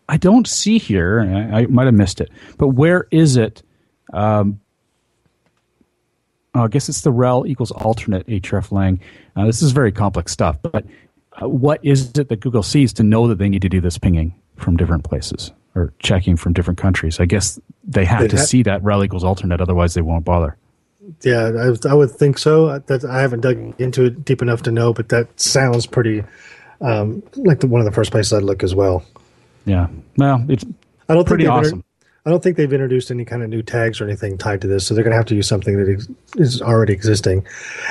I 0.08 0.18
don't 0.18 0.48
see 0.48 0.78
here. 0.78 1.22
I, 1.22 1.62
I 1.62 1.66
might 1.68 1.86
have 1.86 1.94
missed 1.94 2.20
it, 2.20 2.30
but 2.58 2.70
where 2.70 3.08
is 3.12 3.38
it? 3.38 3.62
Um, 4.12 4.60
oh, 6.56 6.64
I 6.64 6.68
guess 6.68 6.90
it's 6.90 7.02
the 7.02 7.12
rel 7.12 7.46
equals 7.46 7.72
alternate 7.72 8.28
href 8.28 8.72
lang. 8.72 9.00
Uh, 9.36 9.46
this 9.46 9.62
is 9.62 9.72
very 9.72 9.92
complex 9.92 10.32
stuff, 10.32 10.58
but 10.62 10.86
uh, 11.42 11.48
what 11.48 11.80
is 11.84 12.12
it 12.18 12.30
that 12.30 12.40
Google 12.40 12.64
sees 12.64 12.92
to 12.94 13.04
know 13.04 13.28
that 13.28 13.38
they 13.38 13.50
need 13.50 13.62
to 13.62 13.70
do 13.70 13.80
this 13.80 13.98
pinging 13.98 14.34
from 14.58 14.78
different 14.78 15.04
places 15.04 15.52
or 15.76 15.94
checking 16.00 16.36
from 16.36 16.54
different 16.54 16.80
countries? 16.80 17.20
I 17.20 17.26
guess 17.26 17.60
they 17.84 18.06
have 18.06 18.28
to 18.30 18.38
ha- 18.38 18.44
see 18.44 18.64
that 18.64 18.84
rel 18.84 19.04
equals 19.04 19.24
alternate, 19.24 19.62
otherwise 19.62 19.94
they 19.94 20.02
won't 20.02 20.26
bother. 20.26 20.58
Yeah, 21.22 21.52
I, 21.86 21.90
I 21.90 21.94
would 21.94 22.12
think 22.12 22.38
so. 22.38 22.80
That 22.80 23.06
I 23.06 23.22
haven't 23.22 23.42
dug 23.42 23.80
into 23.80 24.06
it 24.06 24.26
deep 24.26 24.42
enough 24.42 24.64
to 24.64 24.72
know, 24.72 24.94
but 24.94 25.10
that 25.10 25.40
sounds 25.40 25.86
pretty 25.86 26.24
um, 26.82 27.24
like 27.36 27.60
the, 27.60 27.68
one 27.68 27.82
of 27.82 27.86
the 27.86 27.92
first 27.92 28.12
places 28.12 28.34
I'd 28.34 28.44
look 28.44 28.64
as 28.64 28.76
well. 28.76 29.04
Yeah, 29.66 29.88
well, 30.18 30.46
it's 30.50 30.66
I 31.08 31.14
don't 31.14 31.28
pretty 31.28 31.46
think 31.46 31.56
they've 31.56 31.66
inter- 31.66 31.68
awesome. 31.68 31.84
I 32.26 32.30
don't 32.30 32.44
think 32.44 32.58
they've 32.58 32.72
introduced 32.72 33.12
any 33.12 33.26
kind 33.26 33.44
of 33.44 33.50
new 33.50 33.64
tags 33.64 34.02
or 34.02 34.04
anything 34.06 34.38
tied 34.38 34.62
to 34.62 34.68
this, 34.68 34.86
so 34.86 34.94
they're 34.94 35.04
going 35.04 35.14
to 35.14 35.18
have 35.18 35.26
to 35.28 35.36
use 35.36 35.48
something 35.48 35.78
that 35.78 35.92
ex- 35.92 36.08
is 36.36 36.62
already 36.62 36.94
existing. 36.94 37.46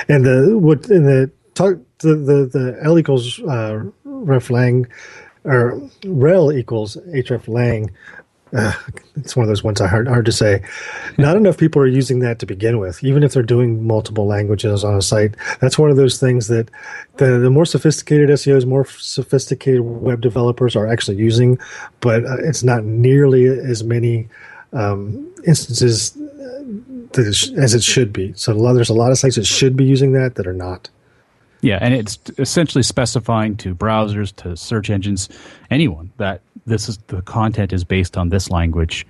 And 0.07 0.25
the 0.25 0.57
what 0.57 0.89
in 0.89 1.03
the 1.05 1.31
talk 1.55 1.77
the 1.99 2.15
the, 2.15 2.49
the 2.51 2.79
L 2.81 2.97
equals 2.99 3.39
uh, 3.41 3.83
ref 4.03 4.49
lang 4.49 4.87
or 5.43 5.81
rel 6.05 6.51
equals 6.51 6.97
href 7.07 7.47
lang. 7.47 7.91
Uh, 8.53 8.73
it's 9.15 9.35
one 9.35 9.43
of 9.43 9.47
those 9.47 9.63
ones 9.63 9.79
I 9.81 9.87
hard 9.87 10.07
hard 10.07 10.25
to 10.25 10.31
say. 10.31 10.63
Not 11.17 11.37
enough 11.37 11.57
people 11.57 11.81
are 11.81 11.87
using 11.87 12.19
that 12.19 12.39
to 12.39 12.45
begin 12.45 12.79
with, 12.79 13.03
even 13.03 13.23
if 13.23 13.33
they're 13.33 13.43
doing 13.43 13.85
multiple 13.85 14.25
languages 14.25 14.83
on 14.83 14.95
a 14.95 15.01
site. 15.01 15.35
That's 15.59 15.77
one 15.77 15.91
of 15.91 15.97
those 15.97 16.19
things 16.19 16.47
that 16.47 16.69
the 17.17 17.37
the 17.39 17.49
more 17.49 17.65
sophisticated 17.65 18.29
SEOs, 18.29 18.65
more 18.65 18.85
sophisticated 18.85 19.81
web 19.81 20.21
developers 20.21 20.75
are 20.75 20.87
actually 20.87 21.17
using, 21.17 21.59
but 21.99 22.25
uh, 22.25 22.37
it's 22.39 22.63
not 22.63 22.83
nearly 22.83 23.45
as 23.47 23.83
many 23.83 24.27
um, 24.73 25.31
instances 25.45 26.15
uh, 26.17 26.63
that 27.13 27.27
it 27.27 27.33
sh- 27.33 27.49
as 27.57 27.73
it 27.73 27.83
should 27.83 28.11
be. 28.11 28.33
So 28.33 28.53
there's 28.73 28.89
a 28.89 28.93
lot 28.93 29.11
of 29.11 29.17
sites 29.17 29.35
that 29.35 29.45
should 29.45 29.75
be 29.75 29.85
using 29.85 30.13
that 30.13 30.35
that 30.35 30.47
are 30.47 30.53
not. 30.53 30.89
Yeah, 31.61 31.77
and 31.81 31.93
it's 31.93 32.17
essentially 32.37 32.83
specifying 32.83 33.57
to 33.57 33.75
browsers, 33.75 34.33
to 34.37 34.55
search 34.55 34.89
engines, 34.89 35.27
anyone 35.69 36.11
that 36.17 36.41
this 36.65 36.87
is 36.87 36.97
the 37.07 37.21
content 37.23 37.73
is 37.73 37.83
based 37.83 38.17
on 38.17 38.29
this 38.29 38.49
language 38.49 39.05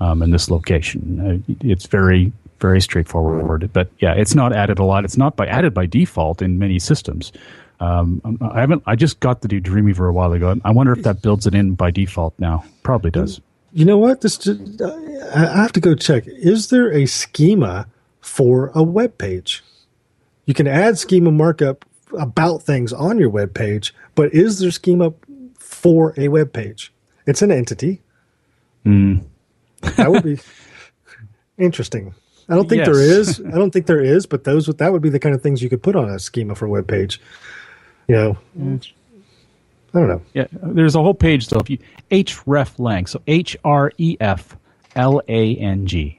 um, 0.00 0.22
and 0.22 0.32
this 0.32 0.50
location. 0.50 1.42
Uh, 1.48 1.54
it's 1.60 1.86
very 1.86 2.32
very 2.60 2.80
straightforward. 2.80 3.72
But 3.72 3.90
yeah, 3.98 4.14
it's 4.14 4.34
not 4.34 4.52
added 4.52 4.78
a 4.78 4.84
lot. 4.84 5.04
It's 5.04 5.16
not 5.16 5.36
by 5.36 5.46
added 5.46 5.74
by 5.74 5.86
default 5.86 6.42
in 6.42 6.58
many 6.58 6.78
systems. 6.78 7.32
Um, 7.80 8.20
I 8.42 8.60
haven't. 8.60 8.82
I 8.86 8.94
just 8.94 9.20
got 9.20 9.40
the 9.40 9.48
new 9.48 9.60
Dreamweaver 9.60 10.08
a 10.08 10.12
while 10.12 10.32
ago. 10.32 10.54
I 10.64 10.70
wonder 10.70 10.92
if 10.92 11.02
that 11.02 11.22
builds 11.22 11.46
it 11.46 11.54
in 11.54 11.74
by 11.74 11.90
default 11.90 12.34
now. 12.38 12.62
Probably 12.82 13.10
does. 13.10 13.40
You 13.72 13.84
know 13.84 13.98
what? 13.98 14.20
This 14.20 14.46
I 14.48 15.38
have 15.38 15.72
to 15.72 15.80
go 15.80 15.94
check. 15.94 16.24
Is 16.26 16.68
there 16.68 16.92
a 16.92 17.06
schema 17.06 17.86
for 18.20 18.70
a 18.74 18.82
web 18.82 19.16
page? 19.16 19.64
You 20.44 20.54
can 20.54 20.66
add 20.66 20.98
schema 20.98 21.30
markup 21.30 21.84
about 22.18 22.62
things 22.62 22.92
on 22.92 23.18
your 23.18 23.30
web 23.30 23.54
page, 23.54 23.94
but 24.14 24.32
is 24.34 24.58
there 24.58 24.70
schema 24.70 25.12
for 25.58 26.14
a 26.16 26.28
web 26.28 26.52
page? 26.52 26.92
It's 27.26 27.42
an 27.42 27.50
entity. 27.52 28.00
Mm. 28.84 29.24
That 29.96 30.10
would 30.10 30.22
be 30.24 30.38
interesting. 31.58 32.14
I 32.48 32.54
don't 32.56 32.68
think 32.68 32.80
Yes. 32.80 32.86
there 32.88 33.00
is. 33.00 33.40
I 33.46 33.50
don't 33.58 33.70
think 33.70 33.86
there 33.86 34.00
is, 34.00 34.26
but 34.26 34.44
those 34.44 34.66
that 34.66 34.92
would 34.92 35.02
be 35.02 35.08
the 35.10 35.20
kind 35.20 35.34
of 35.34 35.42
things 35.42 35.62
you 35.62 35.68
could 35.68 35.82
put 35.82 35.94
on 35.94 36.08
a 36.08 36.18
schema 36.18 36.54
for 36.54 36.66
a 36.66 36.68
web 36.68 36.88
page. 36.88 37.20
You 38.08 38.16
know, 38.16 38.38
I 39.94 39.98
don't 39.98 40.08
know. 40.08 40.22
Yeah, 40.34 40.46
there's 40.50 40.96
a 40.96 41.02
whole 41.02 41.14
page 41.14 41.48
though. 41.48 41.60
If 41.60 41.70
you 41.70 41.78
href 42.10 42.78
lang, 42.78 43.06
so 43.06 43.22
H 43.28 43.56
R 43.64 43.92
E 43.98 44.16
F 44.20 44.56
L 44.96 45.22
A 45.28 45.56
N 45.56 45.86
G. 45.86 46.18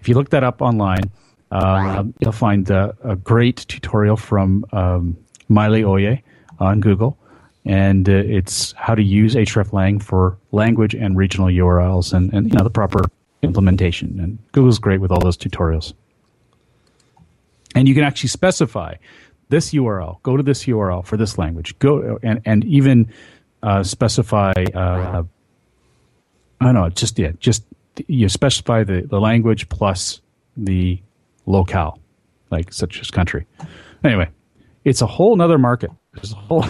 If 0.00 0.08
you 0.08 0.14
look 0.14 0.30
that 0.30 0.44
up 0.44 0.62
online, 0.62 1.10
uh, 1.50 2.04
you'll 2.20 2.30
find 2.32 2.70
uh, 2.70 2.92
a 3.02 3.16
great 3.16 3.56
tutorial 3.68 4.16
from 4.16 4.64
um, 4.72 5.16
Maile 5.54 5.84
Ohye 5.84 6.22
on 6.58 6.80
Google, 6.80 7.16
and 7.64 8.08
uh, 8.08 8.12
it's 8.12 8.72
how 8.72 8.94
to 8.94 9.02
use 9.02 9.34
hreflang 9.34 10.02
for 10.02 10.36
language 10.52 10.94
and 10.94 11.16
regional 11.16 11.48
URLs, 11.48 12.12
and, 12.12 12.32
and 12.32 12.50
you 12.50 12.58
know 12.58 12.64
the 12.64 12.70
proper 12.70 13.04
implementation. 13.42 14.18
And 14.20 14.38
Google's 14.52 14.78
great 14.78 15.00
with 15.00 15.10
all 15.10 15.20
those 15.20 15.36
tutorials. 15.36 15.94
And 17.74 17.88
you 17.88 17.94
can 17.94 18.04
actually 18.04 18.28
specify 18.28 18.94
this 19.48 19.72
URL. 19.72 20.22
Go 20.22 20.36
to 20.36 20.42
this 20.42 20.64
URL 20.64 21.04
for 21.04 21.16
this 21.16 21.38
language. 21.38 21.78
Go 21.78 22.18
and 22.22 22.40
and 22.44 22.64
even 22.64 23.12
uh, 23.62 23.82
specify. 23.82 24.52
Uh, 24.74 25.24
I 26.60 26.64
don't 26.64 26.74
know. 26.74 26.88
Just 26.88 27.18
yeah, 27.18 27.32
just 27.40 27.64
you 28.06 28.28
specify 28.28 28.84
the, 28.84 29.02
the 29.02 29.20
language 29.20 29.68
plus 29.68 30.20
the 30.56 31.00
locale, 31.46 31.98
like 32.50 32.72
such 32.72 33.00
as 33.00 33.10
country. 33.10 33.46
Anyway, 34.02 34.28
it's 34.84 35.00
a 35.00 35.06
whole 35.06 35.34
nother 35.36 35.58
market. 35.58 35.90
There's 36.12 36.32
a 36.32 36.36
whole. 36.36 36.64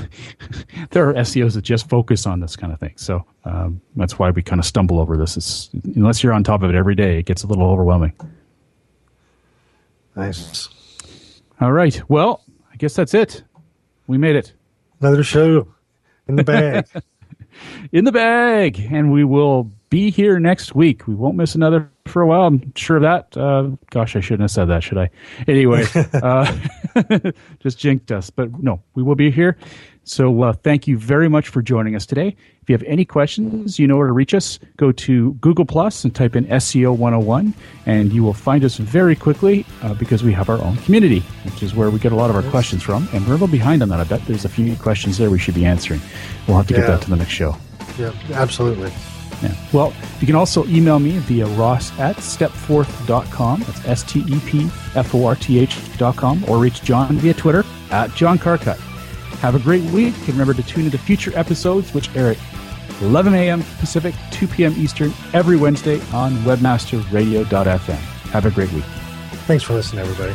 there 0.91 1.09
are 1.09 1.15
SEOs 1.15 1.55
that 1.55 1.63
just 1.63 1.89
focus 1.89 2.27
on 2.27 2.41
this 2.41 2.57
kind 2.57 2.73
of 2.73 2.81
thing. 2.81 2.95
So 2.97 3.25
um, 3.45 3.81
that's 3.97 4.19
why 4.19 4.31
we 4.31 4.43
kind 4.43 4.61
of 4.61 4.67
stumble 4.67 5.01
over 5.01 5.17
this. 5.17 5.37
It's, 5.37 5.71
unless 5.97 6.23
you're 6.23 6.33
on 6.33 6.45
top 6.45 6.63
of 6.63 6.71
it 6.71 6.77
every 6.77 6.95
day, 6.95 7.19
it 7.19 7.27
gets 7.27 7.43
a 7.43 7.47
little 7.47 7.67
overwhelming. 7.67 8.13
Nice. 10.17 10.69
All 11.61 11.73
right. 11.73 12.01
Well, 12.09 12.45
I 12.73 12.77
guess 12.77 12.95
that's 12.95 13.15
it. 13.15 13.43
We 14.07 14.19
made 14.19 14.37
it. 14.37 14.53
Another 15.01 15.25
show 15.25 15.75
in 16.29 16.37
the 16.37 16.45
bag. 16.45 16.87
in 17.93 18.05
the 18.05 18.13
bag, 18.13 18.79
and 18.91 19.13
we 19.13 19.25
will 19.25 19.71
be 19.91 20.11
here 20.11 20.39
next 20.39 20.75
week. 20.75 21.07
We 21.07 21.15
won't 21.15 21.37
miss 21.37 21.55
another 21.55 21.91
for 22.07 22.23
a 22.23 22.27
while. 22.27 22.43
I'm 22.43 22.73
sure 22.75 22.97
of 22.97 23.03
that. 23.03 23.37
Uh, 23.37 23.71
gosh, 23.91 24.17
I 24.17 24.21
shouldn't 24.21 24.43
have 24.43 24.51
said 24.51 24.67
that, 24.67 24.83
should 24.83 24.99
I? 24.99 25.11
Anyway, 25.47 25.85
uh, 26.15 26.57
just 27.61 27.79
jinked 27.79 28.13
us. 28.13 28.31
But 28.31 28.63
no, 28.63 28.83
we 28.95 29.03
will 29.03 29.15
be 29.15 29.31
here. 29.31 29.57
So 30.05 30.43
uh, 30.43 30.53
thank 30.53 30.87
you 30.87 30.99
very 30.99 31.29
much 31.29 31.49
for 31.49 31.63
joining 31.63 31.97
us 31.97 32.05
today. 32.05 32.37
If 32.63 32.69
you 32.69 32.75
have 32.75 32.83
any 32.83 33.05
questions, 33.05 33.79
you 33.79 33.87
know 33.87 33.97
where 33.97 34.07
to 34.07 34.13
reach 34.13 34.35
us. 34.35 34.59
Go 34.77 34.93
to 34.93 35.33
Google 35.35 35.65
Plus 35.65 36.05
and 36.05 36.15
type 36.15 36.37
in 36.37 36.45
SEO 36.47 36.97
101, 36.97 37.55
and 37.87 38.13
you 38.13 38.23
will 38.23 38.35
find 38.35 38.65
us 38.65 38.77
very 38.77 39.17
quickly 39.17 39.67
uh, 39.83 39.95
because 39.95 40.23
we 40.23 40.33
have 40.33 40.49
our 40.49 40.61
own 40.61 40.77
community, 40.79 41.21
which 41.45 41.63
is 41.63 41.75
where 41.75 41.91
we 41.91 41.99
get 41.99 42.13
a 42.13 42.17
lot 42.17 42.31
of 42.31 42.37
our 42.37 42.43
questions 42.51 42.83
from. 42.83 43.09
And 43.13 43.23
we're 43.27 43.33
a 43.33 43.37
little 43.37 43.49
behind 43.49 43.83
on 43.83 43.89
that. 43.91 44.01
I 44.01 44.05
bet 44.05 44.25
there's 44.27 44.45
a 44.45 44.51
few 44.51 44.77
questions 44.77 45.19
there 45.19 45.31
we 45.31 45.39
should 45.39 45.55
be 45.55 45.65
answering. 45.65 46.01
We'll 46.47 46.57
have 46.59 46.67
to 46.69 46.75
get 46.75 46.87
that 46.87 47.03
to 47.03 47.11
the 47.11 47.17
next 47.17 47.33
show. 47.33 47.57
yeah, 47.99 48.13
absolutely. 48.33 48.93
Yeah. 49.45 49.55
Well, 49.73 49.93
you 50.21 50.27
can 50.27 50.37
also 50.37 50.65
email 50.67 50.99
me 50.99 51.19
via 51.19 51.47
ross 51.47 51.97
at 51.99 52.17
stepforth.com. 52.17 53.61
That's 53.61 53.85
S 53.85 54.03
T 54.03 54.25
E 54.27 54.41
P 54.47 54.71
F 54.95 55.15
O 55.15 55.27
R 55.27 55.37
T 55.37 55.59
H.com. 55.59 56.45
Or 56.49 56.59
reach 56.59 56.83
John 56.83 57.17
via 57.17 57.35
Twitter 57.35 57.65
at 57.91 58.15
John 58.15 58.39
Carcutt. 58.39 58.79
Have 59.41 59.55
a 59.55 59.59
great 59.59 59.83
week. 59.91 60.15
And 60.21 60.29
remember 60.29 60.55
to 60.55 60.63
tune 60.63 60.87
into 60.87 60.99
future 60.99 61.33
episodes, 61.35 61.93
which 61.93 62.15
air 62.17 62.33
at 62.33 62.39
11 63.03 63.35
a.m. 63.35 63.63
Pacific, 63.79 64.15
2 64.31 64.47
p.m. 64.47 64.75
Eastern, 64.79 65.13
every 65.33 65.57
Wednesday 65.57 66.01
on 66.13 66.33
webmasterradio.fm. 66.39 67.95
Have 68.31 68.47
a 68.47 68.51
great 68.51 68.73
week. 68.73 68.85
Thanks 69.47 69.63
for 69.63 69.75
listening, 69.75 70.07
everybody. 70.07 70.35